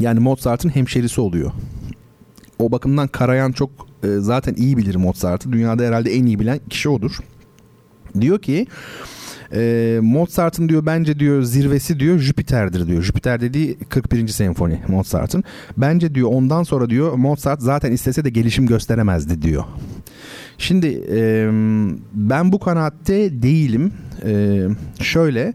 [0.00, 1.52] yani Mozart'ın hemşerisi oluyor.
[2.58, 3.70] O bakımdan Karajan çok
[4.02, 5.52] e, zaten iyi bilir Mozart'ı.
[5.52, 7.18] Dünyada herhalde en iyi bilen kişi odur.
[8.20, 8.66] Diyor ki
[9.52, 13.02] e, Mozart'ın diyor bence diyor zirvesi diyor Jüpiter'dir diyor.
[13.02, 14.28] Jüpiter dediği 41.
[14.28, 15.44] senfoni Mozart'ın.
[15.76, 19.64] Bence diyor ondan sonra diyor Mozart zaten istese de gelişim gösteremezdi diyor.
[20.58, 21.48] Şimdi e,
[22.12, 23.92] ben bu kanaatte değilim.
[24.24, 24.62] E,
[25.00, 25.52] şöyle e,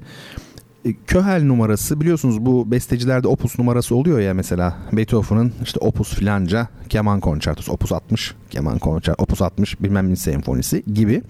[1.07, 7.19] Köhel numarası biliyorsunuz bu bestecilerde opus numarası oluyor ya mesela Beethoven'ın işte opus filanca keman
[7.19, 11.21] konçertosu opus 60 keman konçertosu opus 60 bilmem ne senfonisi gibi.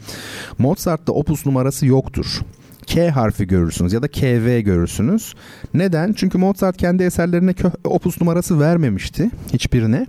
[0.57, 2.41] Mozart'ta opus numarası yoktur.
[2.87, 5.33] K harfi görürsünüz ya da KV görürsünüz.
[5.73, 6.13] Neden?
[6.13, 7.53] Çünkü Mozart kendi eserlerine
[7.83, 10.07] opus numarası vermemişti hiçbirine.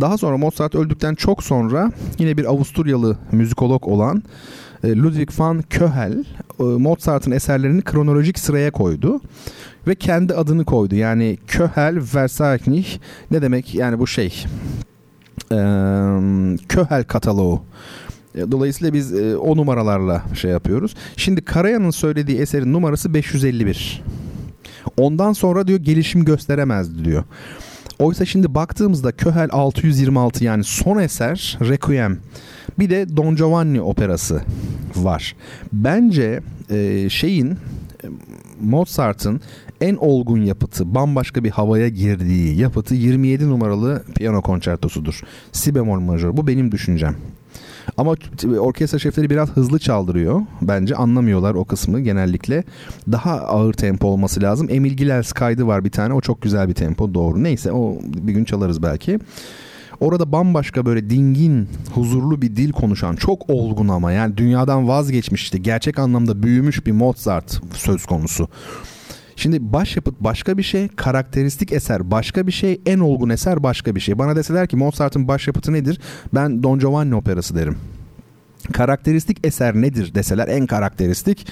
[0.00, 4.22] Daha sonra Mozart öldükten çok sonra yine bir Avusturyalı müzikolog olan e,
[4.84, 6.24] Ludwig van Köhel
[6.60, 9.20] e, Mozart'ın eserlerini kronolojik sıraya koydu
[9.86, 10.94] ve kendi adını koydu.
[10.94, 12.98] Yani Köhel Versagnih
[13.30, 13.74] ne demek?
[13.74, 14.44] Yani bu şey
[16.68, 17.62] Köhel kataloğu.
[18.34, 20.94] E, dolayısıyla biz o numaralarla şey yapıyoruz.
[21.16, 24.02] Şimdi Karayan'ın söylediği eserin numarası 551.
[24.96, 27.24] Ondan sonra diyor gelişim gösteremezdi diyor.
[27.98, 32.18] Oysa şimdi baktığımızda Köhel 626 yani son eser Requiem.
[32.78, 34.42] Bir de Don Giovanni operası
[34.96, 35.36] var.
[35.72, 37.58] Bence e, şeyin
[38.60, 39.40] Mozart'ın
[39.80, 45.20] en olgun yapıtı, bambaşka bir havaya girdiği yapıtı 27 numaralı piyano konçertosudur.
[45.52, 46.36] Si bemol majör.
[46.36, 47.16] Bu benim düşüncem.
[47.98, 48.14] Ama
[48.58, 50.40] orkestra şefleri biraz hızlı çaldırıyor.
[50.62, 52.64] Bence anlamıyorlar o kısmı genellikle.
[53.12, 54.66] Daha ağır tempo olması lazım.
[54.70, 56.14] Emil Gilels kaydı var bir tane.
[56.14, 57.42] O çok güzel bir tempo doğru.
[57.42, 59.18] Neyse o bir gün çalarız belki.
[60.00, 65.58] Orada bambaşka böyle dingin, huzurlu bir dil konuşan, çok olgun ama yani dünyadan vazgeçmiş işte
[65.58, 68.48] gerçek anlamda büyümüş bir Mozart söz konusu.
[69.38, 74.00] Şimdi başyapıt başka bir şey, karakteristik eser başka bir şey, en olgun eser başka bir
[74.00, 74.18] şey.
[74.18, 76.00] Bana deseler ki Mozart'ın başyapıtı nedir?
[76.34, 77.76] Ben Don Giovanni operası derim.
[78.72, 81.46] Karakteristik eser nedir deseler en karakteristik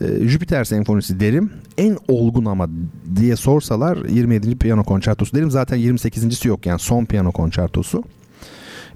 [0.00, 1.52] e, Jüpiter senfonisi derim.
[1.78, 2.68] En olgun ama
[3.16, 4.58] diye sorsalar 27.
[4.58, 5.50] piyano konçertosu derim.
[5.50, 8.04] Zaten 28.si yok yani son piyano konçertosu.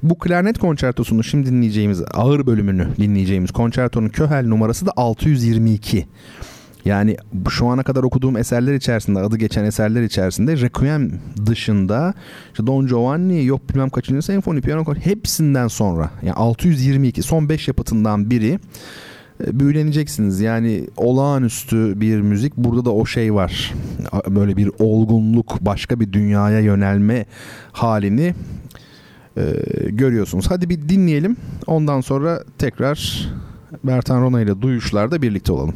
[0.02, 6.06] Bu klarnet konçertosunun şimdi dinleyeceğimiz ağır bölümünü dinleyeceğimiz konçertonun Köhel numarası da 622.
[6.84, 7.16] Yani
[7.50, 12.14] şu ana kadar okuduğum eserler içerisinde adı geçen eserler içerisinde Requiem dışında
[12.52, 18.30] işte Don Giovanni yok bilmem kaçıncı senfoni piyano hepsinden sonra yani 622 son 5 yapıtından
[18.30, 18.58] biri
[19.46, 20.40] e, büyüleneceksiniz.
[20.40, 22.56] Yani olağanüstü bir müzik.
[22.56, 23.74] Burada da o şey var.
[24.28, 27.26] Böyle bir olgunluk, başka bir dünyaya yönelme
[27.72, 28.34] halini
[29.36, 29.42] e,
[29.88, 30.50] görüyorsunuz.
[30.50, 31.36] Hadi bir dinleyelim.
[31.66, 33.28] Ondan sonra tekrar
[33.84, 35.74] Bertan Rona ile duyuşlarda birlikte olalım.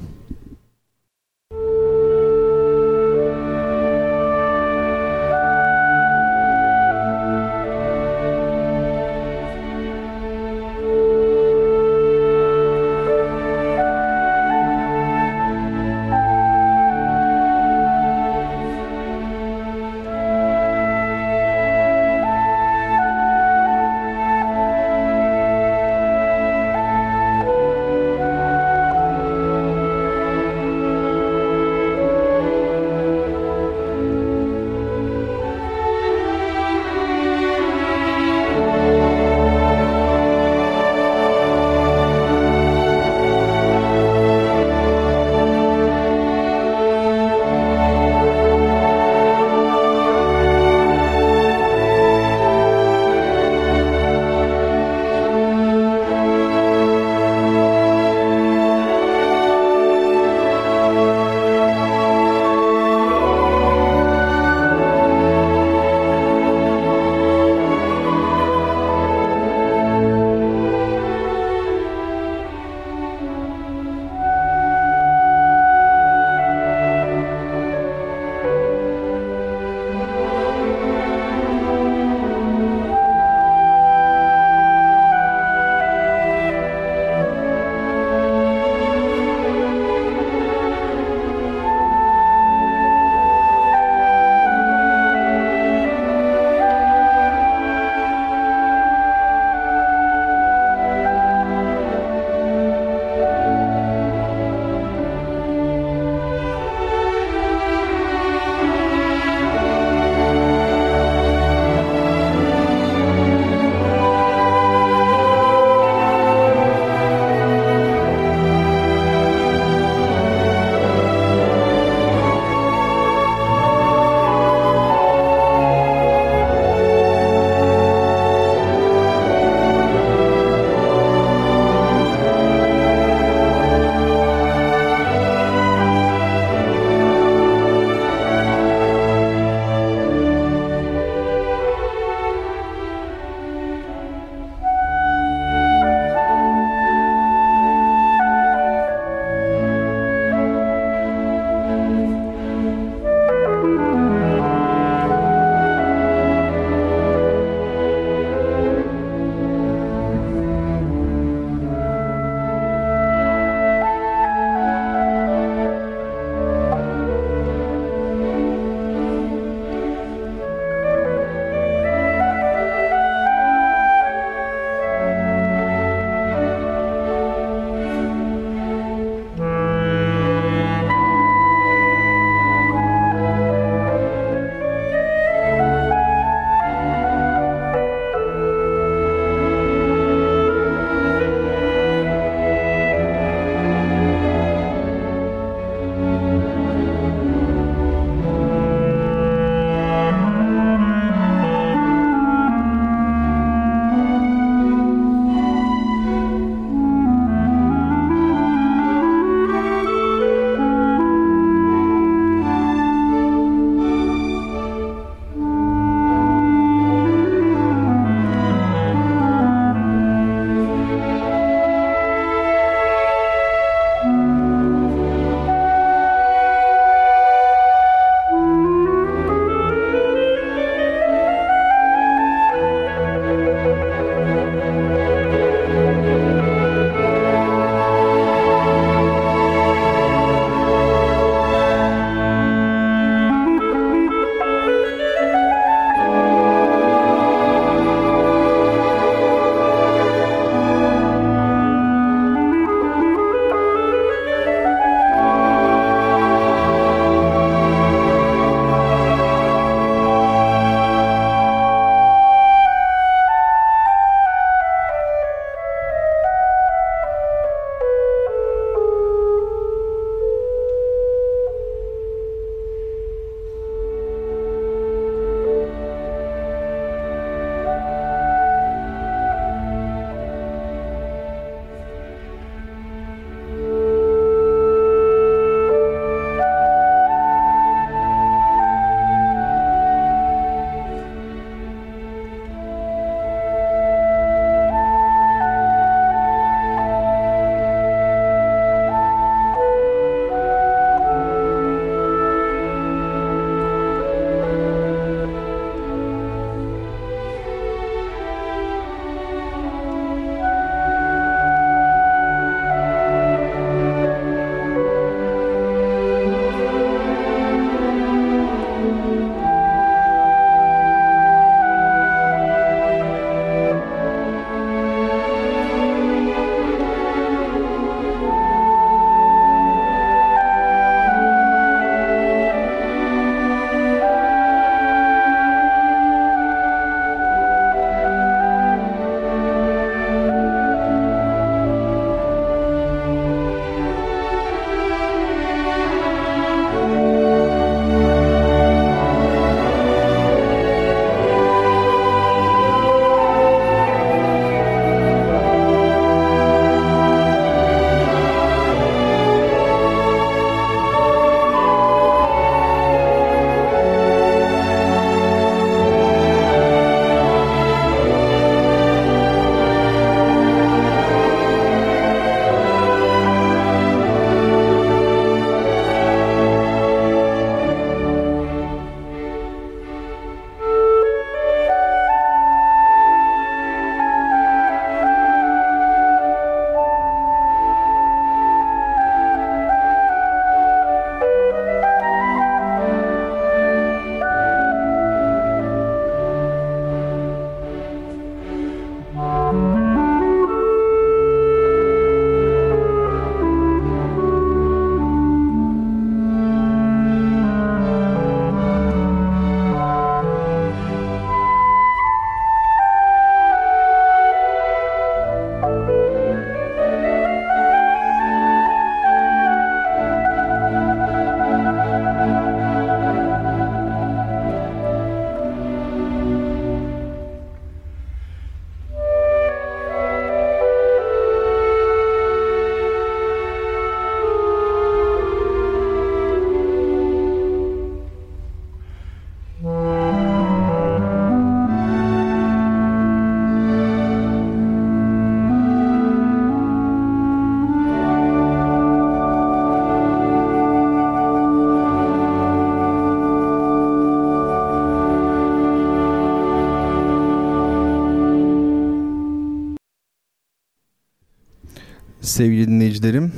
[462.34, 463.32] Sevgili dinleyicilerim,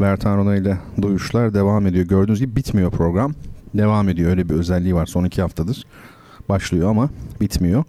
[0.00, 2.04] Bertan Rona ile Duyuşlar devam ediyor.
[2.06, 3.34] Gördüğünüz gibi bitmiyor program.
[3.74, 4.30] Devam ediyor.
[4.30, 5.06] Öyle bir özelliği var.
[5.06, 5.86] Son iki haftadır
[6.48, 7.10] başlıyor ama
[7.40, 7.84] bitmiyor.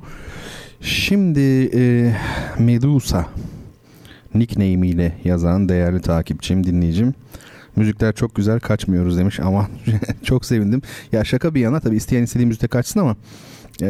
[0.81, 2.13] Şimdi e,
[2.59, 3.25] Medusa
[4.35, 7.13] nickname ile yazan değerli takipçim, dinleyicim.
[7.75, 9.67] Müzikler çok güzel kaçmıyoruz demiş ama
[10.23, 10.81] çok sevindim.
[11.11, 13.15] Ya şaka bir yana tabii isteyen istediği müzikte kaçsın ama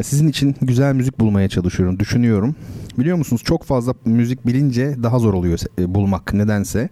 [0.03, 2.55] sizin için güzel müzik bulmaya çalışıyorum, düşünüyorum.
[2.97, 6.89] Biliyor musunuz çok fazla müzik bilince daha zor oluyor e, bulmak nedense.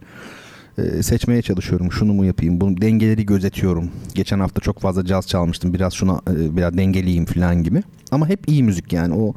[0.78, 1.92] E, seçmeye çalışıyorum.
[1.92, 2.62] Şunu mu yapayım?
[2.62, 3.90] Bunu dengeleri gözetiyorum.
[4.14, 5.74] Geçen hafta çok fazla caz çalmıştım.
[5.74, 7.84] Biraz şuna biraz dengeleyeyim falan gibi.
[8.12, 9.14] Ama hep iyi müzik yani.
[9.14, 9.34] O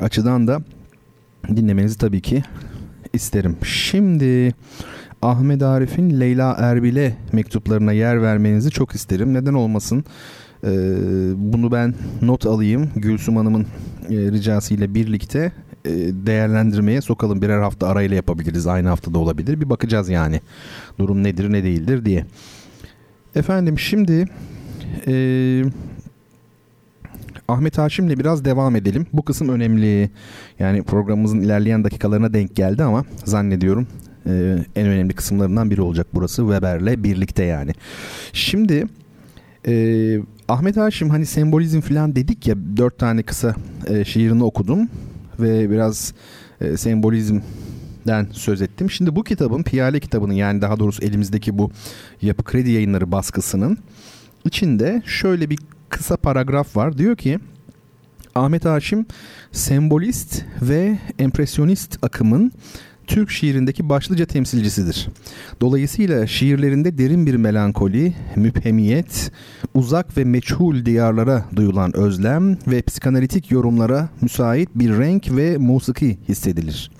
[0.00, 0.62] açıdan da
[1.48, 2.42] dinlemenizi tabii ki
[3.12, 3.56] isterim.
[3.64, 4.54] Şimdi
[5.22, 9.34] Ahmet Arif'in Leyla Erbil'e mektuplarına yer vermenizi çok isterim.
[9.34, 10.04] Neden olmasın?
[10.64, 10.68] Ee,
[11.36, 12.90] bunu ben not alayım.
[12.96, 13.62] Gülsüm Hanım'ın
[14.10, 15.52] e, ricasıyla birlikte
[15.84, 15.90] e,
[16.26, 17.42] değerlendirmeye sokalım.
[17.42, 18.66] Birer hafta arayla yapabiliriz.
[18.66, 19.60] Aynı haftada olabilir.
[19.60, 20.40] Bir bakacağız yani.
[20.98, 22.26] Durum nedir ne değildir diye.
[23.34, 24.24] Efendim şimdi
[25.06, 25.64] e,
[27.48, 29.06] Ahmet Haşim'le biraz devam edelim.
[29.12, 30.10] Bu kısım önemli.
[30.58, 33.86] Yani programımızın ilerleyen dakikalarına denk geldi ama zannediyorum
[34.26, 37.72] e, en önemli kısımlarından biri olacak burası Weber'le birlikte yani.
[38.32, 38.86] Şimdi
[39.66, 40.18] e,
[40.48, 43.54] Ahmet Haşim hani sembolizm falan dedik ya dört tane kısa
[43.86, 44.88] e, şiirini okudum
[45.40, 46.14] ve biraz
[46.60, 48.90] e, sembolizmden söz ettim.
[48.90, 51.70] Şimdi bu kitabın Piyale kitabının yani daha doğrusu elimizdeki bu
[52.22, 53.78] Yapı Kredi Yayınları baskısının
[54.44, 55.58] içinde şöyle bir
[55.88, 56.98] kısa paragraf var.
[56.98, 57.38] Diyor ki
[58.34, 59.06] Ahmet Haşim
[59.52, 62.52] sembolist ve empresyonist akımın
[63.12, 65.08] Türk şiirindeki başlıca temsilcisidir.
[65.60, 69.32] Dolayısıyla şiirlerinde derin bir melankoli, müphemiyet,
[69.74, 76.90] uzak ve meçhul diyarlara duyulan özlem ve psikanalitik yorumlara müsait bir renk ve musiki hissedilir.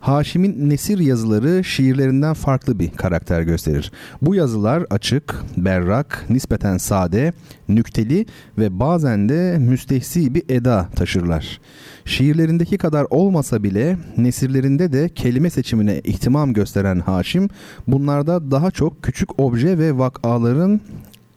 [0.00, 3.92] Haşim'in nesir yazıları şiirlerinden farklı bir karakter gösterir.
[4.22, 7.32] Bu yazılar açık, berrak, nispeten sade,
[7.68, 8.26] nükteli
[8.58, 11.60] ve bazen de müstehsi bir eda taşırlar.
[12.04, 17.48] Şiirlerindeki kadar olmasa bile nesirlerinde de kelime seçimine ihtimam gösteren Haşim
[17.86, 20.80] bunlarda daha çok küçük obje ve vakaların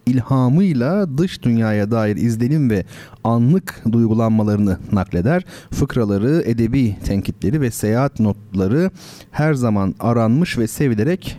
[0.07, 2.85] ilhamıyla dış dünyaya dair izlenim ve
[3.23, 5.43] anlık duygulanmalarını nakleder.
[5.71, 8.91] Fıkraları, edebi tenkitleri ve seyahat notları
[9.31, 11.37] her zaman aranmış ve sevilerek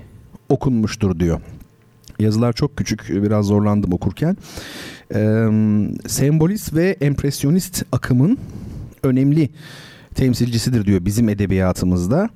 [0.48, 1.40] okunmuştur diyor.
[2.18, 4.36] Yazılar çok küçük, biraz zorlandım okurken.
[5.14, 5.46] Ee,
[6.06, 8.38] sembolist ve empresyonist akımın
[9.02, 9.50] önemli
[10.14, 12.28] temsilcisidir diyor bizim edebiyatımızda.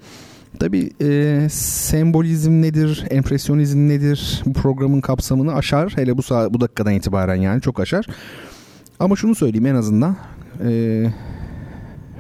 [0.62, 5.92] Tabi e, sembolizm nedir, empresyonizm nedir bu programın kapsamını aşar.
[5.96, 8.06] Hele bu, bu dakikadan itibaren yani çok aşar.
[9.00, 10.16] Ama şunu söyleyeyim en azından
[10.64, 11.04] e,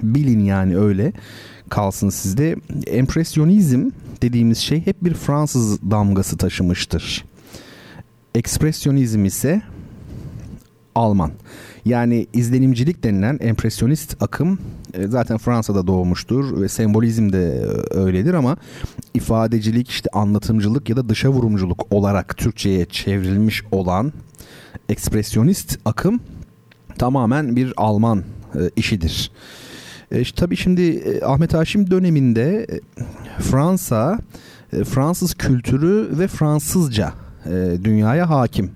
[0.02, 1.12] bilin yani öyle
[1.68, 2.56] kalsın sizde.
[2.86, 3.90] Empresyonizm
[4.22, 7.24] dediğimiz şey hep bir Fransız damgası taşımıştır.
[8.34, 9.62] Ekspresyonizm ise
[10.94, 11.32] Alman.
[11.84, 14.58] Yani izlenimcilik denilen empresyonist akım
[15.08, 17.54] zaten Fransa'da doğmuştur ve sembolizm de
[17.92, 18.56] e, öyledir ama
[19.14, 24.12] ifadecilik, işte anlatımcılık ya da dışa vurumculuk olarak Türkçe'ye çevrilmiş olan
[24.88, 26.20] ekspresyonist akım
[26.98, 28.18] tamamen bir Alman
[28.54, 29.30] e, işidir.
[30.10, 32.66] E, tabii şimdi Ahmet Haşim döneminde
[33.38, 34.18] Fransa,
[34.70, 37.12] Fransız kültürü ve Fransızca
[37.84, 38.70] dünyaya hakim.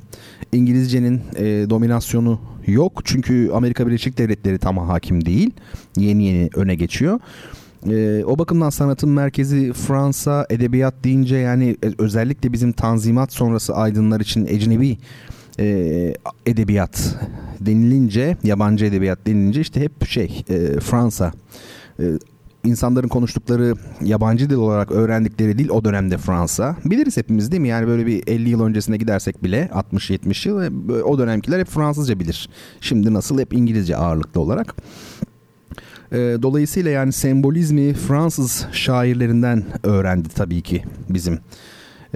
[0.52, 1.22] İngilizcenin
[1.70, 3.01] dominasyonu yok.
[3.05, 5.51] Çünkü Amerika Birleşik Devletleri tam hakim değil.
[5.97, 7.20] Yeni yeni öne geçiyor.
[7.90, 14.20] E, o bakımdan sanatın merkezi Fransa edebiyat deyince yani e, özellikle bizim tanzimat sonrası aydınlar
[14.20, 14.98] için ecnebi
[15.59, 16.14] e,
[16.47, 17.16] edebiyat
[17.60, 21.32] denilince yabancı edebiyat denilince işte hep şey e, Fransa
[22.01, 22.05] e,
[22.66, 26.76] insanların konuştukları yabancı dil olarak öğrendikleri dil o dönemde Fransa.
[26.84, 27.68] Biliriz hepimiz değil mi?
[27.68, 32.20] Yani böyle bir 50 yıl öncesine gidersek bile 60-70 yıl e, o dönemkiler hep Fransızca
[32.20, 32.48] bilir.
[32.80, 34.74] Şimdi nasıl hep İngilizce ağırlıklı olarak.
[36.12, 41.38] E, dolayısıyla yani sembolizmi Fransız şairlerinden öğrendi tabii ki bizim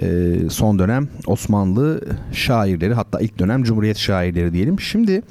[0.01, 2.01] e, son dönem Osmanlı
[2.31, 4.79] şairleri hatta ilk dönem Cumhuriyet şairleri diyelim.
[4.79, 5.21] Şimdi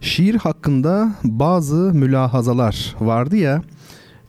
[0.00, 3.62] şiir hakkında bazı mülahazalar vardı ya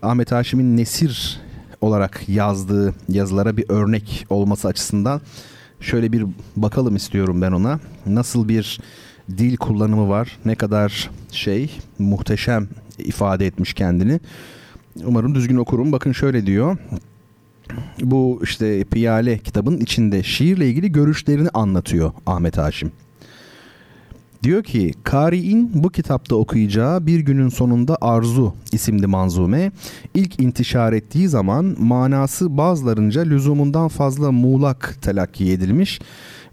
[0.03, 1.41] Ahmet Haşim'in Nesir
[1.81, 5.21] olarak yazdığı yazılara bir örnek olması açısından
[5.79, 6.25] şöyle bir
[6.55, 7.79] bakalım istiyorum ben ona.
[8.05, 8.79] Nasıl bir
[9.37, 12.67] dil kullanımı var, ne kadar şey muhteşem
[12.97, 14.19] ifade etmiş kendini.
[15.05, 15.91] Umarım düzgün okurum.
[15.91, 16.77] Bakın şöyle diyor.
[18.01, 22.91] Bu işte Piyale kitabın içinde şiirle ilgili görüşlerini anlatıyor Ahmet Haşim.
[24.43, 29.71] Diyor ki Kari'in bu kitapta okuyacağı Bir Günün Sonunda Arzu isimli manzume
[30.13, 36.01] ilk intişar ettiği zaman manası bazılarınca lüzumundan fazla muğlak telakki edilmiş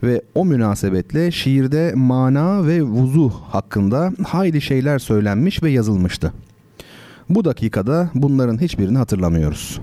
[0.03, 6.33] ve o münasebetle şiirde mana ve vuzu hakkında hayli şeyler söylenmiş ve yazılmıştı.
[7.29, 9.81] Bu dakikada bunların hiçbirini hatırlamıyoruz.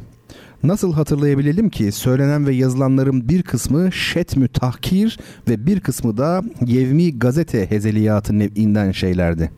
[0.64, 5.20] Nasıl hatırlayabilelim ki söylenen ve yazılanların bir kısmı şetmü tahkir
[5.50, 9.52] ve bir kısmı da yevmi gazete hezeliyatı nev'inden şeylerdi.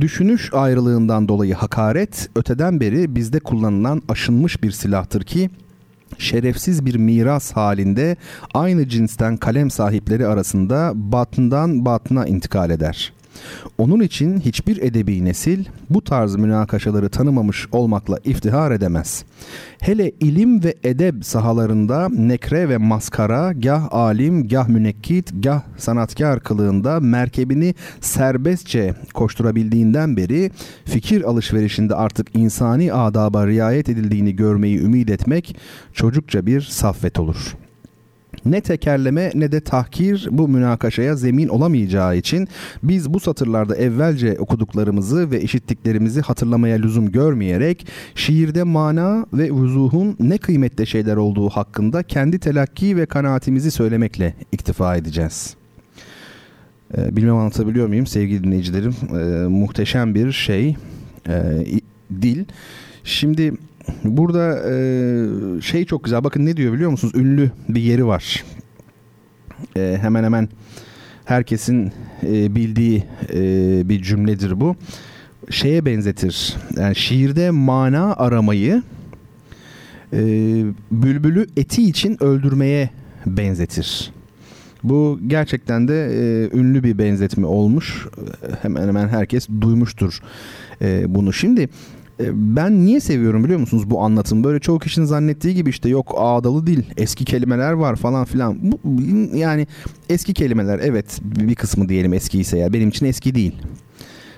[0.00, 5.50] Düşünüş ayrılığından dolayı hakaret öteden beri bizde kullanılan aşınmış bir silahtır ki
[6.18, 8.16] şerefsiz bir miras halinde
[8.54, 13.12] aynı cinsten kalem sahipleri arasında batından batına intikal eder.
[13.78, 19.24] Onun için hiçbir edebi nesil bu tarz münakaşaları tanımamış olmakla iftihar edemez.
[19.80, 27.00] Hele ilim ve edeb sahalarında nekre ve maskara gah alim gah münekkit gah sanatkar kılığında
[27.00, 30.50] merkebini serbestçe koşturabildiğinden beri
[30.84, 35.56] fikir alışverişinde artık insani adaba riayet edildiğini görmeyi ümit etmek
[35.92, 37.65] çocukça bir saffet olur.''
[38.46, 42.48] Ne tekerleme ne de tahkir bu münakaşaya zemin olamayacağı için
[42.82, 50.38] biz bu satırlarda evvelce okuduklarımızı ve işittiklerimizi hatırlamaya lüzum görmeyerek şiirde mana ve vuzuhun ne
[50.38, 55.56] kıymetli şeyler olduğu hakkında kendi telakki ve kanaatimizi söylemekle iktifa edeceğiz.
[56.98, 58.94] Ee, bilmem anlatabiliyor muyum sevgili dinleyicilerim?
[59.10, 60.76] Ee, muhteşem bir şey
[61.28, 61.64] ee,
[62.22, 62.44] dil.
[63.04, 63.52] Şimdi
[64.04, 64.74] Burada e,
[65.62, 66.24] şey çok güzel.
[66.24, 67.14] Bakın ne diyor biliyor musunuz?
[67.16, 68.44] Ünlü bir yeri var.
[69.76, 70.48] E, hemen hemen
[71.24, 71.92] herkesin
[72.22, 73.04] e, bildiği
[73.34, 74.76] e, bir cümledir bu.
[75.50, 76.56] Şeye benzetir.
[76.76, 78.82] Yani şiirde mana aramayı
[80.12, 80.18] e,
[80.90, 82.90] bülbülü eti için öldürmeye
[83.26, 84.12] benzetir.
[84.82, 88.06] Bu gerçekten de e, ünlü bir benzetme olmuş.
[88.62, 90.20] Hemen hemen herkes duymuştur
[90.82, 91.32] e, bunu.
[91.32, 91.68] Şimdi e,
[92.20, 94.44] ben niye seviyorum biliyor musunuz bu anlatım?
[94.44, 98.58] Böyle çoğu kişinin zannettiği gibi işte yok ağdalı dil, eski kelimeler var falan filan.
[98.62, 98.78] Bu,
[99.36, 99.66] yani
[100.08, 103.54] eski kelimeler evet bir kısmı diyelim eski ise ya benim için eski değil.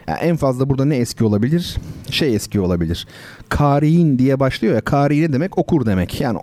[0.09, 1.77] Yani en fazla burada ne eski olabilir?
[2.11, 3.07] Şey eski olabilir.
[3.49, 4.81] Kari'in diye başlıyor ya.
[4.81, 5.59] Kari ne demek?
[5.59, 6.21] Okur demek.
[6.21, 6.39] Yani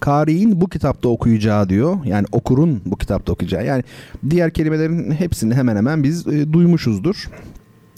[0.00, 2.04] Kari'in bu kitapta okuyacağı diyor.
[2.04, 3.66] Yani okurun bu kitapta okuyacağı.
[3.66, 3.84] Yani
[4.30, 7.28] diğer kelimelerin hepsini hemen hemen biz e, duymuşuzdur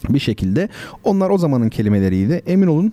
[0.09, 0.69] bir şekilde.
[1.05, 2.43] Onlar o zamanın kelimeleriydi.
[2.47, 2.93] Emin olun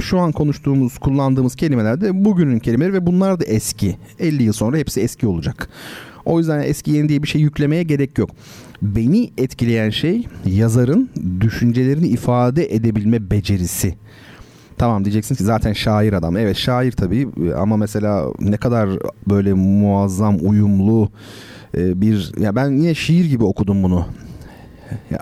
[0.00, 3.96] şu an konuştuğumuz, kullandığımız kelimeler de bugünün kelimeleri ve bunlar da eski.
[4.18, 5.68] 50 yıl sonra hepsi eski olacak.
[6.24, 8.30] O yüzden eski yeni diye bir şey yüklemeye gerek yok.
[8.82, 11.10] Beni etkileyen şey yazarın
[11.40, 13.94] düşüncelerini ifade edebilme becerisi.
[14.78, 16.36] Tamam diyeceksiniz ki zaten şair adam.
[16.36, 18.88] Evet şair tabii ama mesela ne kadar
[19.28, 21.10] böyle muazzam, uyumlu
[21.76, 22.32] e, bir...
[22.40, 24.06] Ya ben yine şiir gibi okudum bunu.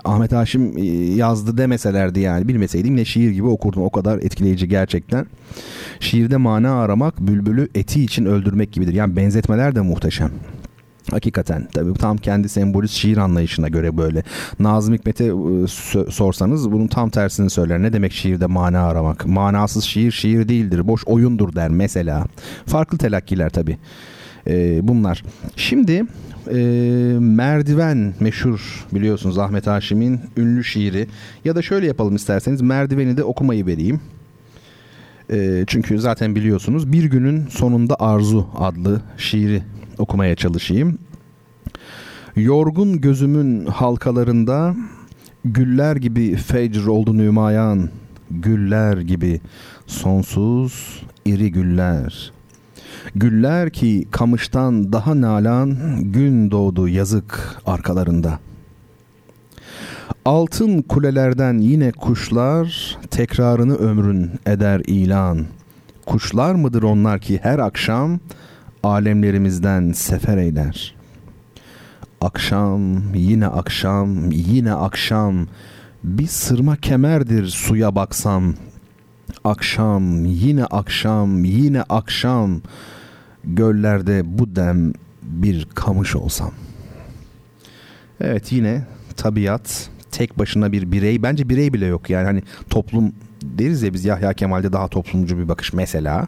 [0.05, 0.81] Ahmet Haşim e,
[1.15, 5.25] yazdı demeselerdi yani bilmeseydim ne şiir gibi okurdum o kadar etkileyici gerçekten.
[5.99, 8.93] Şiirde mana aramak bülbülü eti için öldürmek gibidir.
[8.93, 10.31] Yani benzetmeler de muhteşem.
[11.11, 14.23] Hakikaten tabii tam kendi sembolist şiir anlayışına göre böyle.
[14.59, 15.67] Nazım Hikmet'e e,
[16.11, 17.81] sorsanız bunun tam tersini söyler.
[17.81, 19.25] Ne demek şiirde mana aramak?
[19.27, 20.87] Manasız şiir şiir değildir.
[20.87, 22.25] Boş oyundur der mesela.
[22.65, 23.77] Farklı telakkiler tabii.
[24.47, 25.23] Ee, bunlar.
[25.55, 26.05] Şimdi
[26.51, 31.07] e, Merdiven meşhur biliyorsunuz Ahmet Haşim'in ünlü şiiri.
[31.45, 34.01] Ya da şöyle yapalım isterseniz Merdiveni de okumayı vereyim.
[35.31, 39.63] E, çünkü zaten biliyorsunuz Bir Günün Sonunda Arzu adlı şiiri
[39.97, 40.99] okumaya çalışayım.
[42.35, 44.75] Yorgun gözümün halkalarında
[45.45, 47.89] güller gibi fecr oldu nümayan,
[48.31, 49.41] güller gibi
[49.87, 52.36] sonsuz iri güller.
[53.15, 58.39] Güller ki kamıştan daha nalan gün doğdu yazık arkalarında.
[60.25, 65.45] Altın kulelerden yine kuşlar tekrarını ömrün eder ilan.
[66.05, 68.19] Kuşlar mıdır onlar ki her akşam
[68.83, 70.95] alemlerimizden sefer eyler.
[72.21, 75.47] Akşam yine akşam yine akşam
[76.03, 78.53] bir sırma kemerdir suya baksam.
[79.43, 82.61] Akşam yine akşam yine akşam
[83.47, 84.93] göllerde bu dem
[85.23, 86.51] bir kamış olsam.
[88.21, 88.85] Evet yine
[89.17, 93.11] tabiat tek başına bir birey bence birey bile yok yani hani toplum
[93.41, 96.27] deriz ya biz Yahya Kemal'de daha toplumcu bir bakış mesela.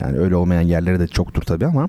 [0.00, 1.88] Yani öyle olmayan yerlere de çoktur tabii ama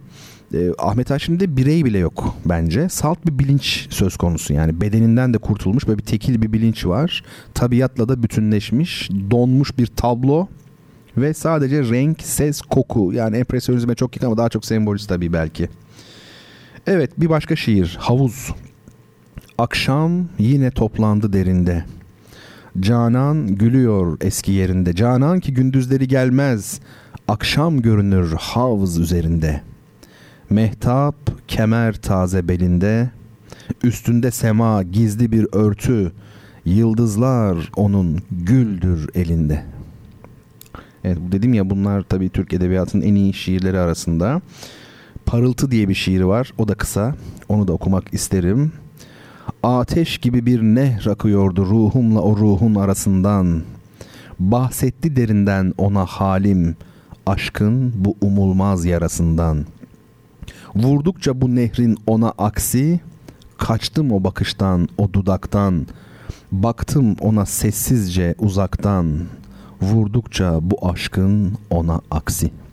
[0.54, 2.90] e, Ahmet Haşim'de birey bile yok bence.
[2.90, 7.24] Salt bir bilinç söz konusu yani bedeninden de kurtulmuş böyle bir tekil bir bilinç var.
[7.54, 10.48] Tabiatla da bütünleşmiş, donmuş bir tablo
[11.18, 15.70] ve sadece renk, ses, koku yani empresyonizme çok yakın ama daha çok sembolist tabii belki.
[16.88, 18.54] Evet bir başka şiir Havuz.
[19.58, 21.86] Akşam yine toplandı derinde.
[22.80, 24.96] Canan gülüyor eski yerinde.
[24.96, 26.80] Canan ki gündüzleri gelmez.
[27.28, 29.62] Akşam görünür havz üzerinde.
[30.50, 31.16] Mehtap
[31.48, 33.10] kemer taze belinde.
[33.84, 36.12] Üstünde sema gizli bir örtü.
[36.66, 39.77] Yıldızlar onun güldür elinde.
[41.08, 44.42] Evet dedim ya bunlar tabii Türk Edebiyatı'nın en iyi şiirleri arasında.
[45.26, 46.54] Parıltı diye bir şiir var.
[46.58, 47.16] O da kısa.
[47.50, 48.72] Onu da okumak isterim.
[49.64, 53.62] Ateş gibi bir nehr akıyordu ruhumla o ruhun arasından.
[54.40, 56.76] Bahsetti derinden ona halim,
[57.26, 59.66] aşkın bu umulmaz yarasından.
[60.76, 63.00] Vurdukça bu nehrin ona aksi,
[63.58, 65.88] kaçtım o bakıştan, o dudaktan.
[66.52, 69.20] Baktım ona sessizce uzaktan.
[69.82, 72.68] Vurdukça bu aşkın ona aksi.''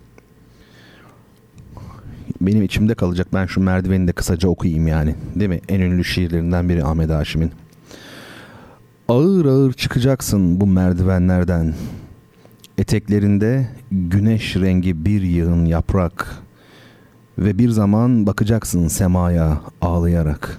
[2.41, 3.27] benim içimde kalacak.
[3.35, 5.15] Ben şu merdiveni de kısaca okuyayım yani.
[5.35, 5.61] Değil mi?
[5.69, 7.53] En ünlü şiirlerinden biri Ahmet Haşim'in.
[9.09, 11.75] Ağır ağır çıkacaksın bu merdivenlerden.
[12.79, 16.37] Eteklerinde güneş rengi bir yığın yaprak
[17.39, 20.59] ve bir zaman bakacaksın semaya ağlayarak.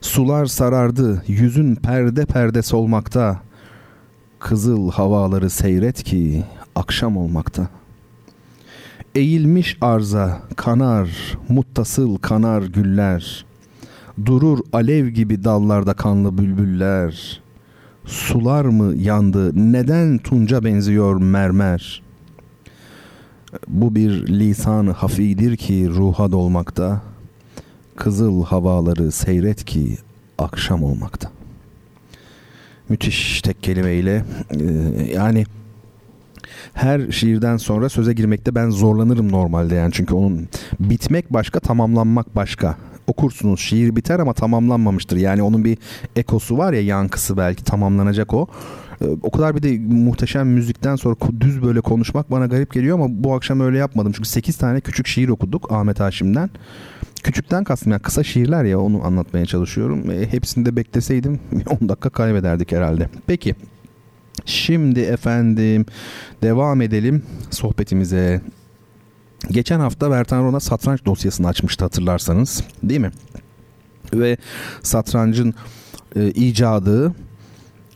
[0.00, 3.40] Sular sarardı, yüzün perde perde solmakta.
[4.44, 6.44] Kızıl havaları seyret ki
[6.74, 7.68] akşam olmakta.''
[9.14, 13.44] Eğilmiş arza kanar, muttasıl kanar güller.
[14.26, 17.40] Durur alev gibi dallarda kanlı bülbüller.
[18.06, 22.02] Sular mı yandı, neden tunca benziyor mermer?
[23.68, 27.02] Bu bir lisan hafidir ki ruha dolmakta.
[27.96, 29.98] Kızıl havaları seyret ki
[30.38, 31.30] akşam olmakta.
[32.88, 34.24] Müthiş tek kelimeyle
[35.14, 35.44] yani
[36.74, 40.48] her şiirden sonra söze girmekte ben zorlanırım normalde yani çünkü onun
[40.80, 45.78] bitmek başka tamamlanmak başka okursunuz şiir biter ama tamamlanmamıştır yani onun bir
[46.16, 48.48] ekosu var ya yankısı belki tamamlanacak o
[49.02, 53.06] ee, o kadar bir de muhteşem müzikten sonra düz böyle konuşmak bana garip geliyor ama
[53.10, 54.12] bu akşam öyle yapmadım.
[54.12, 56.50] Çünkü 8 tane küçük şiir okuduk Ahmet Haşim'den.
[57.24, 60.10] Küçükten kastım yani kısa şiirler ya onu anlatmaya çalışıyorum.
[60.10, 61.40] E, hepsini de bekleseydim
[61.80, 63.08] 10 dakika kaybederdik herhalde.
[63.26, 63.54] Peki
[64.46, 65.86] Şimdi efendim
[66.42, 68.40] devam edelim sohbetimize.
[69.50, 73.10] Geçen hafta Bertan Rona satranç dosyasını açmıştı hatırlarsanız değil mi?
[74.14, 74.36] Ve
[74.82, 75.54] satrancın
[76.16, 77.14] e, icadı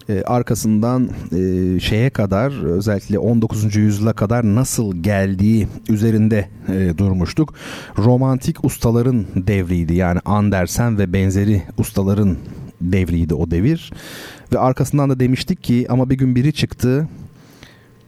[0.08, 3.76] e, arkasından e, şeye kadar özellikle 19.
[3.76, 7.54] yüzyıla kadar nasıl geldiği üzerinde e, durmuştuk.
[7.98, 12.36] Romantik ustaların devriydi yani Andersen ve benzeri ustaların
[12.80, 13.92] devriydi o devir.
[14.52, 17.08] Ve arkasından da demiştik ki ama bir gün biri çıktı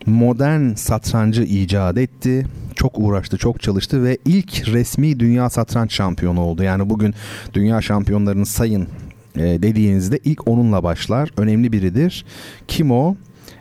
[0.07, 2.47] modern satrancı icat etti.
[2.75, 6.63] Çok uğraştı, çok çalıştı ve ilk resmi dünya satranç şampiyonu oldu.
[6.63, 7.15] Yani bugün
[7.55, 8.89] dünya şampiyonlarını sayın
[9.37, 11.31] e, dediğinizde ilk onunla başlar.
[11.37, 12.25] Önemli biridir.
[12.69, 13.17] Kim o?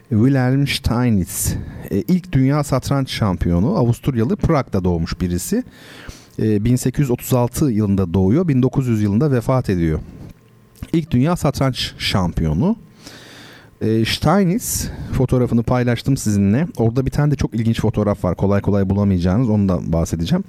[0.09, 1.55] Wilhelm Steinitz.
[1.91, 3.77] E, ilk dünya satranç şampiyonu.
[3.77, 5.63] Avusturyalı Prag'da doğmuş birisi.
[6.39, 8.47] E, 1836 yılında doğuyor.
[8.47, 9.99] 1900 yılında vefat ediyor.
[10.93, 12.75] İlk dünya satranç şampiyonu.
[13.81, 16.67] E, Steinitz fotoğrafını paylaştım sizinle.
[16.77, 18.35] Orada bir tane de çok ilginç fotoğraf var.
[18.35, 19.49] Kolay kolay bulamayacağınız.
[19.49, 20.43] Onu da bahsedeceğim.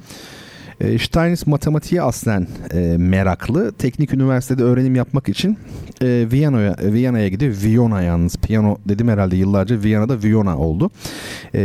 [0.81, 3.73] E, Steinitz matematiğe aslen e, meraklı.
[3.73, 5.59] Teknik üniversitede öğrenim yapmak için
[6.02, 7.57] e, Viyana'ya Viyana'ya gidiyor.
[7.62, 8.36] Viyana yalnız.
[8.36, 10.90] Piyano dedim herhalde yıllarca Viyana'da Viyana oldu.
[11.55, 11.62] E,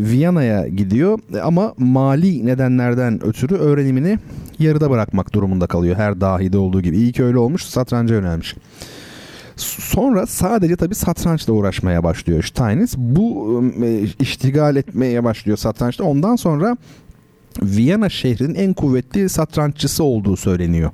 [0.00, 4.18] Viyana'ya gidiyor ama mali nedenlerden ötürü öğrenimini
[4.58, 5.96] yarıda bırakmak durumunda kalıyor.
[5.96, 6.96] Her dahide olduğu gibi.
[6.96, 7.62] İyi ki öyle olmuş.
[7.64, 8.54] Satranca yönelmiş.
[9.56, 12.96] Sonra sadece tabii satrançla uğraşmaya başlıyor Steinitz.
[12.98, 16.04] Bu e, iştigal etmeye başlıyor satrançta.
[16.04, 16.76] Ondan sonra
[17.62, 20.90] Viyana şehrinin en kuvvetli satranççısı olduğu söyleniyor.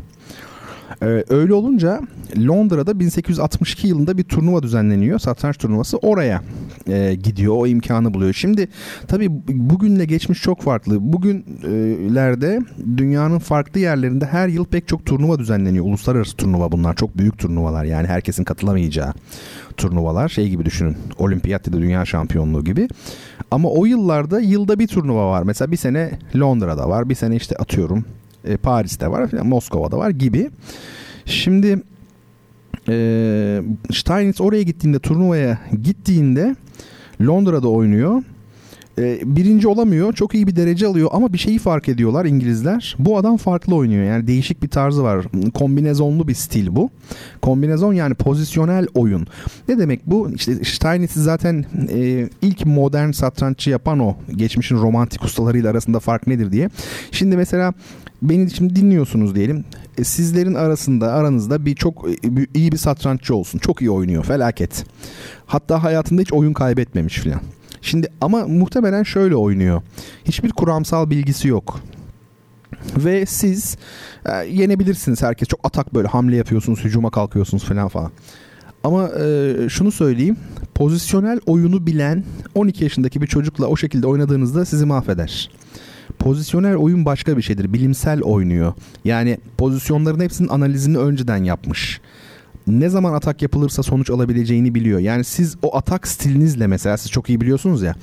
[1.03, 2.01] Ee, öyle olunca
[2.39, 5.19] Londra'da 1862 yılında bir turnuva düzenleniyor.
[5.19, 5.97] Satranç turnuvası.
[5.97, 6.43] Oraya
[6.89, 7.55] e, gidiyor.
[7.57, 8.33] O imkanı buluyor.
[8.33, 8.69] Şimdi
[9.09, 11.13] tabii bugünle geçmiş çok farklı.
[11.13, 12.61] Bugünlerde
[12.97, 15.85] dünyanın farklı yerlerinde her yıl pek çok turnuva düzenleniyor.
[15.85, 16.97] Uluslararası turnuva bunlar.
[16.97, 17.85] Çok büyük turnuvalar.
[17.85, 19.13] Yani herkesin katılamayacağı
[19.77, 20.29] turnuvalar.
[20.29, 20.97] Şey gibi düşünün.
[21.19, 22.89] Olimpiyat ya da dünya şampiyonluğu gibi.
[23.51, 25.43] Ama o yıllarda yılda bir turnuva var.
[25.43, 27.09] Mesela bir sene Londra'da var.
[27.09, 28.05] Bir sene işte atıyorum
[28.45, 30.51] e, Paris'te var falan Moskova'da var gibi.
[31.25, 31.83] Şimdi
[32.89, 33.63] e,
[33.93, 36.57] Steinitz oraya gittiğinde turnuvaya gittiğinde
[37.21, 38.23] Londra'da oynuyor.
[38.99, 40.13] E, birinci olamıyor.
[40.13, 42.97] Çok iyi bir derece alıyor ama bir şeyi fark ediyorlar İngilizler.
[42.99, 44.05] Bu adam farklı oynuyor.
[44.05, 45.27] Yani değişik bir tarzı var.
[45.55, 46.91] Kombinezonlu bir stil bu.
[47.43, 49.27] Kombinezon yani pozisyonel oyun.
[49.69, 50.31] Ne demek bu?
[50.35, 54.17] İşte Steinitz zaten e, ilk modern satranççı yapan o.
[54.37, 56.71] Geçmişin romantik ustalarıyla arasında fark nedir diye.
[57.13, 57.73] Şimdi mesela
[58.23, 59.65] beni şimdi dinliyorsunuz diyelim.
[59.99, 63.59] E, sizlerin arasında aranızda bir çok e, iyi bir satranççı olsun.
[63.59, 64.25] Çok iyi oynuyor.
[64.25, 64.85] Felaket.
[65.47, 67.41] Hatta hayatında hiç oyun kaybetmemiş filan.
[67.83, 69.83] Şimdi ama muhtemelen şöyle oynuyor.
[70.25, 71.81] Hiçbir kuramsal bilgisi yok.
[72.97, 73.77] Ve siz
[74.27, 75.49] e, yenebilirsiniz herkes.
[75.49, 78.11] Çok atak böyle hamle yapıyorsunuz, hücuma kalkıyorsunuz falan falan.
[78.85, 80.37] Ama e, şunu söyleyeyim.
[80.75, 82.25] Pozisyonel oyunu bilen
[82.55, 85.51] 12 yaşındaki bir çocukla o şekilde oynadığınızda sizi mahveder.
[86.19, 87.73] Pozisyonel oyun başka bir şeydir.
[87.73, 88.73] Bilimsel oynuyor.
[89.05, 92.01] Yani pozisyonların hepsinin analizini önceden yapmış
[92.67, 95.01] ne zaman atak yapılırsa sonuç alabileceğini biliyor.
[95.01, 97.95] Yani siz o atak stilinizle mesela siz çok iyi biliyorsunuz ya.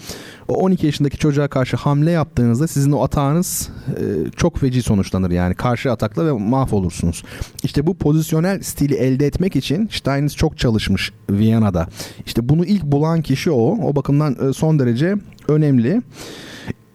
[0.47, 5.55] O 12 yaşındaki çocuğa karşı hamle yaptığınızda sizin o atağınız e, çok feci sonuçlanır yani
[5.55, 7.23] karşı atakla ve mahvolursunuz.
[7.63, 11.87] İşte bu pozisyonel stili elde etmek için Steinitz çok çalışmış Viyana'da.
[12.25, 13.77] İşte bunu ilk bulan kişi o.
[13.87, 15.15] O bakımdan e, son derece
[15.47, 16.01] önemli.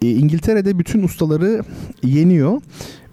[0.03, 1.63] E, İngiltere'de bütün ustaları
[2.03, 2.61] yeniyor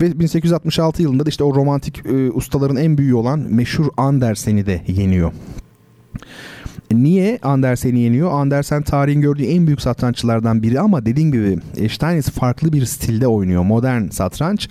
[0.01, 4.81] ve 1866 yılında da işte o romantik e, ustaların en büyüğü olan meşhur Andersen'i de
[4.87, 5.31] yeniyor.
[6.91, 8.31] Niye Andersen'i yeniyor?
[8.31, 11.57] Andersen tarihin gördüğü en büyük satranççılardan biri ama dediğim gibi
[11.89, 13.63] Steinitz farklı bir stilde oynuyor.
[13.63, 14.69] Modern satranç.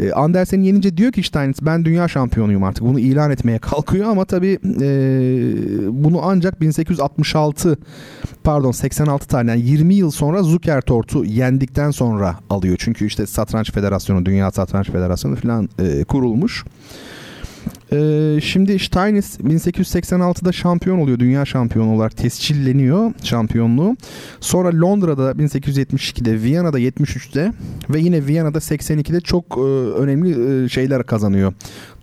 [0.00, 2.84] E, Andersen yenince diyor ki Steinitz ben dünya şampiyonuyum artık.
[2.84, 4.88] Bunu ilan etmeye kalkıyor ama tabii e,
[6.04, 7.78] bunu ancak 1866
[8.44, 12.76] pardon 86 tane yani 20 yıl sonra Zukertort'u yendikten sonra alıyor.
[12.78, 16.64] Çünkü işte Satranç Federasyonu, Dünya Satranç Federasyonu falan e, kurulmuş.
[17.92, 21.18] Ee, şimdi Steinitz 1886'da şampiyon oluyor.
[21.18, 23.96] Dünya şampiyonu olarak tescilleniyor şampiyonluğu.
[24.40, 27.52] Sonra Londra'da 1872'de, Viyana'da 73'te
[27.90, 29.60] ve yine Viyana'da 82'de çok e,
[30.00, 31.52] önemli e, şeyler kazanıyor.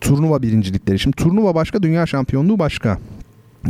[0.01, 0.99] Turnuva birincilikleri.
[0.99, 2.97] Şimdi turnuva başka, dünya şampiyonluğu başka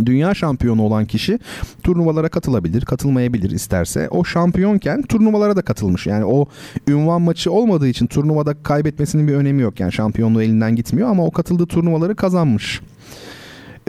[0.06, 1.40] dünya şampiyonu olan kişi
[1.84, 4.10] turnuvalara katılabilir, katılmayabilir isterse.
[4.10, 6.08] O şampiyonken turnuvalara da katılmış.
[6.08, 6.46] Yani o
[6.88, 9.80] ünvan maçı olmadığı için turnuvada kaybetmesinin bir önemi yok.
[9.80, 12.82] Yani şampiyonluğu elinden gitmiyor ama o katıldığı turnuvaları kazanmış.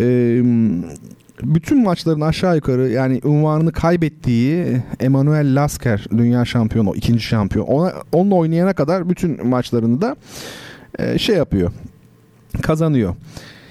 [0.01, 0.43] Ee,
[1.43, 7.67] bütün maçların aşağı yukarı yani unvanını kaybettiği Emanuel Lasker dünya şampiyonu, ikinci şampiyon.
[7.67, 10.17] Ona, onunla oynayana kadar bütün maçlarını da
[10.99, 11.73] e, şey yapıyor.
[12.63, 13.15] Kazanıyor.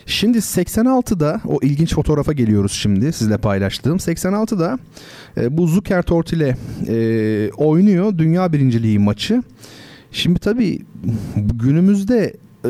[0.10, 3.98] Şimdi 86'da o ilginç fotoğrafa geliyoruz şimdi sizle paylaştığım.
[3.98, 4.80] 86'da
[5.38, 6.58] e, bu Zukertort ile
[6.88, 9.44] e, oynuyor dünya birinciliği maçı.
[10.12, 10.80] Şimdi tabii
[11.36, 12.34] günümüzde
[12.66, 12.70] e,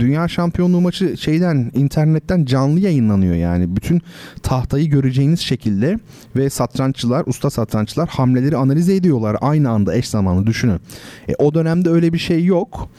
[0.00, 4.02] dünya şampiyonluğu maçı şeyden internetten canlı yayınlanıyor yani bütün
[4.42, 5.98] tahtayı göreceğiniz şekilde
[6.36, 10.80] ve satranççılar usta satranççılar hamleleri analiz ediyorlar aynı anda eş zamanlı düşünün.
[11.28, 12.90] E, o dönemde öyle bir şey yok.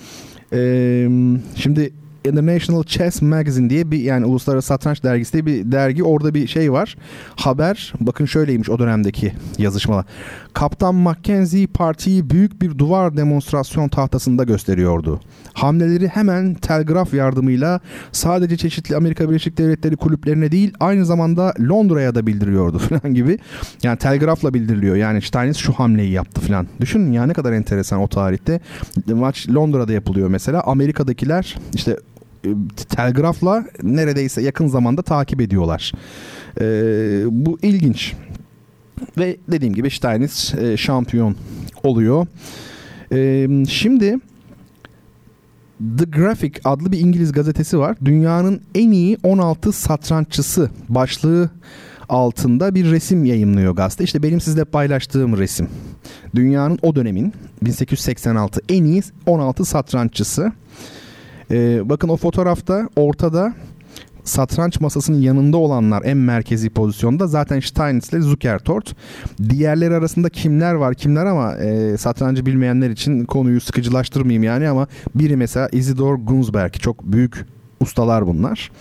[0.54, 1.08] Ee,
[1.56, 1.94] şimdi
[2.26, 6.72] International Chess Magazine diye bir yani uluslararası satranç dergisi diye bir dergi orada bir şey
[6.72, 6.98] var.
[7.36, 10.06] Haber bakın şöyleymiş o dönemdeki yazışmalar.
[10.54, 15.20] Kaptan Mackenzie partiyi büyük bir duvar demonstrasyon tahtasında gösteriyordu.
[15.54, 17.80] Hamleleri hemen telgraf yardımıyla
[18.12, 23.40] sadece çeşitli Amerika Birleşik Devletleri kulüplerine değil aynı zamanda Londra'ya da bildiriyordu falan gibi.
[23.84, 24.96] Yani telgrafla bildiriliyor.
[24.96, 26.68] Yani Steinitz şu hamleyi yaptı falan.
[26.82, 28.60] Düşünün ya ne kadar enteresan o tarihte.
[29.08, 30.62] Maç Londra'da yapılıyor mesela.
[30.62, 31.98] Amerika'dakiler işte
[32.90, 35.92] telgrafla neredeyse yakın zamanda takip ediyorlar.
[36.62, 36.66] E,
[37.32, 38.14] bu ilginç.
[39.18, 41.36] Ve dediğim gibi Steinitz e, şampiyon
[41.84, 42.28] oluyor.
[43.12, 44.20] E, şimdi
[45.98, 47.98] The Graphic adlı bir İngiliz gazetesi var.
[48.06, 51.50] Dünyanın en iyi 16 satranççısı başlığı
[52.10, 54.04] altında bir resim yayınlıyor gazete.
[54.04, 55.68] İşte benim sizle paylaştığım resim.
[56.36, 60.52] Dünyanın o dönemin 1886 en iyi 16 satranççısı.
[61.52, 63.54] Ee, bakın o fotoğrafta ortada
[64.24, 68.96] satranç masasının yanında olanlar en merkezi pozisyonda zaten Steinitz ile Zukertort.
[69.50, 75.38] Diğerleri arasında kimler var kimler ama e, satrancı bilmeyenler için konuyu sıkıcılaştırmayayım yani ama biri
[75.38, 77.46] mesela Isidor Gunsberg çok büyük
[77.80, 78.72] ustalar bunlar.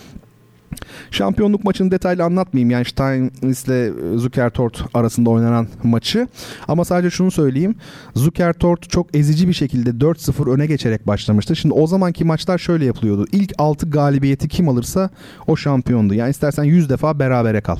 [1.10, 2.70] Şampiyonluk maçını detaylı anlatmayayım.
[2.70, 6.28] Yani Steinitz ile Zukertort arasında oynanan maçı.
[6.68, 7.74] Ama sadece şunu söyleyeyim.
[8.14, 11.56] Zukertort çok ezici bir şekilde 4-0 öne geçerek başlamıştı.
[11.56, 13.26] Şimdi o zamanki maçlar şöyle yapılıyordu.
[13.32, 15.10] İlk 6 galibiyeti kim alırsa
[15.46, 16.14] o şampiyondu.
[16.14, 17.76] Yani istersen 100 defa berabere kal.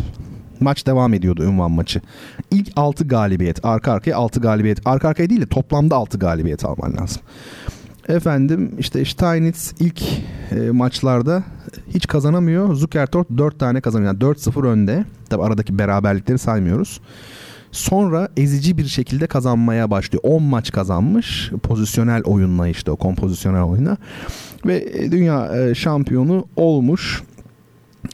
[0.60, 2.00] Maç devam ediyordu ünvan maçı.
[2.50, 6.96] İlk 6 galibiyet arka arkaya 6 galibiyet arka arkaya değil de toplamda 6 galibiyet alman
[6.96, 7.22] lazım.
[8.08, 10.02] Efendim işte Steinitz ilk
[10.50, 11.42] e, maçlarda
[11.94, 12.74] hiç kazanamıyor.
[12.74, 14.12] Zukertort 4 tane kazanıyor.
[14.12, 15.04] Yani 4-0 önde.
[15.30, 17.00] Tabi aradaki beraberlikleri saymıyoruz.
[17.72, 20.24] Sonra ezici bir şekilde kazanmaya başlıyor.
[20.26, 23.96] 10 maç kazanmış pozisyonel oyunla işte o kompozisyonel oyuna
[24.66, 27.22] ve e, dünya e, şampiyonu olmuş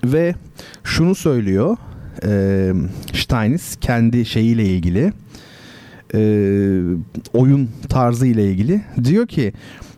[0.04, 0.34] ve
[0.84, 1.76] şunu söylüyor
[2.24, 2.72] e,
[3.12, 5.12] Steins kendi şeyiyle ilgili
[6.14, 6.20] e,
[7.32, 9.52] oyun tarzı ile ilgili diyor ki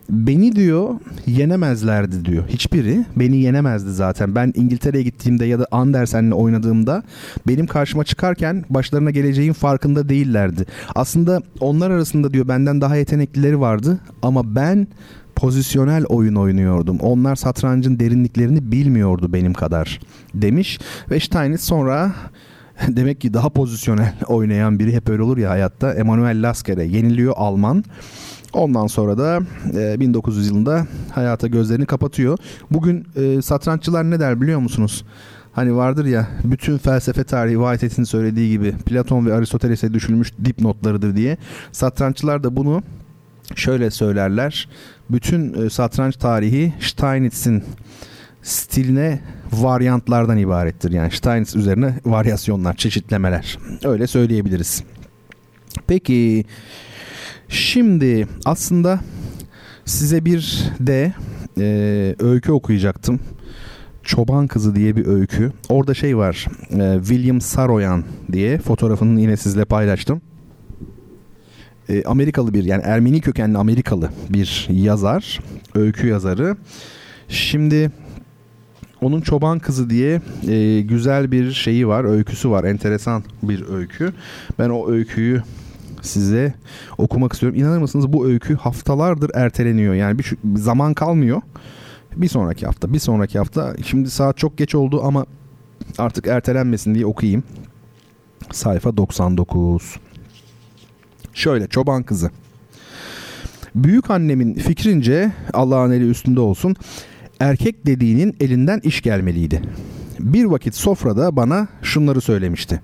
[0.09, 0.95] beni diyor
[1.27, 2.47] yenemezlerdi diyor.
[2.47, 4.35] Hiçbiri beni yenemezdi zaten.
[4.35, 7.03] Ben İngiltere'ye gittiğimde ya da Andersen'le oynadığımda
[7.47, 10.65] benim karşıma çıkarken başlarına geleceğin farkında değillerdi.
[10.95, 14.87] Aslında onlar arasında diyor benden daha yeteneklileri vardı ama ben
[15.35, 16.99] pozisyonel oyun oynuyordum.
[16.99, 19.99] Onlar satrancın derinliklerini bilmiyordu benim kadar
[20.33, 20.79] demiş
[21.11, 22.11] ve Steinitz sonra
[22.87, 25.93] demek ki daha pozisyonel oynayan biri hep öyle olur ya hayatta.
[25.93, 27.83] Emanuel Lasker'e yeniliyor Alman.
[28.53, 29.39] Ondan sonra da
[29.73, 32.37] e, 1900 yılında hayata gözlerini kapatıyor.
[32.71, 35.05] Bugün e, satranççılar ne der biliyor musunuz?
[35.51, 41.37] Hani vardır ya bütün felsefe tarihi Whitehead'in söylediği gibi Platon ve Aristoteles'e düşülmüş dipnotlarıdır diye.
[41.71, 42.83] Satranççılar da bunu
[43.55, 44.69] şöyle söylerler.
[45.09, 47.63] Bütün e, satranç tarihi Steinitz'in
[48.43, 49.19] stiline
[49.51, 50.91] varyantlardan ibarettir.
[50.91, 53.57] Yani Steinitz üzerine varyasyonlar, çeşitlemeler.
[53.83, 54.83] Öyle söyleyebiliriz.
[55.87, 56.45] Peki
[57.49, 58.99] şimdi aslında
[59.85, 61.13] size bir de
[61.57, 63.19] e, öykü okuyacaktım.
[64.03, 65.51] Çoban Kızı diye bir öykü.
[65.69, 66.45] Orada şey var.
[66.71, 70.21] E, William Saroyan diye fotoğrafını yine sizle paylaştım.
[71.89, 75.39] E, Amerikalı bir yani Ermeni kökenli Amerikalı bir yazar,
[75.75, 76.57] öykü yazarı.
[77.27, 77.91] Şimdi
[79.01, 82.63] onun Çoban Kızı diye e, güzel bir şeyi var, öyküsü var.
[82.63, 84.13] Enteresan bir öykü.
[84.59, 85.43] Ben o öyküyü
[86.01, 86.53] size
[86.97, 87.59] okumak istiyorum.
[87.59, 89.93] İnanır mısınız bu öykü haftalardır erteleniyor.
[89.93, 91.41] Yani bir zaman kalmıyor.
[92.15, 93.75] Bir sonraki hafta, bir sonraki hafta.
[93.85, 95.25] Şimdi saat çok geç oldu ama
[95.97, 97.43] artık ertelenmesin diye okuyayım.
[98.51, 99.95] Sayfa 99.
[101.33, 102.31] Şöyle çoban kızı.
[103.75, 106.75] Büyük annemin fikrince Allah'ın eli üstünde olsun
[107.39, 109.61] erkek dediğinin elinden iş gelmeliydi.
[110.19, 112.81] Bir vakit sofrada bana şunları söylemişti.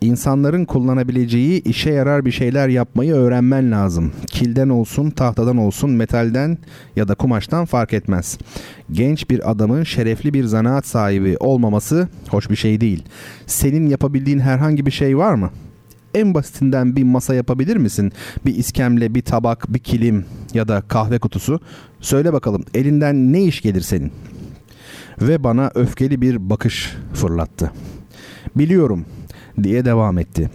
[0.00, 4.12] İnsanların kullanabileceği işe yarar bir şeyler yapmayı öğrenmen lazım.
[4.26, 6.58] Kilden olsun, tahtadan olsun, metalden
[6.96, 8.38] ya da kumaştan fark etmez.
[8.92, 13.04] Genç bir adamın şerefli bir zanaat sahibi olmaması hoş bir şey değil.
[13.46, 15.67] Senin yapabildiğin herhangi bir şey var mı?''
[16.14, 18.12] En basitinden bir masa yapabilir misin?
[18.46, 20.24] Bir iskemle, bir tabak, bir kilim
[20.54, 21.60] ya da kahve kutusu.
[22.00, 24.12] Söyle bakalım elinden ne iş gelir senin?
[25.20, 27.72] Ve bana öfkeli bir bakış fırlattı.
[28.56, 29.04] Biliyorum
[29.62, 30.50] diye devam etti.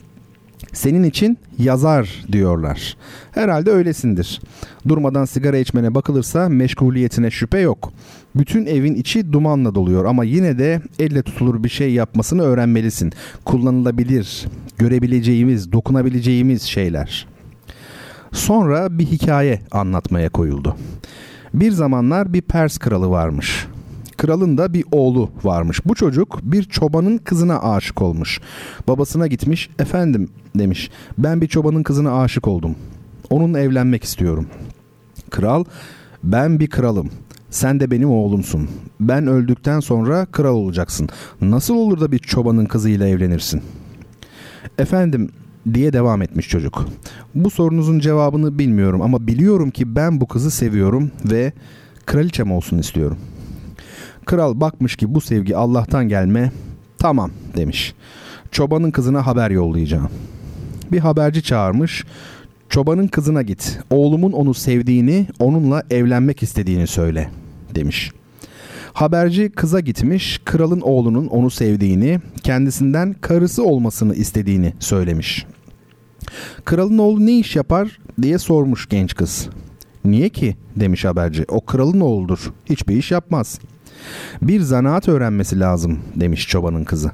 [0.74, 2.98] Senin için yazar diyorlar.
[3.32, 4.42] Herhalde öylesindir.
[4.88, 7.94] Durmadan sigara içmene bakılırsa meşguliyetine şüphe yok.
[8.36, 13.14] Bütün evin içi dumanla doluyor ama yine de elle tutulur bir şey yapmasını öğrenmelisin.
[13.46, 14.46] Kullanılabilir,
[14.78, 17.28] görebileceğimiz, dokunabileceğimiz şeyler.
[18.32, 20.76] Sonra bir hikaye anlatmaya koyuldu.
[21.54, 23.68] Bir zamanlar bir Pers kralı varmış.
[24.18, 25.86] Kralın da bir oğlu varmış.
[25.86, 28.42] Bu çocuk bir çobanın kızına aşık olmuş.
[28.88, 30.92] Babasına gitmiş, efendim demiş.
[31.18, 32.76] Ben bir çobanın kızına aşık oldum.
[33.30, 34.48] Onunla evlenmek istiyorum.
[35.30, 35.64] Kral,
[36.24, 37.10] ben bir kralım.
[37.54, 38.70] Sen de benim oğlumsun.
[39.00, 41.10] Ben öldükten sonra kral olacaksın.
[41.42, 43.62] Nasıl olur da bir çobanın kızıyla evlenirsin?
[44.78, 45.30] Efendim
[45.74, 46.86] diye devam etmiş çocuk.
[47.36, 51.54] Bu sorunuzun cevabını bilmiyorum ama biliyorum ki ben bu kızı seviyorum ve
[52.06, 53.18] kraliçem olsun istiyorum.
[54.26, 56.52] Kral bakmış ki bu sevgi Allah'tan gelme.
[56.98, 57.94] Tamam demiş.
[58.52, 60.10] Çobanın kızına haber yollayacağım.
[60.92, 62.04] Bir haberci çağırmış.
[62.70, 63.80] Çobanın kızına git.
[63.90, 67.30] Oğlumun onu sevdiğini, onunla evlenmek istediğini söyle
[67.76, 68.12] demiş.
[68.94, 75.46] Haberci kıza gitmiş, kralın oğlunun onu sevdiğini, kendisinden karısı olmasını istediğini söylemiş.
[76.66, 79.50] Kralın oğlu ne iş yapar diye sormuş genç kız.
[80.06, 81.46] Niye ki demiş haberci.
[81.48, 82.54] O kralın oğludur.
[82.66, 83.60] Hiçbir iş yapmaz.
[84.42, 87.12] Bir zanaat öğrenmesi lazım demiş çobanın kızı.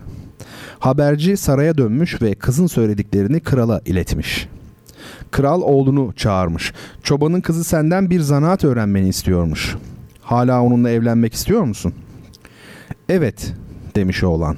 [0.80, 4.48] Haberci saraya dönmüş ve kızın söylediklerini krala iletmiş.
[5.32, 6.74] Kral oğlunu çağırmış.
[7.04, 9.76] Çobanın kızı senden bir zanaat öğrenmeni istiyormuş.
[10.30, 11.94] Hala onunla evlenmek istiyor musun?
[13.10, 13.54] Evet
[13.96, 14.58] demiş oğlan.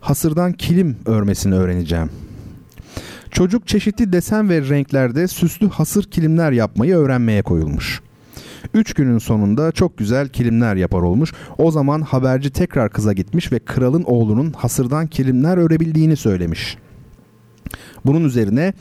[0.00, 2.10] Hasırdan kilim örmesini öğreneceğim.
[3.30, 8.00] Çocuk çeşitli desen ve renklerde süslü hasır kilimler yapmayı öğrenmeye koyulmuş.
[8.74, 11.32] Üç günün sonunda çok güzel kilimler yapar olmuş.
[11.58, 16.76] O zaman haberci tekrar kıza gitmiş ve kralın oğlunun hasırdan kilimler örebildiğini söylemiş.
[18.04, 18.72] Bunun üzerine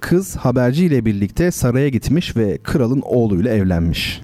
[0.00, 4.22] kız haberci ile birlikte saraya gitmiş ve kralın oğluyla evlenmiş.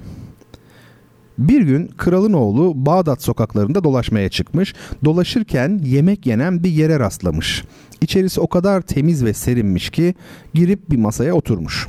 [1.39, 4.75] Bir gün kralın oğlu Bağdat sokaklarında dolaşmaya çıkmış.
[5.05, 7.65] Dolaşırken yemek yenen bir yere rastlamış.
[8.01, 10.15] İçerisi o kadar temiz ve serinmiş ki
[10.55, 11.89] girip bir masaya oturmuş.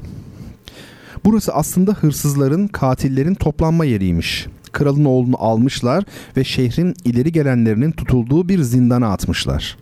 [1.25, 4.47] Burası aslında hırsızların, katillerin toplanma yeriymiş.
[4.71, 6.03] Kralın oğlunu almışlar
[6.37, 9.77] ve şehrin ileri gelenlerinin tutulduğu bir zindana atmışlar.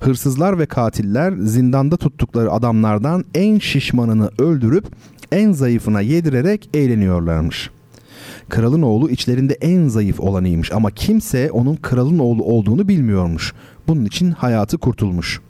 [0.00, 4.86] Hırsızlar ve katiller zindanda tuttukları adamlardan en şişmanını öldürüp
[5.32, 7.70] en zayıfına yedirerek eğleniyorlarmış.
[8.48, 13.52] Kralın oğlu içlerinde en zayıf olanıymış ama kimse onun kralın oğlu olduğunu bilmiyormuş.
[13.88, 15.40] Bunun için hayatı kurtulmuş.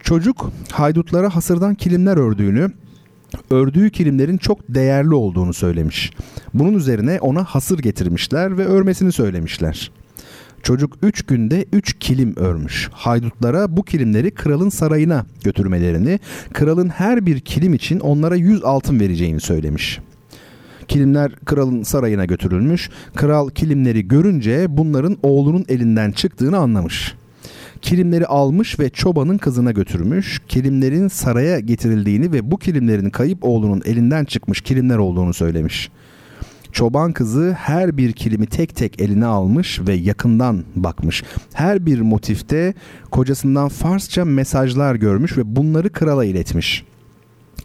[0.00, 2.72] Çocuk haydutlara hasırdan kilimler ördüğünü,
[3.50, 6.12] ördüğü kilimlerin çok değerli olduğunu söylemiş.
[6.54, 9.90] Bunun üzerine ona hasır getirmişler ve örmesini söylemişler.
[10.62, 12.88] Çocuk üç günde üç kilim örmüş.
[12.92, 16.20] Haydutlara bu kilimleri kralın sarayına götürmelerini,
[16.52, 20.00] kralın her bir kilim için onlara yüz altın vereceğini söylemiş.
[20.88, 22.90] Kilimler kralın sarayına götürülmüş.
[23.14, 27.14] Kral kilimleri görünce bunların oğlunun elinden çıktığını anlamış.
[27.82, 30.40] Kilimleri almış ve çobanın kızına götürmüş.
[30.48, 35.90] Kilimlerin saraya getirildiğini ve bu kilimlerin kayıp oğlunun elinden çıkmış kilimler olduğunu söylemiş.
[36.72, 41.22] Çoban kızı her bir kilimi tek tek eline almış ve yakından bakmış.
[41.52, 42.74] Her bir motifte
[43.10, 46.84] kocasından Farsça mesajlar görmüş ve bunları krala iletmiş.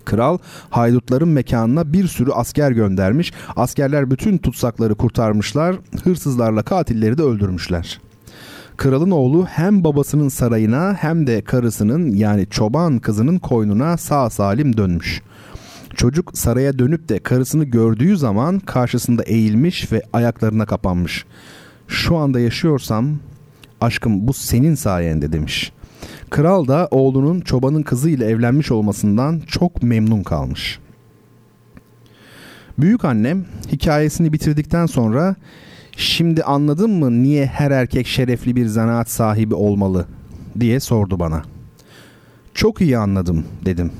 [0.06, 0.38] Kral
[0.69, 3.34] haydutların mekanına bir sürü asker göndermiş.
[3.56, 5.76] Askerler bütün tutsakları kurtarmışlar.
[6.03, 7.99] Hırsızlarla katilleri de öldürmüşler.
[8.78, 15.22] Kralın oğlu hem babasının sarayına hem de karısının yani çoban kızının koynuna sağ salim dönmüş.
[15.95, 21.26] Çocuk saraya dönüp de karısını gördüğü zaman karşısında eğilmiş ve ayaklarına kapanmış.
[21.88, 23.19] Şu anda yaşıyorsam
[23.82, 25.72] aşkım bu senin sayende demiş.
[26.30, 30.80] Kral da oğlunun çobanın kızı ile evlenmiş olmasından çok memnun kalmış.
[32.80, 35.36] Büyük annem hikayesini bitirdikten sonra
[35.98, 40.06] şimdi anladın mı niye her erkek şerefli bir zanaat sahibi olmalı
[40.60, 41.44] diye sordu bana.
[42.53, 43.91] Çok iyi anladım dedim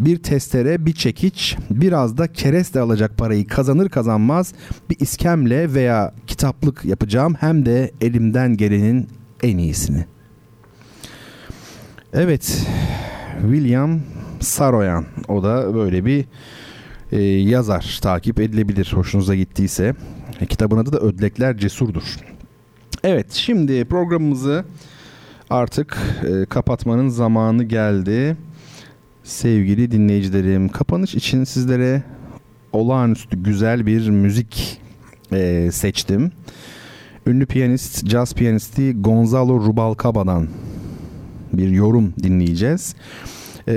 [0.00, 4.54] bir testere, bir çekiç, biraz da kereste alacak parayı kazanır kazanmaz
[4.90, 9.08] bir iskemle veya kitaplık yapacağım hem de elimden gelenin
[9.42, 10.06] en iyisini.
[12.16, 12.66] Evet,
[13.42, 14.00] William
[14.40, 16.24] Saroyan o da böyle bir
[17.12, 19.94] e, yazar takip edilebilir hoşunuza gittiyse.
[20.40, 22.16] E, kitabın adı da Ödlekler Cesurdur.
[23.04, 24.64] Evet şimdi programımızı
[25.50, 28.36] artık e, kapatmanın zamanı geldi.
[29.24, 32.02] Sevgili dinleyicilerim, kapanış için sizlere
[32.72, 34.80] olağanüstü güzel bir müzik
[35.32, 36.32] e, seçtim.
[37.26, 40.48] Ünlü piyanist, jazz piyanisti Gonzalo Rubalcaba'dan
[41.58, 42.94] bir yorum dinleyeceğiz.
[43.68, 43.74] E,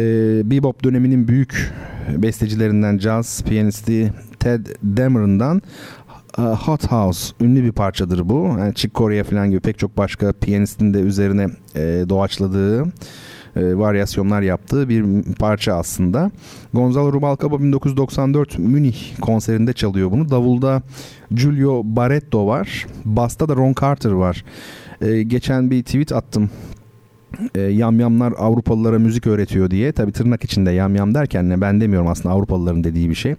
[0.52, 1.74] bebop döneminin büyük
[2.18, 4.66] bestecilerinden jazz piyanisti Ted
[4.98, 5.62] Dameron'dan
[6.38, 8.56] e, Hot House ünlü bir parçadır bu.
[8.60, 12.86] Yani Chick Corea falan gibi pek çok başka piyanistin de üzerine e, doğaçladığı
[13.56, 16.32] e, varyasyonlar yaptığı bir parça aslında.
[16.74, 20.30] Gonzalo Rubalcaba 1994 Münih konserinde çalıyor bunu.
[20.30, 20.82] Davulda
[21.32, 22.88] Giulio Barretto var.
[23.06, 24.46] Basta da Ron Carter var.
[25.02, 26.50] E, geçen bir tweet attım
[27.56, 29.92] e, yamyamlar Avrupalılara müzik öğretiyor diye.
[29.92, 33.36] Tabi tırnak içinde yamyam derken ne ben demiyorum aslında Avrupalıların dediği bir şey.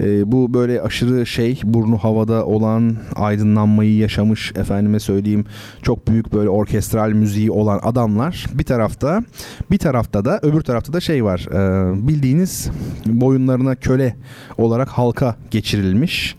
[0.00, 5.44] E, bu böyle aşırı şey burnu havada olan aydınlanmayı yaşamış efendime söyleyeyim
[5.82, 9.22] çok büyük böyle orkestral müziği olan adamlar bir tarafta
[9.70, 12.70] bir tarafta da öbür tarafta da şey var e, bildiğiniz
[13.06, 14.16] boyunlarına köle
[14.58, 16.36] olarak halka geçirilmiş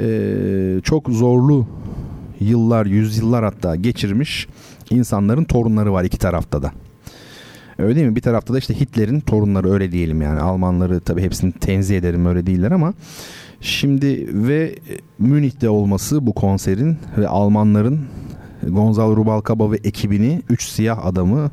[0.00, 1.66] e, çok zorlu
[2.40, 4.48] yıllar yüzyıllar hatta geçirmiş
[4.90, 6.72] insanların torunları var iki tarafta da.
[7.78, 8.16] Öyle değil mi?
[8.16, 10.40] Bir tarafta da işte Hitler'in torunları öyle diyelim yani.
[10.40, 12.92] Almanları tabii hepsini tenzih ederim öyle değiller ama
[13.60, 14.74] şimdi ve
[15.18, 18.00] Münih'te olması bu konserin ve Almanların
[18.62, 21.50] Gonzalo Rubalcaba ve ekibini üç siyah adamı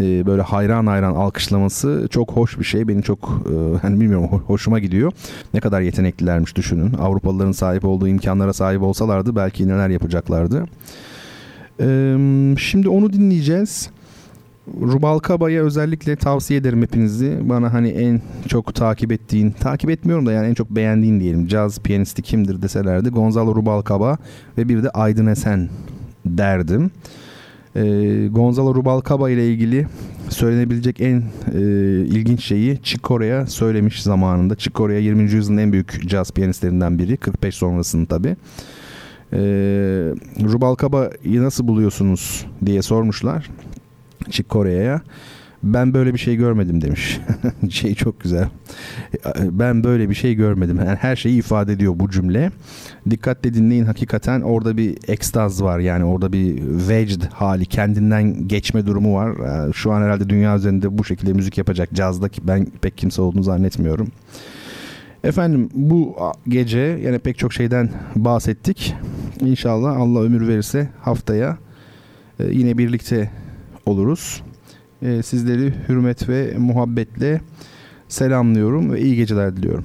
[0.00, 2.88] e, böyle hayran hayran alkışlaması çok hoş bir şey.
[2.88, 5.12] Beni çok e, hani bilmiyorum hoşuma gidiyor.
[5.54, 6.92] Ne kadar yeteneklilermiş düşünün.
[6.92, 10.66] Avrupalıların sahip olduğu imkanlara sahip olsalardı belki neler yapacaklardı.
[12.58, 13.90] Şimdi onu dinleyeceğiz.
[14.80, 17.38] Rubalcaba'ya özellikle tavsiye ederim hepinizi.
[17.42, 21.46] Bana hani en çok takip ettiğin, takip etmiyorum da yani en çok beğendiğin diyelim.
[21.46, 23.08] Caz piyanisti kimdir deselerdi.
[23.08, 24.18] Gonzalo Rubalcaba
[24.58, 25.68] ve bir de Aydın Esen
[26.26, 26.90] derdim.
[27.76, 29.86] Ee, Gonzalo Rubalcaba ile ilgili
[30.28, 31.22] söylenebilecek en
[31.54, 31.60] e,
[32.04, 34.56] ilginç şeyi Chick Corea söylemiş zamanında.
[34.56, 35.22] Chick Corea 20.
[35.22, 37.16] yüzyılın en büyük caz piyanistlerinden biri.
[37.16, 38.36] 45 sonrasını tabi.
[39.34, 39.38] Ee,
[40.52, 43.50] Rubalcaba'yı nasıl buluyorsunuz diye sormuşlar.
[44.30, 45.02] Chick Corea'ya.
[45.64, 47.20] Ben böyle bir şey görmedim demiş.
[47.70, 48.48] şey çok güzel.
[49.36, 50.76] Ben böyle bir şey görmedim.
[50.76, 52.50] Yani her şeyi ifade ediyor bu cümle.
[53.10, 55.78] Dikkatle dinleyin hakikaten orada bir ekstaz var.
[55.78, 59.30] Yani orada bir vecd hali kendinden geçme durumu var.
[59.30, 63.22] Ee, şu an herhalde dünya üzerinde bu şekilde müzik yapacak cazda ki ben pek kimse
[63.22, 64.08] olduğunu zannetmiyorum.
[65.24, 66.16] Efendim bu
[66.48, 68.94] gece yine pek çok şeyden bahsettik.
[69.40, 71.58] İnşallah Allah ömür verirse haftaya
[72.40, 73.30] e, yine birlikte
[73.86, 74.42] oluruz.
[75.02, 77.40] E, sizleri hürmet ve muhabbetle
[78.08, 79.84] selamlıyorum ve iyi geceler diliyorum.